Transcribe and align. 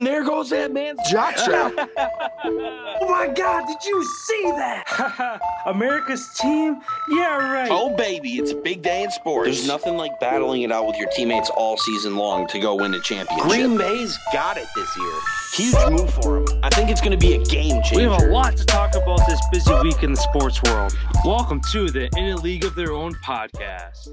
There 0.00 0.22
goes 0.22 0.50
that 0.50 0.72
man's 0.72 1.00
jock 1.10 1.36
strap. 1.38 1.72
oh 1.76 3.06
my 3.08 3.26
God, 3.26 3.66
did 3.66 3.84
you 3.84 4.04
see 4.04 4.42
that? 4.52 5.40
America's 5.66 6.24
team? 6.38 6.76
Yeah, 7.10 7.52
right. 7.52 7.68
Oh, 7.68 7.96
baby, 7.96 8.38
it's 8.38 8.52
a 8.52 8.54
big 8.54 8.82
day 8.82 9.02
in 9.02 9.10
sports. 9.10 9.46
There's 9.46 9.66
nothing 9.66 9.96
like 9.96 10.20
battling 10.20 10.62
it 10.62 10.70
out 10.70 10.86
with 10.86 10.96
your 10.98 11.08
teammates 11.10 11.50
all 11.50 11.76
season 11.76 12.16
long 12.16 12.46
to 12.46 12.60
go 12.60 12.76
win 12.76 12.94
a 12.94 13.00
championship. 13.00 13.48
Green 13.48 13.76
Bay's 13.76 14.16
got 14.32 14.56
it 14.56 14.68
this 14.76 14.96
year. 14.96 15.12
Huge 15.54 15.90
move 15.90 16.14
for 16.14 16.44
them. 16.44 16.60
I 16.62 16.70
think 16.70 16.90
it's 16.90 17.00
going 17.00 17.18
to 17.18 17.26
be 17.26 17.34
a 17.34 17.42
game 17.46 17.82
changer. 17.82 17.96
We 17.96 18.02
have 18.04 18.22
a 18.22 18.26
lot 18.26 18.56
to 18.56 18.64
talk 18.64 18.94
about 18.94 19.26
this 19.26 19.40
busy 19.50 19.74
week 19.82 20.04
in 20.04 20.12
the 20.12 20.20
sports 20.20 20.62
world. 20.62 20.96
Welcome 21.24 21.60
to 21.72 21.90
the 21.90 22.08
In 22.16 22.26
a 22.26 22.36
League 22.36 22.62
of 22.64 22.76
Their 22.76 22.92
Own 22.92 23.14
podcast. 23.26 24.10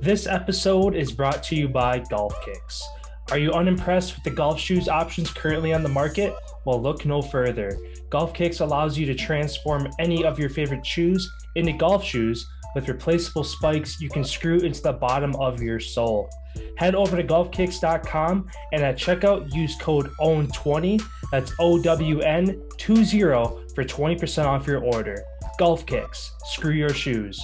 This 0.00 0.26
episode 0.26 0.94
is 0.94 1.12
brought 1.12 1.42
to 1.44 1.54
you 1.54 1.68
by 1.68 1.98
Golf 1.98 2.34
Kicks. 2.46 2.82
Are 3.30 3.38
you 3.38 3.52
unimpressed 3.52 4.16
with 4.16 4.24
the 4.24 4.30
golf 4.30 4.58
shoes 4.58 4.88
options 4.88 5.30
currently 5.30 5.72
on 5.72 5.84
the 5.84 5.88
market? 5.88 6.34
Well, 6.64 6.82
look 6.82 7.06
no 7.06 7.22
further. 7.22 7.78
Golf 8.08 8.34
Kicks 8.34 8.58
allows 8.58 8.98
you 8.98 9.06
to 9.06 9.14
transform 9.14 9.88
any 10.00 10.24
of 10.24 10.36
your 10.36 10.50
favorite 10.50 10.84
shoes 10.84 11.30
into 11.54 11.72
golf 11.72 12.04
shoes 12.04 12.44
with 12.74 12.88
replaceable 12.88 13.44
spikes 13.44 14.00
you 14.00 14.08
can 14.08 14.24
screw 14.24 14.58
into 14.58 14.82
the 14.82 14.92
bottom 14.92 15.36
of 15.36 15.62
your 15.62 15.78
sole. 15.78 16.28
Head 16.76 16.96
over 16.96 17.16
to 17.16 17.22
golfkicks.com 17.22 18.50
and 18.72 18.82
at 18.82 18.96
checkout 18.96 19.54
use 19.54 19.76
code 19.76 20.10
OWN20, 20.20 21.00
that's 21.30 21.52
O 21.60 21.80
W 21.80 22.20
N 22.20 22.60
20 22.78 23.20
for 23.20 23.84
20% 23.84 24.44
off 24.44 24.66
your 24.66 24.84
order. 24.84 25.22
Golf 25.56 25.86
Kicks, 25.86 26.32
screw 26.46 26.72
your 26.72 26.92
shoes. 26.92 27.40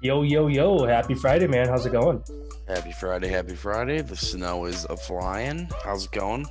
Yo, 0.00 0.22
yo, 0.22 0.46
yo. 0.46 0.86
Happy 0.86 1.12
Friday, 1.12 1.48
man. 1.48 1.66
How's 1.66 1.84
it 1.84 1.90
going? 1.90 2.22
Happy 2.68 2.92
Friday, 2.92 3.26
happy 3.26 3.56
Friday. 3.56 4.00
The 4.00 4.14
snow 4.14 4.66
is 4.66 4.84
a 4.84 4.96
flying. 4.96 5.68
How's 5.82 6.04
it 6.04 6.12
going? 6.12 6.46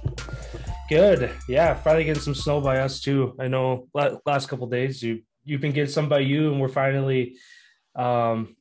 Good. 0.89 1.31
Yeah, 1.47 1.73
Friday 1.73 2.03
getting 2.03 2.21
some 2.21 2.35
snow 2.35 2.59
by 2.59 2.79
us 2.79 2.99
too. 2.99 3.37
I 3.39 3.47
know 3.47 3.87
last 3.93 4.49
couple 4.49 4.67
days 4.67 5.01
you 5.01 5.21
you've 5.45 5.61
been 5.61 5.71
getting 5.71 5.89
some 5.89 6.09
by 6.09 6.19
you, 6.19 6.51
and 6.51 6.59
we're 6.59 6.67
finally 6.67 7.37
um 7.95 8.57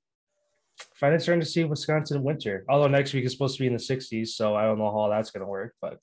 finally 0.95 1.19
starting 1.19 1.41
to 1.41 1.51
see 1.51 1.65
Wisconsin 1.65 2.23
winter. 2.23 2.65
Although 2.69 2.87
next 2.87 3.13
week 3.13 3.25
is 3.25 3.33
supposed 3.33 3.57
to 3.57 3.65
be 3.65 3.67
in 3.67 3.73
the 3.73 3.81
60s, 3.81 4.29
so 4.29 4.55
I 4.55 4.67
don't 4.67 4.79
know 4.79 4.93
how 4.93 5.09
that's 5.09 5.33
gonna 5.33 5.49
work, 5.49 5.75
but 5.81 5.99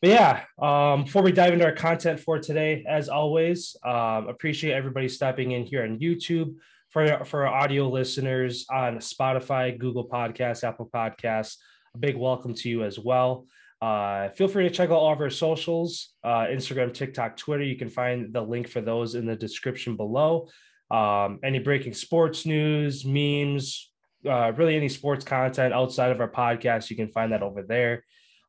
but 0.00 0.08
yeah, 0.08 0.44
um, 0.58 1.04
before 1.04 1.22
we 1.22 1.30
dive 1.30 1.52
into 1.52 1.66
our 1.66 1.74
content 1.74 2.20
for 2.20 2.38
today, 2.38 2.86
as 2.88 3.10
always, 3.10 3.76
um, 3.84 4.28
appreciate 4.28 4.72
everybody 4.72 5.10
stepping 5.10 5.50
in 5.50 5.66
here 5.66 5.82
on 5.82 5.98
YouTube 5.98 6.54
for 6.90 7.24
for 7.24 7.46
our 7.46 7.54
audio 7.62 7.88
listeners 7.88 8.66
on 8.70 8.98
Spotify, 8.98 9.76
Google 9.78 10.08
Podcasts, 10.08 10.64
Apple 10.64 10.90
Podcasts. 10.92 11.56
A 11.94 11.98
big 11.98 12.16
welcome 12.16 12.54
to 12.54 12.68
you 12.68 12.84
as 12.84 12.98
well. 12.98 13.46
Uh, 13.80 14.28
feel 14.30 14.46
free 14.46 14.68
to 14.68 14.74
check 14.74 14.90
out 14.90 14.96
all 14.96 15.12
of 15.12 15.20
our 15.20 15.30
socials 15.30 16.10
uh, 16.22 16.46
Instagram, 16.46 16.92
TikTok, 16.92 17.36
Twitter. 17.36 17.64
You 17.64 17.76
can 17.76 17.88
find 17.88 18.32
the 18.32 18.42
link 18.42 18.68
for 18.68 18.80
those 18.80 19.14
in 19.14 19.26
the 19.26 19.36
description 19.36 19.96
below. 19.96 20.48
Um, 20.90 21.38
any 21.42 21.60
breaking 21.60 21.94
sports 21.94 22.44
news, 22.44 23.04
memes, 23.04 23.90
uh, 24.28 24.52
really 24.52 24.76
any 24.76 24.88
sports 24.88 25.24
content 25.24 25.72
outside 25.72 26.10
of 26.10 26.20
our 26.20 26.30
podcast, 26.30 26.90
you 26.90 26.96
can 26.96 27.08
find 27.08 27.32
that 27.32 27.42
over 27.42 27.62
there. 27.62 28.04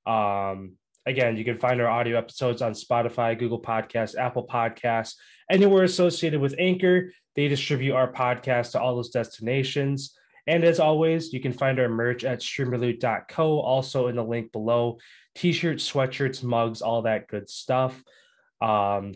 Um, 0.06 0.74
again, 1.06 1.38
you 1.38 1.46
can 1.46 1.60
find 1.60 1.80
our 1.82 1.88
audio 1.88 2.18
episodes 2.18 2.62
on 2.62 2.74
Spotify, 2.74 3.38
Google 3.38 3.62
Podcasts, 3.62 4.18
Apple 4.18 4.48
Podcasts, 4.48 5.16
anywhere 5.50 5.84
associated 5.84 6.42
with 6.42 6.56
Anchor. 6.60 7.12
They 7.36 7.48
distribute 7.48 7.94
our 7.94 8.12
podcast 8.12 8.72
to 8.72 8.82
all 8.82 8.96
those 8.96 9.10
destinations. 9.10 10.16
And 10.48 10.64
as 10.64 10.80
always, 10.80 11.34
you 11.34 11.40
can 11.40 11.54
find 11.54 11.80
our 11.80 11.90
merch 11.90 12.24
at 12.24 12.40
streamerloot.co, 12.40 13.60
also 13.60 14.08
in 14.08 14.16
the 14.16 14.24
link 14.24 14.52
below. 14.52 14.98
T-shirts, 15.36 15.90
sweatshirts, 15.90 16.44
mugs, 16.44 16.82
all 16.82 17.04
that 17.04 17.28
good 17.28 17.50
stuff. 17.50 18.02
Um, 18.62 19.14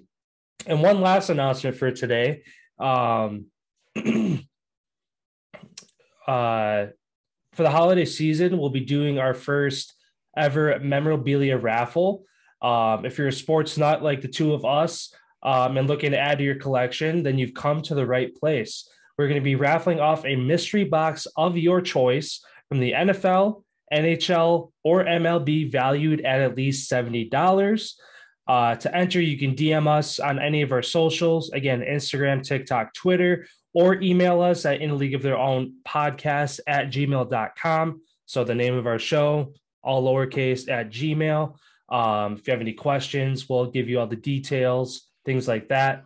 and 0.66 0.82
one 0.82 1.02
last 1.02 1.30
announcement 1.30 1.78
for 1.78 1.92
today. 1.92 2.44
Um, 2.80 3.48
uh, 6.28 6.88
for 7.54 7.64
the 7.64 7.72
holiday 7.72 8.06
season, 8.06 8.58
we'll 8.58 8.70
be 8.70 8.82
doing 8.82 9.20
our 9.20 9.34
first 9.34 9.96
ever 10.38 10.80
memorabilia 10.80 11.58
raffle. 11.58 12.26
Um, 12.62 13.06
if 13.06 13.18
you're 13.18 13.28
a 13.28 13.34
sports 13.34 13.78
nut 13.78 14.04
like 14.04 14.22
the 14.22 14.28
two 14.28 14.54
of 14.54 14.66
us, 14.66 15.14
um, 15.46 15.78
and 15.78 15.88
looking 15.88 16.12
to 16.12 16.18
add 16.18 16.40
to 16.40 16.44
your 16.44 16.56
collection, 16.56 17.22
then 17.22 17.38
you've 17.38 17.54
come 17.54 17.82
to 17.84 17.94
the 17.94 18.06
right 18.06 18.36
place. 18.36 18.90
We're 19.18 19.28
going 19.28 19.40
to 19.40 19.46
be 19.46 19.56
raffling 19.56 20.00
off 20.00 20.26
a 20.26 20.36
mystery 20.36 20.84
box 20.84 21.28
of 21.38 21.56
your 21.56 21.82
choice 21.82 22.44
from 22.68 22.80
the 22.80 22.94
NFL, 22.94 23.64
NHL, 23.94 24.72
or 24.84 25.06
MLB 25.06 25.72
valued 25.72 26.22
at 26.22 26.42
at 26.42 26.58
least 26.58 26.92
$70. 26.92 27.94
Uh, 28.48 28.76
to 28.76 28.96
enter, 28.96 29.22
you 29.22 29.38
can 29.38 29.56
DM 29.56 29.88
us 29.88 30.20
on 30.20 30.40
any 30.40 30.64
of 30.64 30.72
our 30.72 30.82
socials 30.82 31.52
again, 31.52 31.82
Instagram, 31.82 32.44
TikTok, 32.44 32.96
Twitter, 32.96 33.46
or 33.76 34.02
email 34.02 34.42
us 34.42 34.66
at 34.66 34.82
In 34.82 34.90
a 34.90 34.96
League 34.96 35.14
of 35.14 35.22
Their 35.22 35.38
Own 35.38 35.76
podcast 35.88 36.60
at 36.66 36.88
gmail.com. 36.88 38.02
So 38.26 38.44
the 38.44 38.56
name 38.56 38.74
of 38.74 38.88
our 38.88 39.00
show, 39.00 39.54
all 39.84 40.04
lowercase 40.04 40.70
at 40.70 40.90
Gmail. 40.90 41.56
Um, 41.90 42.34
if 42.34 42.48
you 42.48 42.52
have 42.52 42.62
any 42.62 42.74
questions, 42.74 43.48
we'll 43.48 43.70
give 43.70 43.88
you 43.88 44.00
all 44.00 44.08
the 44.08 44.16
details 44.16 45.08
things 45.26 45.48
like 45.48 45.70
that. 45.70 46.06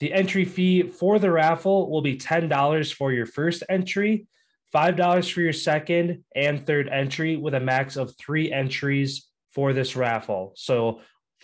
The 0.00 0.12
entry 0.12 0.44
fee 0.44 0.82
for 0.82 1.18
the 1.18 1.30
raffle 1.30 1.90
will 1.90 2.02
be 2.02 2.16
$10 2.16 2.92
for 2.94 3.12
your 3.12 3.26
first 3.26 3.62
entry, 3.68 4.26
$5 4.74 5.32
for 5.32 5.40
your 5.40 5.52
second 5.52 6.24
and 6.34 6.66
third 6.66 6.88
entry, 6.88 7.36
with 7.36 7.54
a 7.54 7.60
max 7.60 7.96
of 7.96 8.16
three 8.16 8.50
entries 8.50 9.28
for 9.52 9.72
this 9.72 9.94
raffle. 9.94 10.52
So, 10.56 11.00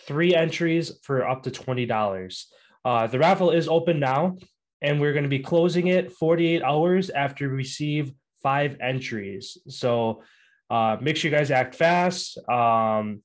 three 0.07 0.33
entries 0.33 0.91
for 1.03 1.27
up 1.27 1.43
to 1.43 1.51
$20. 1.51 2.45
Uh, 2.85 3.07
the 3.07 3.19
raffle 3.19 3.51
is 3.51 3.67
open 3.67 3.99
now, 3.99 4.37
and 4.81 4.99
we're 4.99 5.13
going 5.13 5.23
to 5.23 5.29
be 5.29 5.39
closing 5.39 5.87
it 5.87 6.11
48 6.11 6.63
hours 6.63 7.09
after 7.09 7.49
we 7.49 7.55
receive 7.55 8.11
five 8.41 8.77
entries. 8.81 9.57
So, 9.67 10.23
uh, 10.69 10.97
make 11.01 11.17
sure 11.17 11.31
you 11.31 11.37
guys 11.37 11.51
act 11.51 11.75
fast. 11.75 12.37
Um, 12.49 13.21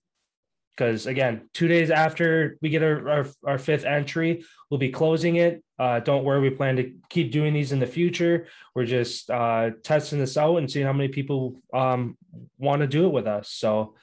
because 0.77 1.07
again, 1.07 1.49
two 1.53 1.69
days 1.69 1.91
after 1.91 2.59
we 2.61 2.69
get 2.69 2.83
our, 2.83 3.09
our, 3.09 3.27
our, 3.47 3.59
fifth 3.59 3.85
entry, 3.85 4.45
we'll 4.71 4.79
be 4.79 4.91
closing 4.91 5.37
it. 5.37 5.63
Uh, 5.79 6.01
don't 6.01 6.25
worry, 6.25 6.41
we 6.41 6.51
plan 6.51 6.77
to 6.77 6.93
keep 7.09 7.31
doing 7.31 7.55
these 7.55 7.73
in 7.73 7.79
the 7.79 7.87
future. 7.87 8.47
We're 8.75 8.87
just 8.87 9.31
uh, 9.31 9.71
testing 9.83 10.19
this 10.19 10.37
out 10.37 10.57
and 10.57 10.71
seeing 10.71 10.87
how 10.87 10.93
many 10.93 11.09
people 11.09 11.61
um, 11.73 12.17
want 12.59 12.81
to 12.81 12.89
do 12.89 13.07
it 13.07 13.13
with 13.13 13.27
us. 13.27 13.51
So 13.51 13.95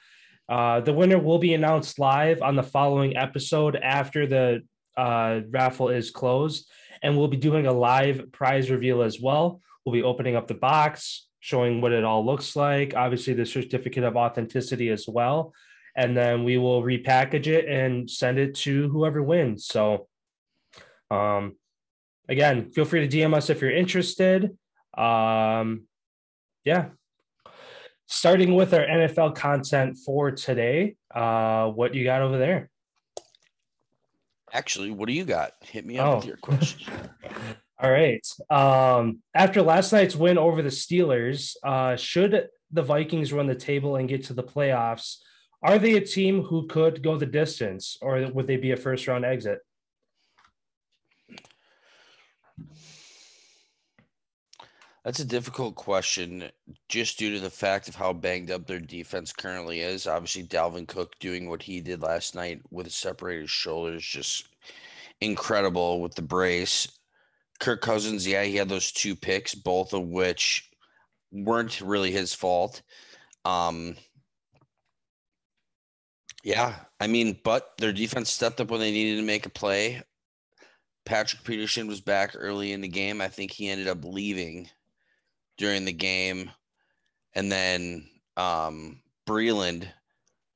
uh, 0.48 0.80
the 0.80 0.92
winner 0.92 1.18
will 1.18 1.38
be 1.38 1.54
announced 1.54 1.98
live 1.98 2.42
on 2.42 2.56
the 2.56 2.62
following 2.62 3.16
episode 3.16 3.76
after 3.76 4.26
the 4.26 4.62
uh, 4.96 5.40
raffle 5.50 5.88
is 5.88 6.10
closed, 6.10 6.70
and 7.02 7.16
we'll 7.16 7.28
be 7.28 7.36
doing 7.36 7.66
a 7.66 7.72
live 7.72 8.32
prize 8.32 8.70
reveal 8.70 9.02
as 9.02 9.20
well. 9.20 9.60
We'll 9.84 9.94
be 9.94 10.02
opening 10.02 10.36
up 10.36 10.46
the 10.46 10.54
box, 10.54 11.26
showing 11.40 11.80
what 11.80 11.92
it 11.92 12.04
all 12.04 12.24
looks 12.24 12.56
like. 12.56 12.94
Obviously, 12.94 13.34
the 13.34 13.46
certificate 13.46 14.04
of 14.04 14.16
authenticity 14.16 14.88
as 14.90 15.06
well 15.08 15.52
and 15.94 16.16
then 16.16 16.44
we 16.44 16.58
will 16.58 16.82
repackage 16.82 17.46
it 17.46 17.66
and 17.66 18.10
send 18.10 18.38
it 18.38 18.54
to 18.54 18.88
whoever 18.88 19.22
wins. 19.22 19.66
So, 19.66 20.08
um, 21.10 21.56
again, 22.28 22.70
feel 22.70 22.84
free 22.84 23.06
to 23.06 23.16
DM 23.16 23.34
us 23.34 23.50
if 23.50 23.60
you're 23.60 23.70
interested. 23.70 24.56
Um, 24.96 25.84
yeah. 26.64 26.90
Starting 28.06 28.54
with 28.54 28.74
our 28.74 28.84
NFL 28.84 29.34
content 29.34 29.98
for 30.04 30.30
today, 30.30 30.96
uh, 31.14 31.68
what 31.68 31.94
you 31.94 32.04
got 32.04 32.22
over 32.22 32.38
there? 32.38 32.70
Actually, 34.52 34.90
what 34.90 35.06
do 35.06 35.14
you 35.14 35.24
got? 35.24 35.52
Hit 35.62 35.86
me 35.86 35.98
up 35.98 36.08
oh. 36.08 36.16
with 36.16 36.26
your 36.26 36.36
question. 36.36 36.92
All 37.78 37.90
right. 37.90 38.24
Um, 38.50 39.22
after 39.34 39.62
last 39.62 39.92
night's 39.92 40.14
win 40.14 40.38
over 40.38 40.62
the 40.62 40.68
Steelers, 40.68 41.56
uh, 41.64 41.96
should 41.96 42.48
the 42.70 42.82
Vikings 42.82 43.32
run 43.32 43.46
the 43.46 43.54
table 43.54 43.96
and 43.96 44.08
get 44.08 44.24
to 44.24 44.34
the 44.34 44.42
playoffs? 44.42 45.16
Are 45.62 45.78
they 45.78 45.96
a 45.96 46.00
team 46.00 46.42
who 46.42 46.66
could 46.66 47.02
go 47.02 47.16
the 47.16 47.26
distance, 47.26 47.96
or 48.02 48.28
would 48.32 48.46
they 48.46 48.56
be 48.56 48.72
a 48.72 48.76
first 48.76 49.06
round 49.06 49.24
exit? 49.24 49.60
That's 55.04 55.20
a 55.20 55.24
difficult 55.24 55.74
question 55.74 56.48
just 56.88 57.18
due 57.18 57.34
to 57.34 57.40
the 57.40 57.50
fact 57.50 57.88
of 57.88 57.96
how 57.96 58.12
banged 58.12 58.52
up 58.52 58.66
their 58.66 58.78
defense 58.78 59.32
currently 59.32 59.80
is. 59.80 60.06
Obviously, 60.06 60.44
Dalvin 60.44 60.86
Cook 60.86 61.18
doing 61.18 61.48
what 61.48 61.62
he 61.62 61.80
did 61.80 62.02
last 62.02 62.36
night 62.36 62.60
with 62.70 62.90
separated 62.92 63.50
shoulders, 63.50 64.04
just 64.04 64.48
incredible 65.20 66.00
with 66.00 66.14
the 66.14 66.22
brace. 66.22 66.88
Kirk 67.58 67.80
Cousins, 67.80 68.26
yeah, 68.26 68.44
he 68.44 68.56
had 68.56 68.68
those 68.68 68.92
two 68.92 69.16
picks, 69.16 69.54
both 69.54 69.92
of 69.92 70.02
which 70.02 70.70
weren't 71.32 71.80
really 71.80 72.12
his 72.12 72.32
fault. 72.32 72.82
Um, 73.44 73.96
yeah, 76.42 76.74
I 76.98 77.06
mean, 77.06 77.38
but 77.44 77.76
their 77.78 77.92
defense 77.92 78.30
stepped 78.30 78.60
up 78.60 78.70
when 78.70 78.80
they 78.80 78.90
needed 78.90 79.16
to 79.16 79.26
make 79.26 79.46
a 79.46 79.50
play. 79.50 80.02
Patrick 81.04 81.44
Peterson 81.44 81.86
was 81.86 82.00
back 82.00 82.32
early 82.34 82.72
in 82.72 82.80
the 82.80 82.88
game. 82.88 83.20
I 83.20 83.28
think 83.28 83.50
he 83.50 83.68
ended 83.68 83.88
up 83.88 84.04
leaving 84.04 84.68
during 85.58 85.84
the 85.84 85.92
game. 85.92 86.50
And 87.34 87.50
then 87.50 88.08
um 88.36 89.00
Breeland, 89.26 89.86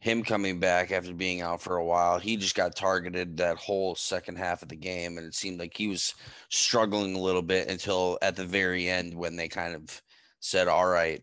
him 0.00 0.23
coming 0.23 0.59
back 0.61 0.91
after 0.91 1.15
being 1.15 1.41
out 1.41 1.62
for 1.62 1.77
a 1.77 1.85
while, 1.85 2.19
he 2.19 2.37
just 2.37 2.55
got 2.55 2.77
targeted 2.77 3.37
that 3.37 3.56
whole 3.56 3.94
second 3.94 4.39
half 4.39 4.62
of 4.62 4.69
the 4.69 4.77
game. 4.77 5.19
And 5.19 5.27
it 5.27 5.35
seemed 5.35 5.59
like 5.59 5.77
he 5.77 5.89
was 5.89 6.15
struggling 6.50 7.15
a 7.15 7.21
little 7.21 7.43
bit 7.43 7.71
until 7.71 8.19
at 8.23 8.37
the 8.37 8.44
very 8.44 8.89
end 8.89 9.15
when 9.15 9.37
they 9.37 9.49
kind 9.49 9.75
of 9.75 10.03
said, 10.41 10.69
All 10.69 10.87
right, 10.87 11.23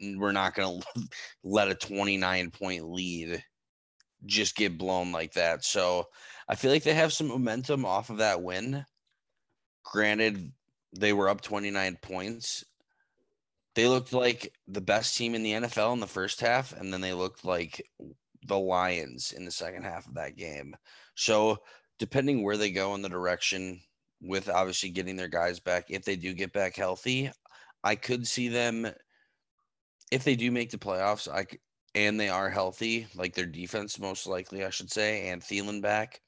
we're 0.00 0.32
not 0.32 0.54
going 0.54 0.80
to 0.96 1.08
let 1.44 1.68
a 1.68 1.74
29 1.74 2.50
point 2.50 2.88
lead 2.88 3.42
just 4.26 4.56
get 4.56 4.78
blown 4.78 5.12
like 5.12 5.32
that. 5.34 5.64
So 5.64 6.08
I 6.48 6.54
feel 6.54 6.70
like 6.70 6.82
they 6.82 6.94
have 6.94 7.12
some 7.12 7.28
momentum 7.28 7.84
off 7.84 8.10
of 8.10 8.18
that 8.18 8.42
win. 8.42 8.84
Granted, 9.84 10.52
they 10.98 11.12
were 11.12 11.28
up 11.28 11.40
29 11.40 11.98
points. 12.02 12.64
They 13.74 13.88
looked 13.88 14.12
like 14.12 14.52
the 14.66 14.80
best 14.80 15.16
team 15.16 15.34
in 15.34 15.42
the 15.42 15.52
NFL 15.52 15.92
in 15.92 16.00
the 16.00 16.06
first 16.06 16.40
half, 16.40 16.72
and 16.72 16.92
then 16.92 17.00
they 17.00 17.12
looked 17.12 17.44
like 17.44 17.86
the 18.46 18.58
Lions 18.58 19.32
in 19.32 19.44
the 19.44 19.50
second 19.50 19.82
half 19.82 20.06
of 20.06 20.14
that 20.14 20.36
game. 20.36 20.74
So, 21.14 21.58
depending 21.98 22.42
where 22.42 22.56
they 22.56 22.70
go 22.70 22.94
in 22.94 23.02
the 23.02 23.08
direction 23.08 23.80
with 24.22 24.48
obviously 24.48 24.90
getting 24.90 25.16
their 25.16 25.28
guys 25.28 25.60
back, 25.60 25.86
if 25.90 26.04
they 26.04 26.16
do 26.16 26.32
get 26.32 26.52
back 26.52 26.74
healthy, 26.74 27.30
I 27.84 27.96
could 27.96 28.26
see 28.26 28.48
them 28.48 28.88
if 30.10 30.24
they 30.24 30.36
do 30.36 30.50
make 30.50 30.70
the 30.70 30.78
playoffs, 30.78 31.28
I 31.28 31.46
and 31.96 32.20
they 32.20 32.28
are 32.28 32.50
healthy, 32.50 33.06
like 33.16 33.34
their 33.34 33.46
defense 33.46 33.98
most 33.98 34.26
likely, 34.26 34.64
I 34.64 34.70
should 34.70 34.92
say, 34.92 35.30
and 35.30 35.40
Thielen 35.40 35.80
back. 35.80 36.20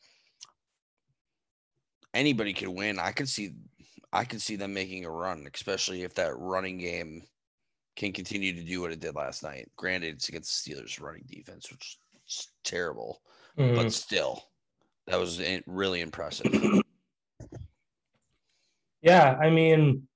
Anybody 2.15 2.55
could 2.55 2.69
win. 2.69 2.99
I 2.99 3.13
could 3.13 3.29
see 3.29 3.53
I 4.11 4.25
could 4.25 4.41
see 4.41 4.57
them 4.57 4.73
making 4.73 5.05
a 5.05 5.11
run, 5.11 5.47
especially 5.55 6.03
if 6.03 6.15
that 6.15 6.39
running 6.39 6.79
game 6.79 7.23
can 7.95 8.13
continue 8.13 8.55
to 8.55 8.63
do 8.63 8.81
what 8.81 8.93
it 8.93 9.01
did 9.01 9.15
last 9.15 9.43
night. 9.43 9.71
Granted, 9.77 10.15
it's 10.15 10.31
against 10.31 10.65
the 10.65 10.73
Steelers 10.73 11.01
running 11.03 11.25
defense, 11.29 11.71
which 11.71 11.99
is 12.27 12.49
terrible, 12.65 13.21
mm-hmm. 13.59 13.77
but 13.77 13.93
still, 13.93 14.43
that 15.07 15.21
was 15.21 15.43
really 15.67 16.01
impressive. 16.01 16.47
yeah, 19.03 19.37
I 19.39 19.51
mean, 19.51 20.09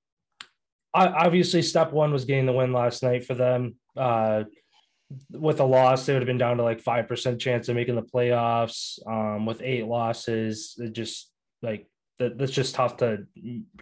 obviously, 0.95 1.61
step 1.61 1.91
one 1.91 2.11
was 2.11 2.25
getting 2.25 2.47
the 2.47 2.53
win 2.53 2.73
last 2.73 3.03
night 3.03 3.23
for 3.23 3.35
them. 3.35 3.75
Uh, 3.95 4.45
with 5.31 5.59
a 5.59 5.65
loss, 5.65 6.05
they 6.05 6.13
would 6.13 6.21
have 6.21 6.27
been 6.27 6.37
down 6.37 6.57
to 6.57 6.63
like 6.63 6.81
five 6.81 7.07
percent 7.07 7.39
chance 7.39 7.69
of 7.69 7.75
making 7.75 7.95
the 7.95 8.01
playoffs. 8.01 8.99
Um, 9.07 9.45
with 9.45 9.61
eight 9.61 9.85
losses, 9.85 10.75
it 10.77 10.93
just 10.93 11.31
like 11.61 11.87
that, 12.19 12.37
that's 12.37 12.51
just 12.51 12.75
tough 12.75 12.97
to 12.97 13.25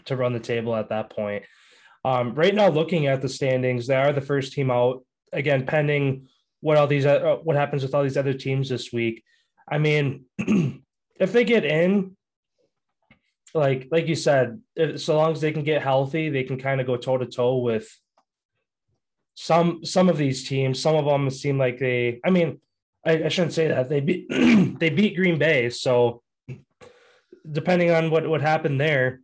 to 0.06 0.16
run 0.16 0.34
the 0.34 0.40
table 0.40 0.76
at 0.76 0.90
that 0.90 1.10
point. 1.10 1.44
Um, 2.04 2.34
right 2.34 2.56
now, 2.56 2.70
looking 2.70 3.08
at 3.08 3.22
the 3.22 3.30
standings, 3.30 3.88
they 3.88 3.96
are 3.96 4.14
the 4.14 4.22
first 4.22 4.54
team 4.54 4.72
out. 4.72 5.04
Again, 5.34 5.66
pending 5.66 6.28
what 6.60 6.78
all 6.78 6.88
these 6.88 7.06
uh, 7.06 7.38
what 7.44 7.56
happens 7.56 7.84
with 7.84 7.94
all 7.94 8.04
these 8.04 8.18
other 8.18 8.34
teams 8.34 8.70
this 8.70 8.92
week. 8.92 9.24
I 9.70 9.78
mean, 9.78 10.26
if 10.38 11.32
they 11.32 11.44
get 11.44 11.66
in, 11.66 12.16
like 13.54 13.88
like 13.92 14.08
you 14.08 14.16
said, 14.16 14.62
if, 14.76 15.02
so 15.02 15.18
long 15.18 15.34
as 15.34 15.42
they 15.42 15.52
can 15.52 15.64
get 15.64 15.82
healthy, 15.82 16.30
they 16.30 16.44
can 16.44 16.58
kind 16.58 16.82
of 16.82 16.88
go 16.88 16.98
toe 16.98 17.18
to 17.18 17.26
toe 17.26 17.58
with 17.58 17.90
some 19.42 19.84
some 19.84 20.08
of 20.08 20.18
these 20.18 20.48
teams. 20.48 20.80
Some 20.80 20.96
of 20.96 21.06
them 21.06 21.28
seem 21.32 21.58
like 21.58 21.80
they. 21.80 22.20
I 22.24 22.30
mean, 22.30 22.62
I, 23.04 23.24
I 23.24 23.28
shouldn't 23.30 23.54
say 23.54 23.68
that 23.70 23.90
they 23.90 24.00
beat 24.00 24.30
they 24.80 24.92
beat 24.92 25.16
Green 25.16 25.40
Bay. 25.40 25.72
So 25.72 26.22
depending 27.52 27.90
on 27.90 28.12
what 28.12 28.30
what 28.30 28.42
happened 28.42 28.80
there, 28.80 29.22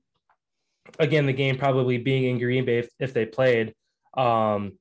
again, 0.98 1.28
the 1.28 1.34
game 1.34 1.60
probably 1.60 2.00
being 2.00 2.24
in 2.24 2.40
Green 2.40 2.66
Bay 2.66 2.80
if, 2.80 2.90
if 3.00 3.14
they 3.14 3.28
played. 3.28 3.76
Um, 4.16 4.80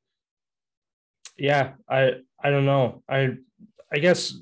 yeah, 1.37 1.73
I 1.87 2.13
I 2.43 2.49
don't 2.49 2.65
know. 2.65 3.03
I 3.07 3.37
I 3.93 3.99
guess 3.99 4.33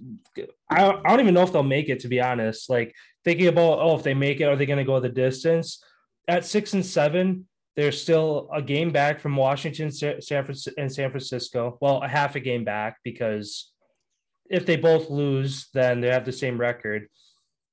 I, 0.71 0.91
I 0.91 1.11
don't 1.11 1.21
even 1.21 1.35
know 1.35 1.43
if 1.43 1.53
they'll 1.53 1.65
make 1.65 1.89
it 1.89 2.01
to 2.01 2.09
be 2.09 2.21
honest. 2.21 2.71
Like 2.71 2.95
thinking 3.25 3.49
about 3.49 3.81
oh, 3.81 3.97
if 3.97 4.05
they 4.05 4.15
make 4.15 4.41
it, 4.41 4.45
are 4.45 4.55
they 4.55 4.67
going 4.67 4.79
to 4.79 4.85
go 4.85 5.01
the 5.01 5.09
distance? 5.09 5.83
At 6.29 6.45
six 6.45 6.73
and 6.73 6.87
seven, 6.87 7.49
they're 7.77 7.93
still 7.93 8.49
a 8.53 8.63
game 8.63 8.93
back 8.93 9.21
from 9.21 9.37
Washington, 9.37 9.91
San 9.91 10.21
Francisco, 10.21 10.73
and 10.79 10.93
San 10.93 11.11
Francisco. 11.11 11.77
Well, 11.81 12.03
a 12.03 12.09
half 12.09 12.37
a 12.37 12.41
game 12.41 12.65
back 12.65 12.99
because 13.03 13.73
if 14.49 14.65
they 14.67 14.77
both 14.77 15.11
lose, 15.11 15.69
then 15.75 16.01
they 16.01 16.09
have 16.09 16.25
the 16.25 16.33
same 16.33 16.59
record. 16.59 17.09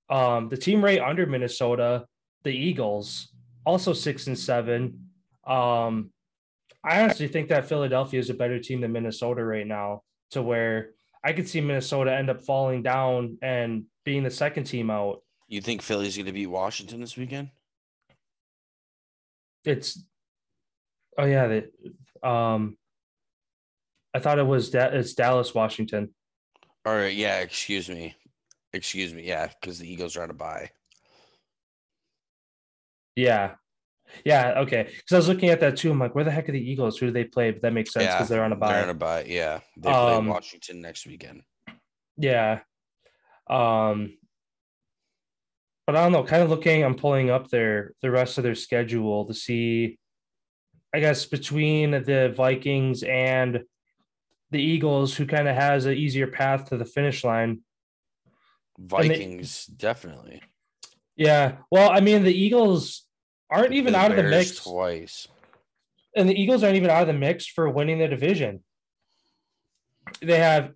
Um, 0.09 0.49
the 0.49 0.57
team 0.57 0.83
right 0.83 0.99
under 0.99 1.25
Minnesota, 1.25 2.05
the 2.43 2.51
Eagles, 2.51 3.29
also 3.65 3.93
six 3.93 4.27
and 4.27 4.37
seven. 4.37 5.09
Um, 5.45 6.11
I 6.83 7.01
honestly 7.01 7.27
think 7.27 7.49
that 7.49 7.69
Philadelphia 7.69 8.19
is 8.19 8.29
a 8.29 8.33
better 8.33 8.59
team 8.59 8.81
than 8.81 8.91
Minnesota 8.91 9.43
right 9.43 9.67
now, 9.67 10.01
to 10.31 10.41
where 10.41 10.91
I 11.23 11.33
could 11.33 11.47
see 11.47 11.61
Minnesota 11.61 12.13
end 12.13 12.31
up 12.31 12.41
falling 12.41 12.81
down 12.81 13.37
and 13.43 13.85
being 14.03 14.23
the 14.23 14.31
second 14.31 14.63
team 14.63 14.89
out. 14.89 15.21
You 15.47 15.61
think 15.61 15.81
Philly's 15.81 16.15
going 16.15 16.25
to 16.25 16.31
beat 16.31 16.47
Washington 16.47 17.01
this 17.01 17.15
weekend? 17.15 17.49
It's 19.65 20.03
oh 21.17 21.25
yeah, 21.25 21.47
they, 21.47 21.63
um, 22.23 22.77
I 24.13 24.19
thought 24.19 24.39
it 24.39 24.45
was 24.45 24.71
that 24.71 24.93
it's 24.93 25.13
Dallas, 25.13 25.53
Washington. 25.53 26.13
All 26.85 26.95
right, 26.95 27.13
yeah. 27.13 27.39
Excuse 27.39 27.89
me, 27.89 28.15
excuse 28.73 29.13
me. 29.13 29.23
Yeah, 29.23 29.47
because 29.47 29.79
the 29.79 29.91
Eagles 29.91 30.17
are 30.17 30.23
on 30.23 30.29
a 30.29 30.33
bye. 30.33 30.71
Yeah. 33.15 33.55
Yeah. 34.25 34.59
Okay. 34.59 34.83
Because 34.83 35.11
I 35.13 35.17
was 35.17 35.27
looking 35.27 35.49
at 35.49 35.59
that 35.61 35.77
too. 35.77 35.91
I'm 35.91 35.99
like, 35.99 36.15
where 36.15 36.23
the 36.23 36.31
heck 36.31 36.49
are 36.49 36.53
the 36.53 36.59
Eagles? 36.59 36.97
Who 36.97 37.07
do 37.07 37.11
they 37.11 37.23
play? 37.23 37.51
But 37.51 37.61
that 37.61 37.73
makes 37.73 37.93
sense 37.93 38.07
because 38.07 38.29
yeah, 38.29 38.35
they're 38.35 38.43
on 38.43 38.51
a 38.51 38.55
bye. 38.55 38.73
They're 38.73 38.83
on 38.83 38.89
a 38.89 38.93
bye. 38.93 39.25
Yeah. 39.27 39.59
They 39.77 39.89
play 39.89 40.15
um, 40.15 40.27
Washington 40.27 40.81
next 40.81 41.05
weekend. 41.05 41.43
Yeah. 42.17 42.59
Um, 43.49 44.17
but 45.91 45.99
I 45.99 46.03
don't 46.03 46.13
know. 46.13 46.23
Kind 46.23 46.41
of 46.41 46.49
looking, 46.49 46.85
I'm 46.85 46.95
pulling 46.95 47.29
up 47.29 47.49
their 47.49 47.93
the 48.01 48.09
rest 48.09 48.37
of 48.37 48.45
their 48.45 48.55
schedule 48.55 49.25
to 49.25 49.33
see. 49.33 49.99
I 50.93 51.01
guess 51.01 51.25
between 51.25 51.91
the 51.91 52.33
Vikings 52.33 53.03
and 53.03 53.63
the 54.51 54.61
Eagles, 54.61 55.13
who 55.15 55.25
kind 55.25 55.49
of 55.49 55.55
has 55.55 55.85
an 55.85 55.97
easier 55.97 56.27
path 56.27 56.69
to 56.69 56.77
the 56.77 56.85
finish 56.85 57.25
line. 57.25 57.61
Vikings, 58.79 59.65
they, 59.65 59.73
definitely. 59.75 60.41
Yeah. 61.17 61.57
Well, 61.69 61.91
I 61.91 61.99
mean, 61.99 62.23
the 62.23 62.33
Eagles 62.33 63.05
aren't 63.49 63.73
even 63.73 63.93
out 63.93 64.11
of 64.11 64.17
the 64.17 64.23
mix 64.23 64.63
twice. 64.63 65.27
And 66.15 66.29
the 66.29 66.41
Eagles 66.41 66.63
aren't 66.63 66.77
even 66.77 66.89
out 66.89 67.01
of 67.01 67.07
the 67.07 67.13
mix 67.13 67.45
for 67.45 67.69
winning 67.69 67.99
the 67.99 68.07
division. 68.07 68.63
They 70.21 70.39
have 70.39 70.71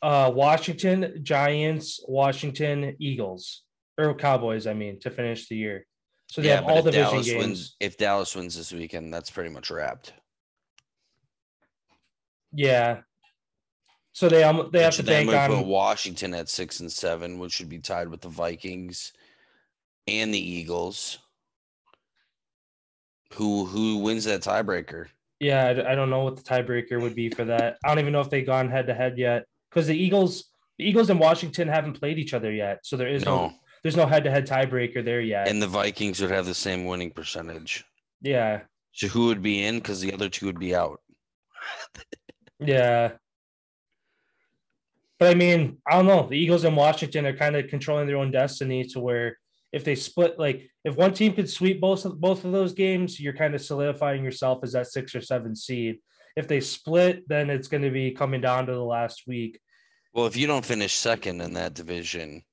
uh, 0.00 0.32
Washington 0.34 1.20
Giants, 1.22 2.02
Washington 2.08 2.96
Eagles, 2.98 3.63
or 3.98 4.14
Cowboys, 4.14 4.66
I 4.66 4.74
mean, 4.74 4.98
to 5.00 5.10
finish 5.10 5.48
the 5.48 5.56
year. 5.56 5.86
So 6.28 6.40
they 6.40 6.48
yeah, 6.48 6.56
have 6.56 6.64
all 6.64 6.82
division 6.82 7.02
Dallas 7.02 7.26
games. 7.26 7.38
Wins, 7.38 7.76
if 7.80 7.96
Dallas 7.96 8.34
wins 8.34 8.56
this 8.56 8.72
weekend, 8.72 9.12
that's 9.12 9.30
pretty 9.30 9.50
much 9.50 9.70
wrapped. 9.70 10.12
Yeah. 12.52 13.00
So 14.12 14.28
they 14.28 14.44
um, 14.44 14.70
they 14.72 14.82
have 14.82 14.94
to 14.96 15.02
bank 15.02 15.28
on 15.28 15.50
put 15.50 15.66
Washington 15.66 16.34
at 16.34 16.48
six 16.48 16.80
and 16.80 16.90
seven, 16.90 17.38
which 17.38 17.52
should 17.52 17.68
be 17.68 17.80
tied 17.80 18.08
with 18.08 18.20
the 18.20 18.28
Vikings 18.28 19.12
and 20.06 20.32
the 20.32 20.38
Eagles. 20.38 21.18
Who 23.34 23.64
who 23.64 23.98
wins 23.98 24.24
that 24.24 24.42
tiebreaker? 24.42 25.08
Yeah, 25.40 25.64
I, 25.64 25.92
I 25.92 25.94
don't 25.96 26.10
know 26.10 26.22
what 26.22 26.36
the 26.36 26.42
tiebreaker 26.42 27.00
would 27.00 27.16
be 27.16 27.28
for 27.28 27.44
that. 27.44 27.76
I 27.84 27.88
don't 27.88 27.98
even 27.98 28.12
know 28.12 28.20
if 28.20 28.30
they've 28.30 28.46
gone 28.46 28.70
head 28.70 28.86
to 28.86 28.94
head 28.94 29.18
yet 29.18 29.46
because 29.68 29.88
the 29.88 29.96
Eagles, 29.96 30.44
the 30.78 30.88
Eagles 30.88 31.10
and 31.10 31.18
Washington 31.18 31.66
haven't 31.66 31.94
played 31.94 32.20
each 32.20 32.34
other 32.34 32.52
yet, 32.52 32.86
so 32.86 32.96
there 32.96 33.08
is 33.08 33.24
no, 33.24 33.48
no 33.48 33.54
there's 33.84 33.96
no 33.96 34.06
head 34.06 34.24
to 34.24 34.30
head 34.30 34.48
tiebreaker 34.48 35.04
there 35.04 35.20
yet. 35.20 35.46
And 35.46 35.60
the 35.62 35.68
Vikings 35.68 36.20
would 36.20 36.30
have 36.30 36.46
the 36.46 36.54
same 36.54 36.86
winning 36.86 37.10
percentage. 37.10 37.84
Yeah. 38.22 38.62
So 38.92 39.08
who 39.08 39.26
would 39.26 39.42
be 39.42 39.62
in? 39.62 39.76
Because 39.76 40.00
the 40.00 40.14
other 40.14 40.30
two 40.30 40.46
would 40.46 40.58
be 40.58 40.74
out. 40.74 41.00
yeah. 42.58 43.12
But 45.18 45.28
I 45.28 45.34
mean, 45.34 45.78
I 45.86 45.96
don't 45.96 46.06
know. 46.06 46.26
The 46.26 46.38
Eagles 46.38 46.64
and 46.64 46.76
Washington 46.76 47.26
are 47.26 47.36
kind 47.36 47.56
of 47.56 47.68
controlling 47.68 48.06
their 48.06 48.16
own 48.16 48.30
destiny 48.30 48.84
to 48.84 49.00
where 49.00 49.38
if 49.70 49.84
they 49.84 49.94
split 49.94 50.38
like 50.38 50.70
if 50.84 50.96
one 50.96 51.12
team 51.12 51.34
could 51.34 51.50
sweep 51.50 51.80
both 51.80 52.06
of 52.06 52.18
both 52.18 52.44
of 52.44 52.52
those 52.52 52.72
games, 52.72 53.20
you're 53.20 53.34
kind 53.34 53.54
of 53.54 53.60
solidifying 53.60 54.24
yourself 54.24 54.60
as 54.62 54.72
that 54.72 54.86
six 54.86 55.14
or 55.14 55.20
seven 55.20 55.54
seed. 55.54 55.98
If 56.36 56.48
they 56.48 56.60
split, 56.60 57.28
then 57.28 57.50
it's 57.50 57.68
going 57.68 57.82
to 57.82 57.90
be 57.90 58.12
coming 58.12 58.40
down 58.40 58.66
to 58.66 58.72
the 58.72 58.82
last 58.82 59.24
week. 59.26 59.60
Well, 60.14 60.26
if 60.26 60.36
you 60.36 60.46
don't 60.46 60.64
finish 60.64 60.94
second 60.94 61.42
in 61.42 61.52
that 61.54 61.74
division, 61.74 62.44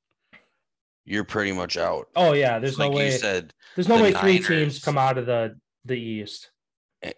you're 1.06 1.24
pretty 1.24 1.52
much 1.52 1.78
out. 1.78 2.08
Oh 2.16 2.34
yeah, 2.34 2.60
there's 2.60 2.78
no 2.78 2.90
way. 2.90 3.12
said 3.12 3.54
there's 3.76 3.88
no 3.88 3.98
the 3.98 4.04
way 4.04 4.12
three 4.14 4.40
teams 4.40 4.84
come 4.84 4.98
out 4.98 5.18
of 5.18 5.26
the 5.26 5.56
the 5.86 6.00
East. 6.00 6.52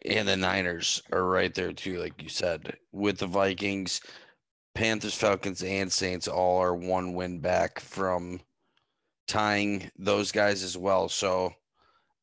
And 0.06 0.28
the 0.28 0.38
Niners 0.38 1.02
are 1.12 1.26
right 1.26 1.54
there 1.54 1.74
too, 1.74 2.00
like 2.00 2.22
you 2.22 2.30
said, 2.30 2.78
with 2.94 3.18
the 3.18 3.28
Vikings, 3.28 4.00
Panthers, 4.76 5.14
Falcons, 5.14 5.62
and 5.62 5.92
Saints 5.92 6.30
all 6.30 6.62
are 6.62 6.76
one 6.76 7.14
win 7.14 7.40
back 7.40 7.82
from 7.82 8.40
tying 9.28 9.92
those 9.98 10.32
guys 10.32 10.64
as 10.64 10.78
well. 10.78 11.10
So 11.10 11.54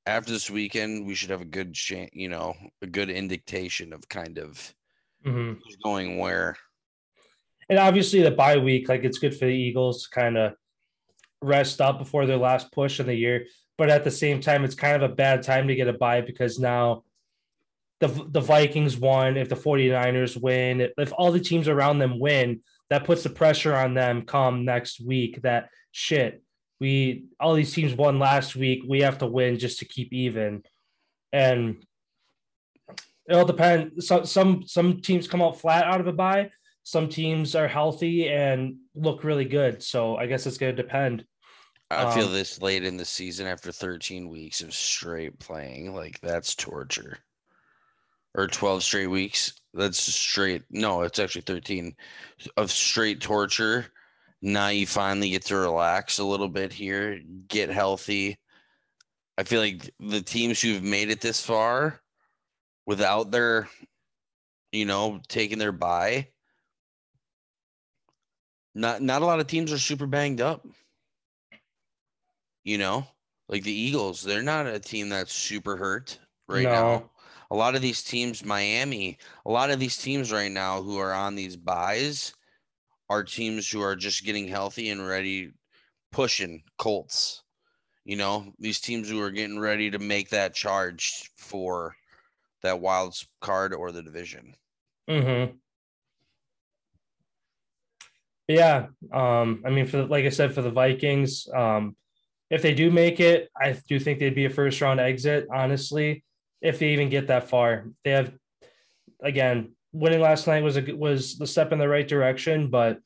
after 0.07 0.33
this 0.33 0.51
weekend, 0.51 1.07
we 1.07 1.15
should 1.15 1.31
have 1.31 1.43
a 1.43 1.47
good 1.47 1.75
chance, 1.75 2.11
you 2.15 2.31
know, 2.31 2.55
a 2.81 2.87
good 2.87 3.11
indication 3.11 3.93
of 3.93 4.09
kind 4.09 4.39
of 4.39 4.75
hmm 5.23 5.53
who's 5.53 5.77
going 5.85 6.19
where. 6.19 6.57
And 7.69 7.79
obviously, 7.79 8.23
the 8.23 8.31
bye 8.31 8.57
week, 8.57 8.89
like 8.89 9.05
it's 9.05 9.19
good 9.19 9.37
for 9.37 9.45
the 9.45 9.53
Eagles 9.53 10.05
to 10.05 10.11
kind 10.11 10.39
of 10.39 10.55
rest 11.43 11.81
up 11.81 11.99
before 11.99 12.27
their 12.27 12.37
last 12.37 12.73
push 12.73 13.01
in 13.01 13.07
the 13.07 13.15
year. 13.15 13.47
But 13.79 13.91
at 13.91 14.05
the 14.05 14.11
same 14.11 14.41
time, 14.41 14.65
it's 14.65 14.75
kind 14.75 15.03
of 15.03 15.11
a 15.11 15.15
bad 15.15 15.43
time 15.43 15.69
to 15.69 15.75
get 15.75 15.89
a 15.89 15.93
bye 15.93 16.21
because 16.21 16.59
now 16.59 17.05
the 18.01 18.09
the 18.29 18.41
Vikings 18.41 18.97
won. 18.97 19.37
If 19.37 19.49
the 19.49 19.57
49ers 19.57 20.41
win, 20.41 20.89
if 20.99 21.13
all 21.17 21.33
the 21.33 21.41
teams 21.41 21.69
around 21.69 21.99
them 21.99 22.19
win, 22.19 22.61
that 22.91 23.05
puts 23.05 23.23
the 23.23 23.31
pressure 23.31 23.75
on 23.75 23.95
them 23.95 24.23
come 24.23 24.65
next 24.65 25.01
week 25.01 25.43
that 25.43 25.71
shit, 25.93 26.43
we 26.81 27.27
all 27.39 27.55
these 27.55 27.73
teams 27.73 27.95
won 27.95 28.19
last 28.19 28.57
week. 28.57 28.83
We 28.87 29.01
have 29.01 29.19
to 29.19 29.27
win 29.27 29.59
just 29.59 29.79
to 29.79 29.85
keep 29.85 30.13
even. 30.13 30.63
And 31.33 31.85
it 33.29 33.35
all 33.35 33.45
depends. 33.45 34.07
Some 34.07 34.27
some 34.27 34.65
some 34.67 35.01
teams 35.01 35.29
come 35.29 35.43
out 35.43 35.61
flat 35.61 35.85
out 35.85 36.01
of 36.01 36.07
a 36.07 36.13
bye. 36.13 36.51
Some 36.83 37.09
teams 37.09 37.55
are 37.55 37.69
healthy 37.69 38.29
and 38.29 38.77
look 39.01 39.25
really 39.25 39.45
good. 39.45 39.83
So 39.83 40.17
I 40.17 40.27
guess 40.27 40.47
it's 40.47 40.59
going 40.59 40.75
to 40.75 40.83
depend. 40.83 41.25
I 41.91 42.15
feel 42.15 42.27
Um, 42.27 42.33
this 42.33 42.63
late 42.63 42.85
in 42.85 42.97
the 42.97 43.05
season 43.05 43.47
after 43.47 43.73
13 43.73 44.29
weeks 44.29 44.61
of 44.61 44.73
straight 44.73 45.39
playing, 45.41 45.95
like 45.95 46.21
that's 46.21 46.55
torture. 46.55 47.19
Or 48.37 48.47
12 48.47 48.85
straight 48.85 49.09
weeks. 49.09 49.61
That's 49.75 49.99
straight. 49.99 50.63
No, 50.71 51.03
it's 51.03 51.19
actually 51.19 51.43
13 51.43 51.97
of 52.57 52.71
straight 52.71 53.21
torture. 53.21 53.87
Now 54.41 54.69
you 54.69 54.87
finally 54.87 55.31
get 55.31 55.45
to 55.47 55.57
relax 55.57 56.19
a 56.19 56.25
little 56.25 56.49
bit 56.49 56.73
here, 56.73 57.21
get 57.49 57.71
healthy. 57.71 58.39
I 59.37 59.43
feel 59.43 59.61
like 59.61 59.91
the 59.99 60.23
teams 60.23 60.61
who've 60.61 60.83
made 60.83 61.11
it 61.11 61.21
this 61.21 61.45
far 61.45 62.01
without 62.87 63.31
their, 63.33 63.69
you 64.71 64.85
know, 64.85 65.21
taking 65.29 65.59
their 65.59 65.73
bye, 65.73 66.29
not 68.75 69.03
not 69.03 69.23
a 69.23 69.27
lot 69.27 69.41
of 69.41 69.47
teams 69.47 69.73
are 69.73 69.79
super 69.79 70.07
banged 70.07 70.41
up. 70.41 70.67
You 72.65 72.79
know, 72.79 73.07
like 73.49 73.63
the 73.63 73.73
Eagles, 73.73 74.23
they're 74.23 74.43
not 74.43 74.67
a 74.67 74.79
team 74.79 75.09
that's 75.09 75.33
super 75.33 75.77
hurt 75.77 76.19
right 76.49 76.65
now. 76.65 77.11
A 77.51 77.57
lot 77.57 77.75
of 77.75 77.83
these 77.83 78.03
teams, 78.03 78.45
Miami, 78.45 79.19
a 79.45 79.51
lot 79.51 79.71
of 79.71 79.81
these 79.81 79.97
teams 79.97 80.31
right 80.31 80.53
now 80.53 80.83
who 80.83 80.99
are 80.99 81.13
on 81.13 81.35
these 81.35 81.57
byes 81.57 82.33
are 83.09 83.25
teams 83.25 83.69
who 83.69 83.81
are 83.81 83.97
just 83.97 84.25
getting 84.25 84.47
healthy 84.47 84.91
and 84.91 85.05
ready, 85.05 85.51
pushing 86.13 86.63
Colts. 86.79 87.43
You 88.05 88.17
know, 88.17 88.53
these 88.59 88.81
teams 88.81 89.11
who 89.11 89.21
are 89.21 89.33
getting 89.33 89.59
ready 89.59 89.91
to 89.91 89.99
make 89.99 90.31
that 90.31 90.55
charge 90.55 91.31
for 91.37 91.97
that 92.63 92.81
wild 92.81 93.17
card 93.41 93.75
or 93.75 93.91
the 93.91 94.03
division. 94.03 94.55
Mm-hmm. 95.09 95.57
Yeah. 98.51 98.87
Um, 99.13 99.63
I 99.65 99.71
mean, 99.71 99.87
for 99.87 100.05
like 100.05 100.25
I 100.25 100.31
said, 100.31 100.55
for 100.55 100.63
the 100.63 100.71
Vikings, 100.71 101.49
um, 101.55 101.97
if 102.51 102.63
they 102.63 102.75
do 102.75 102.91
make 102.91 103.21
it, 103.21 103.49
I 103.57 103.79
do 103.89 104.01
think 104.01 104.19
they'd 104.19 104.35
be 104.35 104.47
a 104.47 104.51
first 104.51 104.81
round 104.81 104.99
exit, 104.99 105.47
honestly, 105.53 106.25
if 106.61 106.79
they 106.79 106.91
even 106.91 107.11
get 107.11 107.29
that 107.29 107.49
far. 107.49 107.87
They 108.05 108.11
have 108.11 108.33
again, 109.23 109.73
winning 109.93 110.21
last 110.21 110.47
night 110.47 110.63
was 110.63 110.77
a 110.77 110.93
was 110.93 111.39
the 111.39 111.47
step 111.47 111.73
in 111.73 111.79
the 111.79 111.89
right 111.89 112.07
direction, 112.07 112.71
but 112.71 112.99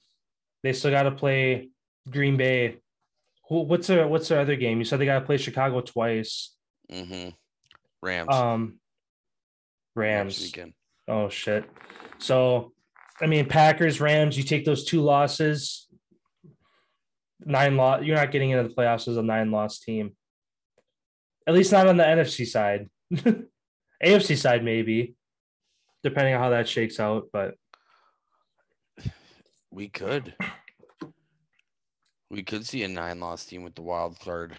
they 0.62 0.72
still 0.72 0.90
got 0.90 1.04
to 1.04 1.12
play 1.12 1.68
Green 2.10 2.36
Bay. 2.36 2.78
What's 3.48 3.86
their 3.86 4.08
what's 4.08 4.28
their 4.28 4.40
other 4.40 4.56
game? 4.56 4.78
You 4.78 4.84
said 4.84 4.98
they 4.98 5.04
got 5.04 5.20
to 5.20 5.26
play 5.26 5.36
Chicago 5.36 5.82
twice. 5.82 6.54
Mm-hmm. 6.90 7.30
Rams. 8.02 8.28
Um, 8.30 8.78
Rams. 9.94 10.40
weekend. 10.40 10.72
Oh 11.06 11.28
shit. 11.28 11.68
So 12.18 12.72
I 13.21 13.26
mean 13.26 13.47
Packers, 13.49 14.00
Rams, 14.00 14.37
you 14.37 14.42
take 14.44 14.64
those 14.64 14.85
two 14.85 15.00
losses, 15.00 15.87
nine 17.40 17.76
loss, 17.76 18.02
you're 18.02 18.16
not 18.16 18.33
getting 18.33 18.50
into 18.50 18.68
the 18.68 18.75
playoffs 18.75 19.09
as 19.09 19.16
a 19.16 19.23
nine 19.23 19.50
loss 19.50 19.78
team. 19.78 20.16
At 21.47 21.54
least 21.54 21.73
not 21.73 21.87
on 21.87 21.97
the 21.97 22.04
NFC 22.04 22.47
side. 22.47 22.88
AFC 24.02 24.37
side, 24.37 24.64
maybe, 24.64 25.14
depending 26.02 26.35
on 26.35 26.40
how 26.40 26.50
that 26.50 26.68
shakes 26.68 26.99
out. 26.99 27.28
But 27.33 27.54
We 29.71 29.88
could. 29.88 30.35
We 32.30 32.42
could 32.42 32.66
see 32.66 32.83
a 32.83 32.88
nine 32.88 33.21
loss 33.21 33.44
team 33.44 33.62
with 33.62 33.75
the 33.75 33.83
wild 33.83 34.18
card. 34.18 34.56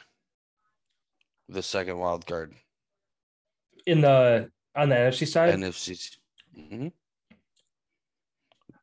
The 1.49 1.61
second 1.63 1.97
wild 1.97 2.25
card. 2.25 2.53
in 3.85 4.01
the 4.01 4.49
on 4.75 4.89
the 4.89 4.95
NFC 4.95 5.27
side, 5.27 5.53
NFC. 5.53 6.17
Mhm. 6.57 6.91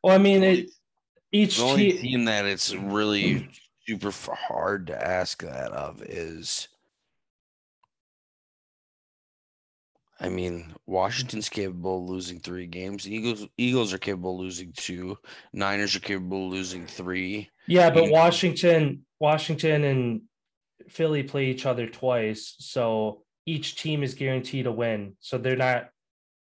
Well, 0.03 0.13
I 0.15 0.17
mean, 0.19 0.43
it 0.43 0.69
each 1.31 1.57
The 1.57 1.63
only 1.63 1.91
team. 1.93 2.01
team 2.01 2.25
that 2.25 2.45
it's 2.45 2.73
really 2.75 3.49
super 3.87 4.11
hard 4.11 4.87
to 4.87 5.07
ask 5.07 5.41
that 5.43 5.71
of 5.71 6.01
is. 6.03 6.67
I 10.19 10.29
mean, 10.29 10.73
Washington's 10.85 11.49
capable 11.49 12.03
of 12.03 12.09
losing 12.09 12.39
three 12.39 12.67
games. 12.67 13.09
Eagles 13.09 13.45
Eagles 13.57 13.91
are 13.93 13.97
capable 13.97 14.35
of 14.35 14.39
losing 14.41 14.71
two. 14.73 15.17
Niners 15.51 15.95
are 15.95 15.99
capable 15.99 16.45
of 16.47 16.53
losing 16.53 16.85
three. 16.85 17.49
Yeah, 17.67 17.89
but 17.89 18.05
you- 18.05 18.11
Washington, 18.11 19.05
Washington, 19.19 19.83
and 19.83 20.21
Philly 20.87 21.23
play 21.23 21.47
each 21.47 21.65
other 21.65 21.87
twice, 21.87 22.55
so 22.59 23.23
each 23.45 23.75
team 23.81 24.03
is 24.03 24.13
guaranteed 24.13 24.65
a 24.67 24.71
win. 24.71 25.17
So 25.19 25.37
they're 25.37 25.57
not. 25.57 25.89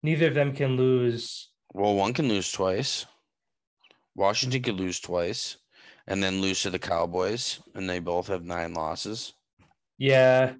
Neither 0.03 0.27
of 0.27 0.33
them 0.33 0.53
can 0.55 0.75
lose. 0.77 1.49
Well, 1.73 1.93
one 1.95 2.13
can 2.13 2.27
lose 2.27 2.51
twice. 2.51 3.05
Washington 4.15 4.61
could 4.61 4.79
lose 4.79 4.99
twice 4.99 5.57
and 6.07 6.21
then 6.21 6.41
lose 6.41 6.63
to 6.63 6.69
the 6.69 6.79
Cowboys, 6.79 7.59
and 7.75 7.89
they 7.89 7.99
both 7.99 8.27
have 8.27 8.43
nine 8.43 8.73
losses. 8.73 9.33
Yeah. 9.97 10.53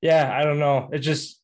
Yeah, 0.00 0.36
I 0.36 0.44
don't 0.44 0.58
know. 0.58 0.88
It 0.92 0.98
just 0.98 1.40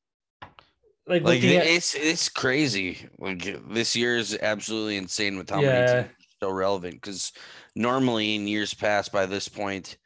like, 1.06 1.22
Like 1.22 1.44
at, 1.44 1.66
it's 1.66 1.94
it's 1.94 2.28
crazy. 2.28 2.98
Like 3.18 3.56
this 3.70 3.94
year 3.94 4.16
is 4.16 4.36
absolutely 4.40 4.96
insane 4.96 5.38
with 5.38 5.48
how 5.50 5.60
many 5.60 5.86
teams 5.86 5.90
are 5.90 6.10
still 6.36 6.52
relevant. 6.52 6.94
Because 6.94 7.32
normally 7.76 8.34
in 8.34 8.48
years 8.48 8.74
past, 8.74 9.12
by 9.12 9.26
this 9.26 9.48
point, 9.48 9.96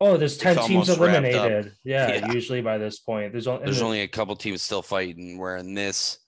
oh, 0.00 0.16
there's 0.16 0.38
ten 0.38 0.56
teams 0.56 0.88
almost 0.88 1.00
wrapped 1.00 1.16
up. 1.16 1.24
eliminated. 1.24 1.72
Yeah, 1.84 2.12
Yeah. 2.14 2.32
usually 2.32 2.62
by 2.62 2.78
this 2.78 3.00
point, 3.00 3.32
there's 3.32 3.46
only, 3.48 3.64
there's 3.64 3.82
only 3.82 4.02
a 4.02 4.08
couple 4.08 4.36
teams 4.36 4.62
still 4.62 4.82
fighting. 4.82 5.36
Where 5.38 5.56
in 5.56 5.74
this, 5.74 6.18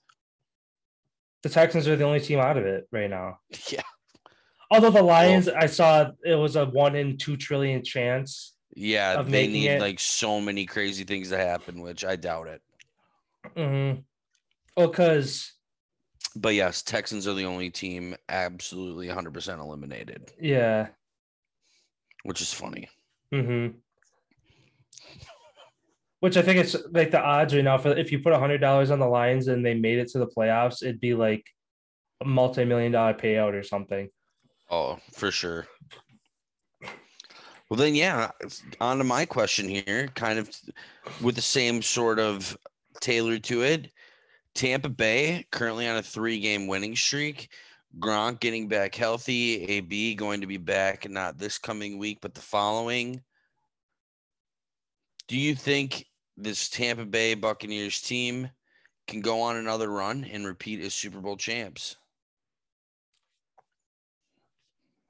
the 1.43 1.49
Texans 1.49 1.87
are 1.87 1.95
the 1.95 2.03
only 2.05 2.19
team 2.19 2.39
out 2.39 2.57
of 2.57 2.65
it 2.65 2.87
right 2.91 3.09
now. 3.09 3.39
yeah, 3.69 3.81
Although 4.69 4.91
the 4.91 5.03
Lions, 5.03 5.47
I 5.49 5.65
saw 5.65 6.11
it 6.23 6.35
was 6.35 6.55
a 6.55 6.65
one 6.65 6.95
in 6.95 7.17
two 7.17 7.35
trillion 7.37 7.83
chance. 7.83 8.53
yeah, 8.75 9.21
they 9.21 9.47
need 9.47 9.67
it- 9.67 9.81
like 9.81 9.99
so 9.99 10.39
many 10.39 10.65
crazy 10.65 11.03
things 11.03 11.29
to 11.29 11.37
happen, 11.37 11.81
which 11.81 12.05
I 12.05 12.15
doubt 12.15 12.47
it. 12.47 12.61
Mm-hmm. 13.57 14.01
Well, 14.77 14.87
because 14.87 15.51
But 16.35 16.53
yes, 16.53 16.81
Texans 16.83 17.27
are 17.27 17.33
the 17.33 17.45
only 17.45 17.69
team 17.69 18.15
absolutely 18.29 19.07
100% 19.07 19.59
eliminated, 19.59 20.31
yeah. 20.39 20.87
which 22.23 22.39
is 22.41 22.53
funny. 22.53 22.87
Mm-hmm. 23.33 23.77
Which 26.21 26.37
I 26.37 26.41
think 26.43 26.59
it's 26.59 26.75
like 26.91 27.11
the 27.11 27.19
odds 27.19 27.53
right 27.53 27.63
now 27.63 27.77
for 27.77 27.89
if 27.89 28.11
you 28.11 28.19
put 28.19 28.33
hundred 28.33 28.59
dollars 28.59 28.91
on 28.91 28.99
the 28.99 29.07
Lions 29.07 29.47
and 29.47 29.65
they 29.65 29.73
made 29.73 29.99
it 29.99 30.07
to 30.09 30.19
the 30.19 30.27
playoffs, 30.27 30.81
it'd 30.83 30.99
be 30.99 31.13
like 31.13 31.45
a 32.21 32.25
multi-million 32.25 32.91
dollar 32.91 33.13
payout 33.13 33.53
or 33.53 33.63
something. 33.63 34.07
Oh, 34.69 34.99
for 35.11 35.31
sure. 35.31 35.67
Well, 37.69 37.77
then, 37.77 37.95
yeah, 37.95 38.31
on 38.79 38.97
to 38.97 39.03
my 39.03 39.25
question 39.25 39.67
here, 39.67 40.09
kind 40.13 40.37
of 40.37 40.49
with 41.21 41.35
the 41.35 41.41
same 41.41 41.81
sort 41.81 42.19
of 42.19 42.57
tailored 42.99 43.43
to 43.45 43.63
it. 43.63 43.91
Tampa 44.53 44.89
Bay 44.89 45.45
currently 45.51 45.87
on 45.87 45.97
a 45.97 46.03
three 46.03 46.39
game 46.39 46.67
winning 46.67 46.95
streak. 46.95 47.49
Gronk 47.99 48.39
getting 48.39 48.67
back 48.67 48.93
healthy. 48.93 49.63
AB 49.63 50.15
going 50.15 50.41
to 50.41 50.47
be 50.47 50.57
back 50.57 51.09
not 51.09 51.37
this 51.37 51.57
coming 51.57 51.97
week, 51.97 52.19
but 52.21 52.33
the 52.33 52.41
following. 52.41 53.21
Do 55.27 55.37
you 55.37 55.55
think 55.55 56.05
this 56.37 56.69
Tampa 56.69 57.05
Bay 57.05 57.33
Buccaneers 57.33 58.01
team 58.01 58.49
can 59.07 59.21
go 59.21 59.41
on 59.41 59.57
another 59.57 59.89
run 59.89 60.23
and 60.23 60.45
repeat 60.45 60.81
as 60.81 60.93
Super 60.93 61.19
Bowl 61.19 61.37
champs? 61.37 61.97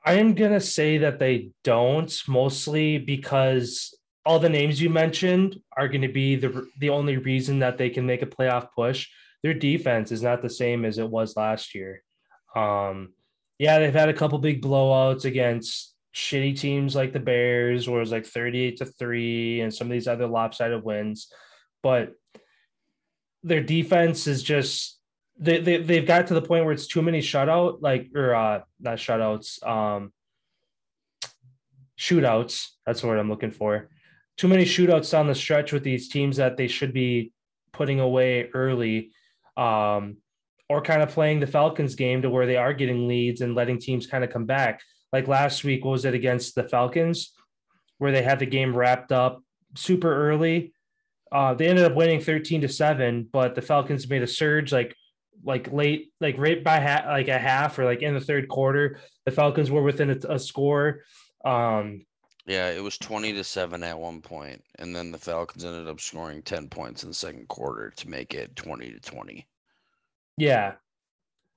I 0.04 0.14
am 0.14 0.34
gonna 0.34 0.60
say 0.60 0.98
that 1.00 1.20
they 1.20 1.52
don't, 1.64 2.12
mostly 2.28 2.98
because 2.98 3.96
all 4.26 4.40
the 4.40 4.50
names 4.50 4.82
you 4.82 4.90
mentioned 4.90 5.60
are 5.76 5.88
going 5.88 6.02
to 6.02 6.08
be 6.08 6.36
the 6.36 6.68
the 6.80 6.90
only 6.90 7.18
reason 7.18 7.60
that 7.60 7.78
they 7.78 7.90
can 7.90 8.06
make 8.06 8.22
a 8.22 8.28
playoff 8.28 8.68
push. 8.76 9.10
Their 9.44 9.54
defense 9.54 10.12
is 10.12 10.22
not 10.22 10.42
the 10.42 10.50
same 10.50 10.86
as 10.86 10.98
it 10.98 11.10
was 11.10 11.36
last 11.36 11.74
year. 11.74 12.04
Um, 12.56 13.14
yeah, 13.58 13.80
they've 13.80 13.94
had 13.94 14.10
a 14.10 14.14
couple 14.14 14.38
big 14.38 14.62
blowouts 14.62 15.26
against 15.26 15.91
shitty 16.14 16.60
teams 16.60 16.96
like 16.96 17.14
the 17.14 17.20
Bears, 17.20 17.88
where 17.88 17.98
it 17.98 18.02
was 18.02 18.12
like 18.12 18.26
38 18.26 18.78
to 18.78 18.86
3, 18.86 19.62
and 19.62 19.74
some 19.74 19.88
of 19.88 19.92
these 19.92 20.08
other 20.08 20.28
lopsided 20.28 20.84
wins. 20.84 21.32
But 21.82 22.14
their 23.44 23.64
defense 23.64 24.28
is 24.28 24.44
just 24.44 25.00
they, 25.38 25.60
they 25.60 25.78
they've 25.78 26.06
got 26.06 26.28
to 26.28 26.34
the 26.34 26.42
point 26.42 26.66
where 26.66 26.74
it's 26.74 26.88
too 26.88 27.02
many 27.02 27.20
shutout, 27.20 27.82
like 27.82 28.10
or 28.16 28.36
uh 28.36 28.62
not 28.80 28.98
shutouts, 28.98 29.66
um 29.66 30.14
shootouts. 31.98 32.68
That's 32.86 33.04
what 33.04 33.18
I'm 33.18 33.30
looking 33.30 33.52
for. 33.52 33.90
Too 34.38 34.48
many 34.48 34.66
shootouts 34.66 35.12
down 35.12 35.28
the 35.28 35.36
stretch 35.36 35.72
with 35.72 35.84
these 35.84 36.10
teams 36.10 36.38
that 36.38 36.58
they 36.58 36.68
should 36.68 36.94
be 36.94 37.34
putting 37.74 38.00
away 38.00 38.50
early. 38.54 39.12
Um 39.58 40.18
or 40.70 40.82
kind 40.82 41.02
of 41.02 41.10
playing 41.10 41.42
the 41.42 41.48
Falcons 41.48 41.96
game 41.96 42.22
to 42.22 42.30
where 42.30 42.46
they 42.46 42.56
are 42.56 42.74
getting 42.74 43.08
leads 43.08 43.42
and 43.42 43.56
letting 43.56 43.78
teams 43.78 44.08
kind 44.08 44.24
of 44.24 44.30
come 44.30 44.46
back. 44.46 44.82
Like 45.12 45.28
last 45.28 45.64
week, 45.64 45.84
was 45.84 46.06
it 46.06 46.14
against 46.14 46.56
the 46.56 46.64
Falcons, 46.64 47.34
where 47.98 48.12
they 48.12 48.24
had 48.24 48.40
the 48.40 48.46
game 48.46 48.76
wrapped 48.76 49.12
up 49.12 49.44
super 49.76 50.30
early? 50.30 50.74
Uh, 51.32 51.54
they 51.54 51.68
ended 51.68 51.86
up 51.86 51.96
winning 51.96 52.20
13 52.20 52.62
to 52.62 52.68
7, 52.68 53.28
but 53.32 53.56
the 53.56 53.62
Falcons 53.62 54.10
made 54.10 54.22
a 54.22 54.28
surge 54.28 54.72
like 54.72 54.96
like 55.44 55.72
late, 55.72 56.12
like 56.20 56.38
right 56.38 56.64
by 56.64 56.80
ha- 56.80 57.06
like 57.08 57.28
a 57.28 57.40
half 57.40 57.80
or 57.80 57.86
like 57.86 58.02
in 58.02 58.14
the 58.14 58.20
third 58.20 58.48
quarter. 58.48 59.00
The 59.26 59.32
Falcons 59.32 59.72
were 59.72 59.82
within 59.82 60.12
a, 60.12 60.34
a 60.34 60.40
score. 60.40 61.02
Um, 61.44 62.06
yeah, 62.46 62.70
it 62.70 62.84
was 62.84 62.98
20 62.98 63.34
to 63.34 63.44
7 63.44 63.84
at 63.84 64.00
one 64.00 64.22
point, 64.22 64.64
and 64.80 64.96
then 64.96 65.12
the 65.12 65.18
Falcons 65.18 65.64
ended 65.64 65.88
up 65.88 66.00
scoring 66.00 66.42
10 66.42 66.70
points 66.70 67.04
in 67.04 67.10
the 67.10 67.16
second 67.16 67.48
quarter 67.48 67.92
to 67.98 68.10
make 68.10 68.34
it 68.34 68.56
20 68.56 68.92
to 68.92 69.00
20. 69.00 69.48
Yeah. 70.38 70.74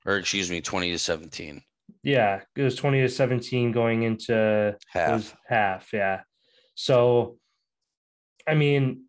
Or 0.07 0.19
excuse 0.19 0.51
me, 0.51 0.61
20 0.61 0.91
to 0.93 0.99
17. 0.99 1.63
Yeah, 2.05 2.43
it 2.55 2.63
was 2.63 2.77
20 2.77 3.01
to 3.01 3.09
17 3.09 3.73
going 3.73 4.03
into 4.03 4.77
half. 4.89 5.35
Half, 5.49 5.93
yeah. 5.93 6.21
So 6.75 7.39
I 8.47 8.55
mean, 8.55 9.05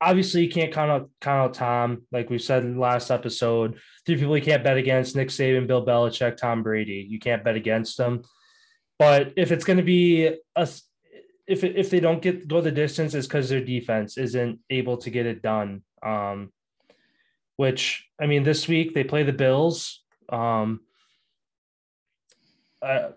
obviously 0.00 0.44
you 0.44 0.50
can't 0.50 0.72
count 0.72 0.90
out 0.90 1.10
count 1.20 1.40
out 1.40 1.54
Tom, 1.54 2.02
like 2.12 2.30
we 2.30 2.38
said 2.38 2.62
in 2.62 2.74
the 2.74 2.80
last 2.80 3.10
episode. 3.10 3.78
Three 4.06 4.16
people 4.16 4.36
you 4.36 4.42
can't 4.42 4.64
bet 4.64 4.76
against: 4.76 5.16
Nick 5.16 5.28
Saban, 5.28 5.66
Bill 5.66 5.84
Belichick, 5.84 6.36
Tom 6.36 6.62
Brady. 6.62 7.06
You 7.08 7.18
can't 7.18 7.44
bet 7.44 7.56
against 7.56 7.96
them. 7.96 8.22
But 8.98 9.32
if 9.36 9.52
it's 9.52 9.64
going 9.64 9.76
to 9.76 9.82
be 9.82 10.26
a, 10.26 10.68
if 11.46 11.64
if 11.64 11.90
they 11.90 12.00
don't 12.00 12.22
get 12.22 12.48
go 12.48 12.60
the 12.60 12.70
distance, 12.70 13.14
it's 13.14 13.26
because 13.26 13.48
their 13.48 13.64
defense 13.64 14.18
isn't 14.18 14.60
able 14.70 14.98
to 14.98 15.10
get 15.10 15.26
it 15.26 15.42
done. 15.42 15.82
Um, 16.02 16.52
which 17.56 18.08
I 18.20 18.26
mean, 18.26 18.44
this 18.44 18.68
week 18.68 18.94
they 18.94 19.04
play 19.04 19.22
the 19.22 19.32
Bills. 19.32 20.04
Um, 20.28 20.80
uh, 22.82 23.10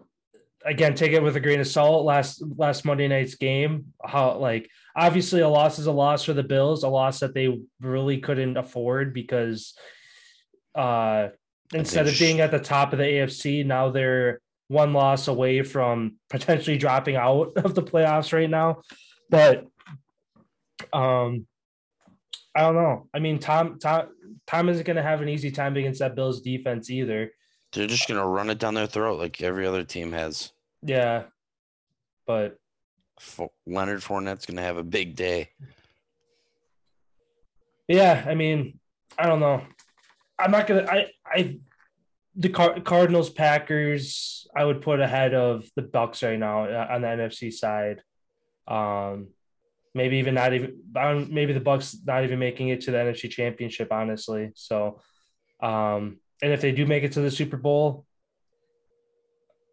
again, 0.66 0.96
take 0.96 1.12
it 1.12 1.24
with 1.24 1.36
a 1.36 1.40
grain 1.40 1.60
of 1.60 1.68
salt. 1.68 2.06
Last 2.06 2.44
last 2.58 2.86
Monday 2.86 3.08
night's 3.08 3.36
game, 3.36 3.94
how 4.04 4.38
like 4.38 4.70
obviously 4.96 5.42
a 5.42 5.50
loss 5.50 5.80
is 5.80 5.88
a 5.88 5.92
loss 5.92 6.24
for 6.24 6.34
the 6.34 6.44
Bills, 6.44 6.84
a 6.84 6.90
loss 6.90 7.20
that 7.20 7.34
they 7.34 7.60
really 7.80 8.20
couldn't 8.20 8.58
afford 8.58 9.14
because 9.14 9.74
uh, 10.76 11.30
instead 11.74 12.08
of 12.08 12.18
being 12.20 12.40
at 12.40 12.52
the 12.52 12.60
top 12.60 12.94
of 12.94 13.00
the 13.00 13.06
AFC, 13.06 13.66
now 13.66 13.90
they're 13.90 14.42
one 14.68 14.94
loss 14.94 15.28
away 15.28 15.64
from 15.64 16.16
potentially 16.30 16.78
dropping 16.78 17.16
out 17.16 17.54
of 17.58 17.76
the 17.76 17.84
playoffs 17.84 18.34
right 18.34 18.50
now. 18.50 18.82
But 19.30 19.66
um, 20.94 21.46
I 22.56 22.62
don't 22.62 22.76
know. 22.76 23.08
I 23.14 23.20
mean, 23.20 23.40
Tom 23.40 23.80
Tom 23.80 24.08
Tom 24.48 24.70
isn't 24.70 24.86
going 24.86 24.98
to 24.98 25.04
have 25.04 25.22
an 25.22 25.30
easy 25.30 25.52
time 25.52 25.76
against 25.78 26.00
that 26.00 26.16
Bills 26.16 26.42
defense 26.42 26.90
either. 26.90 27.32
They're 27.74 27.88
just 27.88 28.08
going 28.08 28.20
to 28.20 28.28
run 28.28 28.50
it 28.50 28.60
down 28.60 28.74
their 28.74 28.88
throat 28.88 29.20
like 29.20 29.42
every 29.42 29.66
other 29.66 29.84
team 29.84 30.12
has. 30.12 30.52
Yeah, 30.84 31.24
but 32.28 32.58
Leonard 33.66 34.02
Fournette's 34.02 34.46
going 34.46 34.58
to 34.58 34.64
have 34.64 34.78
a 34.78 34.84
big 34.84 35.16
day. 35.16 35.50
Yeah, 37.88 38.24
I 38.28 38.36
mean, 38.36 38.80
I 39.18 39.28
don't 39.28 39.40
know. 39.40 39.62
I'm 40.40 40.52
not 40.52 40.66
gonna. 40.66 40.86
I 40.90 41.08
I 41.26 41.60
the 42.36 42.50
Car- 42.50 42.80
Cardinals 42.80 43.30
Packers 43.30 44.48
I 44.56 44.66
would 44.66 44.82
put 44.82 45.00
ahead 45.00 45.34
of 45.34 45.66
the 45.76 45.82
Bucs 45.82 46.24
right 46.28 46.40
now 46.40 46.66
uh, 46.66 46.88
on 46.90 47.02
the 47.02 47.08
NFC 47.08 47.52
side. 47.52 48.02
Um, 48.68 49.28
maybe 49.94 50.18
even 50.18 50.36
not 50.36 50.54
even 50.54 50.78
maybe 51.30 51.54
the 51.54 51.60
Bucs 51.60 51.96
not 52.06 52.24
even 52.24 52.40
making 52.40 52.70
it 52.70 52.82
to 52.82 52.92
the 52.92 52.98
NFC 52.98 53.30
Championship, 53.30 53.92
honestly. 53.92 54.52
So, 54.56 55.02
um, 55.62 56.20
and 56.42 56.52
if 56.52 56.62
they 56.62 56.72
do 56.72 56.86
make 56.86 57.04
it 57.04 57.14
to 57.14 57.22
the 57.22 57.32
Super 57.32 57.58
Bowl, 57.58 58.06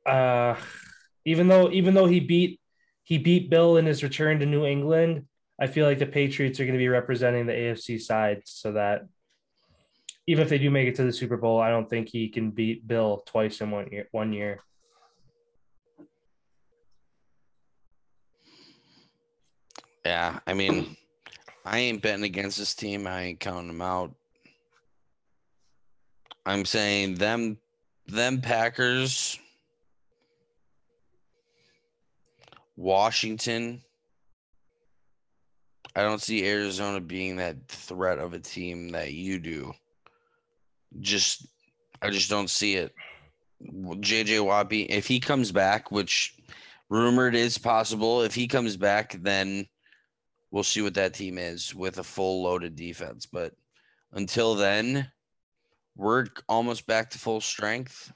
uh, 0.07 0.57
even 1.25 1.49
though 1.49 1.71
even 1.71 1.95
though 1.95 2.07
he 2.07 2.21
beat 2.21 2.61
he 3.05 3.19
beat 3.19 3.51
Bill 3.51 3.77
in 3.77 3.87
his 3.87 4.03
return 4.03 4.39
to 4.41 4.47
New 4.47 4.65
England, 4.65 5.27
I 5.61 5.67
feel 5.67 5.87
like 5.87 5.99
the 5.99 6.07
Patriots 6.07 6.61
are 6.61 6.65
going 6.65 6.75
to 6.75 6.79
be 6.79 6.89
representing 6.89 7.47
the 7.47 7.53
AFC 7.53 8.01
side, 8.01 8.43
so 8.45 8.73
that 8.73 9.07
even 10.27 10.43
if 10.43 10.51
they 10.51 10.59
do 10.59 10.71
make 10.71 10.87
it 10.87 10.95
to 10.97 11.05
the 11.05 11.13
Super 11.13 11.39
Bowl, 11.39 11.59
I 11.59 11.71
don't 11.71 11.89
think 11.89 12.09
he 12.11 12.29
can 12.29 12.51
beat 12.51 12.87
Bill 12.87 13.23
twice 13.27 13.61
in 13.63 13.71
one 13.71 13.89
year. 13.91 14.09
One 14.13 14.33
year. 14.33 14.61
Yeah, 20.05 20.39
I 20.47 20.55
mean, 20.55 20.97
I 21.65 21.79
ain't 21.79 22.03
betting 22.03 22.25
against 22.25 22.59
this 22.59 22.75
team. 22.75 23.07
I 23.07 23.23
ain't 23.23 23.41
counting 23.41 23.69
them 23.69 23.83
out. 23.83 24.15
I'm 26.49 26.65
saying 26.65 27.17
them, 27.17 27.59
them 28.07 28.41
Packers, 28.41 29.39
Washington. 32.75 33.83
I 35.95 36.01
don't 36.01 36.23
see 36.23 36.49
Arizona 36.49 37.03
being 37.03 37.37
that 37.37 37.69
threat 37.69 38.19
of 38.19 38.33
a 38.33 38.39
team 38.39 38.89
that 38.93 39.13
you 39.13 39.39
do. 39.39 39.75
Just, 41.01 41.47
I 42.01 42.09
just 42.09 42.31
don't 42.31 42.49
see 42.49 42.77
it. 42.77 42.95
JJ 43.63 44.43
Watt, 44.43 44.69
if 44.73 45.07
he 45.07 45.21
comes 45.21 45.53
back, 45.53 45.93
which 45.93 46.35
rumored 46.89 47.35
is 47.35 47.59
possible, 47.59 48.23
if 48.23 48.35
he 48.35 48.49
comes 48.49 48.75
back, 48.75 49.19
then 49.21 49.67
we'll 50.51 50.63
see 50.63 50.81
what 50.81 50.95
that 50.95 51.13
team 51.13 51.37
is 51.37 51.75
with 51.75 51.99
a 51.99 52.03
full 52.03 52.43
loaded 52.43 52.75
defense. 52.75 53.27
But 53.27 53.53
until 54.15 54.55
then, 54.55 55.11
we're 55.99 56.27
almost 56.49 56.87
back 56.87 57.11
to 57.11 57.19
full 57.19 57.41
strength. 57.41 58.13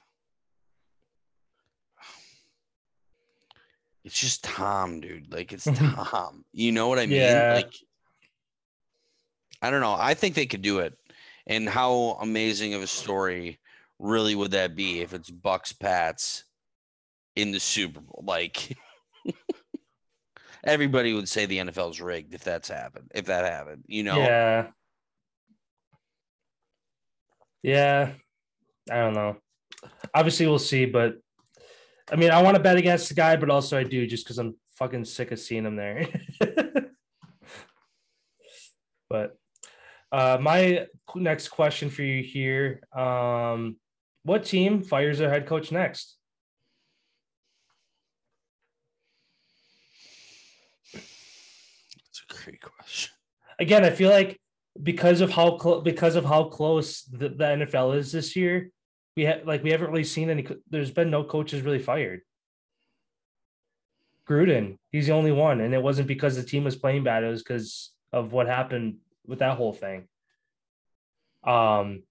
It's 4.03 4.19
just 4.19 4.43
Tom, 4.43 5.01
dude. 5.01 5.31
Like 5.31 5.53
it's 5.53 5.65
Tom. 5.75 6.45
You 6.51 6.71
know 6.71 6.87
what 6.87 6.97
I 6.97 7.05
mean? 7.05 7.19
Yeah. 7.19 7.53
Like 7.55 7.73
I 9.61 9.69
don't 9.69 9.81
know. 9.81 9.95
I 9.97 10.13
think 10.13 10.35
they 10.35 10.45
could 10.45 10.61
do 10.61 10.79
it. 10.79 10.97
And 11.45 11.67
how 11.67 12.17
amazing 12.21 12.73
of 12.73 12.81
a 12.81 12.87
story 12.87 13.59
really 13.99 14.33
would 14.33 14.51
that 14.51 14.75
be 14.75 15.01
if 15.01 15.13
it's 15.13 15.29
Bucs 15.29 15.77
Pats 15.77 16.45
in 17.35 17.51
the 17.51 17.59
Super 17.59 17.99
Bowl? 17.99 18.23
Like 18.25 18.77
everybody 20.63 21.13
would 21.13 21.27
say 21.27 21.45
the 21.45 21.57
NFL's 21.57 21.99
rigged 21.99 22.33
if 22.33 22.43
that's 22.43 22.69
happened. 22.69 23.11
If 23.13 23.25
that 23.25 23.45
happened, 23.45 23.83
you 23.87 24.03
know. 24.03 24.17
Yeah. 24.17 24.67
Yeah. 27.63 28.11
I 28.91 28.95
don't 28.95 29.13
know. 29.13 29.37
Obviously, 30.13 30.45
we'll 30.45 30.59
see, 30.59 30.85
but 30.85 31.15
I 32.11 32.17
mean, 32.17 32.31
I 32.31 32.41
want 32.41 32.55
to 32.55 32.63
bet 32.63 32.77
against 32.77 33.07
the 33.09 33.15
guy, 33.15 33.35
but 33.37 33.49
also 33.49 33.77
I 33.77 33.83
do 33.83 34.05
just 34.05 34.25
because 34.25 34.37
I'm 34.37 34.55
fucking 34.75 35.05
sick 35.05 35.31
of 35.31 35.39
seeing 35.39 35.65
him 35.65 35.77
there. 35.77 36.07
but 39.09 39.37
uh, 40.11 40.37
my 40.41 40.87
next 41.15 41.47
question 41.47 41.89
for 41.89 42.03
you 42.03 42.21
here: 42.21 42.81
um, 42.95 43.77
What 44.23 44.43
team 44.43 44.83
fires 44.83 45.17
their 45.19 45.29
head 45.29 45.47
coach 45.47 45.71
next? 45.71 46.17
That's 50.93 52.23
a 52.29 52.33
great 52.43 52.61
question. 52.61 53.13
Again, 53.59 53.85
I 53.85 53.91
feel 53.91 54.09
like 54.09 54.39
because 54.81 55.21
of 55.21 55.29
how 55.29 55.57
close 55.57 55.83
because 55.83 56.15
of 56.15 56.25
how 56.25 56.45
close 56.45 57.03
the, 57.03 57.29
the 57.29 57.43
NFL 57.43 57.97
is 57.97 58.11
this 58.11 58.35
year, 58.35 58.71
we 59.15 59.23
have 59.23 59.45
like 59.45 59.63
we 59.63 59.71
haven't 59.71 59.91
really 59.91 60.03
seen 60.03 60.29
any. 60.29 60.47
There's 60.69 60.91
been 60.91 61.11
no 61.11 61.23
coaches 61.23 61.61
really 61.61 61.79
fired. 61.79 62.21
Gruden, 64.27 64.77
he's 64.91 65.07
the 65.07 65.13
only 65.13 65.31
one, 65.31 65.61
and 65.61 65.73
it 65.73 65.83
wasn't 65.83 66.07
because 66.07 66.35
the 66.35 66.43
team 66.43 66.63
was 66.63 66.75
playing 66.75 67.03
bad. 67.03 67.23
It 67.23 67.29
was 67.29 67.43
because 67.43 67.91
of 68.11 68.31
what 68.31 68.47
happened 68.47 68.97
with 69.27 69.39
that 69.39 69.57
whole 69.57 69.73
thing. 69.73 70.07
Um, 71.43 72.03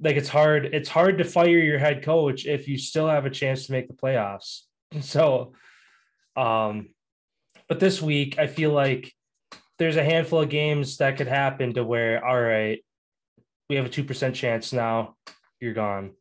like 0.00 0.16
it's 0.16 0.28
hard. 0.28 0.66
It's 0.66 0.88
hard 0.88 1.18
to 1.18 1.24
fire 1.24 1.58
your 1.58 1.78
head 1.78 2.02
coach 2.02 2.46
if 2.46 2.68
you 2.68 2.78
still 2.78 3.08
have 3.08 3.26
a 3.26 3.30
chance 3.30 3.66
to 3.66 3.72
make 3.72 3.88
the 3.88 3.94
playoffs. 3.94 4.62
So, 5.00 5.54
um, 6.36 6.90
but 7.66 7.80
this 7.80 8.02
week 8.02 8.38
I 8.38 8.46
feel 8.46 8.72
like 8.72 9.14
there's 9.78 9.96
a 9.96 10.04
handful 10.04 10.40
of 10.40 10.48
games 10.48 10.98
that 10.98 11.16
could 11.16 11.28
happen 11.28 11.74
to 11.74 11.84
where, 11.84 12.24
all 12.24 12.40
right, 12.40 12.84
we 13.68 13.76
have 13.76 13.86
a 13.86 13.88
2% 13.88 14.34
chance 14.34 14.72
now, 14.72 15.16
you're 15.60 15.72
gone. 15.72 16.12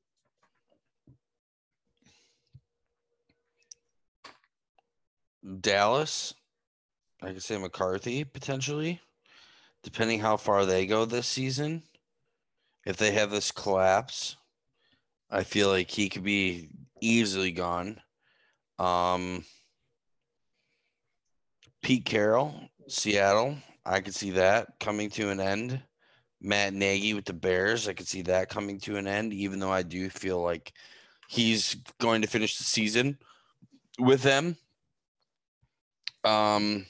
Dallas. 5.59 6.33
I 7.21 7.33
could 7.33 7.43
say 7.43 7.57
McCarthy 7.57 8.23
potentially, 8.23 8.99
depending 9.83 10.19
how 10.19 10.37
far 10.37 10.65
they 10.65 10.87
go 10.87 11.05
this 11.05 11.27
season. 11.27 11.83
If 12.85 12.97
they 12.97 13.11
have 13.11 13.29
this 13.29 13.51
collapse, 13.51 14.37
I 15.29 15.43
feel 15.43 15.69
like 15.69 15.91
he 15.91 16.09
could 16.09 16.23
be 16.23 16.69
easily 16.99 17.51
gone. 17.51 18.01
Um, 18.79 19.45
Pete 21.83 22.05
Carroll, 22.05 22.69
Seattle. 22.91 23.57
I 23.85 24.01
could 24.01 24.15
see 24.15 24.31
that 24.31 24.79
coming 24.79 25.09
to 25.11 25.29
an 25.29 25.39
end. 25.39 25.81
Matt 26.41 26.73
Nagy 26.73 27.13
with 27.13 27.25
the 27.25 27.33
Bears. 27.33 27.87
I 27.87 27.93
could 27.93 28.07
see 28.07 28.23
that 28.23 28.49
coming 28.49 28.79
to 28.81 28.97
an 28.97 29.07
end, 29.07 29.33
even 29.33 29.59
though 29.59 29.71
I 29.71 29.83
do 29.83 30.09
feel 30.09 30.41
like 30.41 30.73
he's 31.27 31.75
going 31.99 32.21
to 32.21 32.27
finish 32.27 32.57
the 32.57 32.63
season 32.63 33.17
with 33.99 34.23
them. 34.23 34.57
Um, 36.23 36.85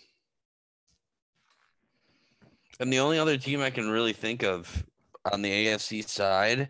and 2.79 2.91
the 2.91 2.99
only 2.99 3.19
other 3.19 3.37
team 3.37 3.61
I 3.61 3.69
can 3.69 3.89
really 3.89 4.13
think 4.13 4.43
of 4.43 4.85
on 5.31 5.41
the 5.41 5.67
AFC 5.67 6.07
side. 6.07 6.69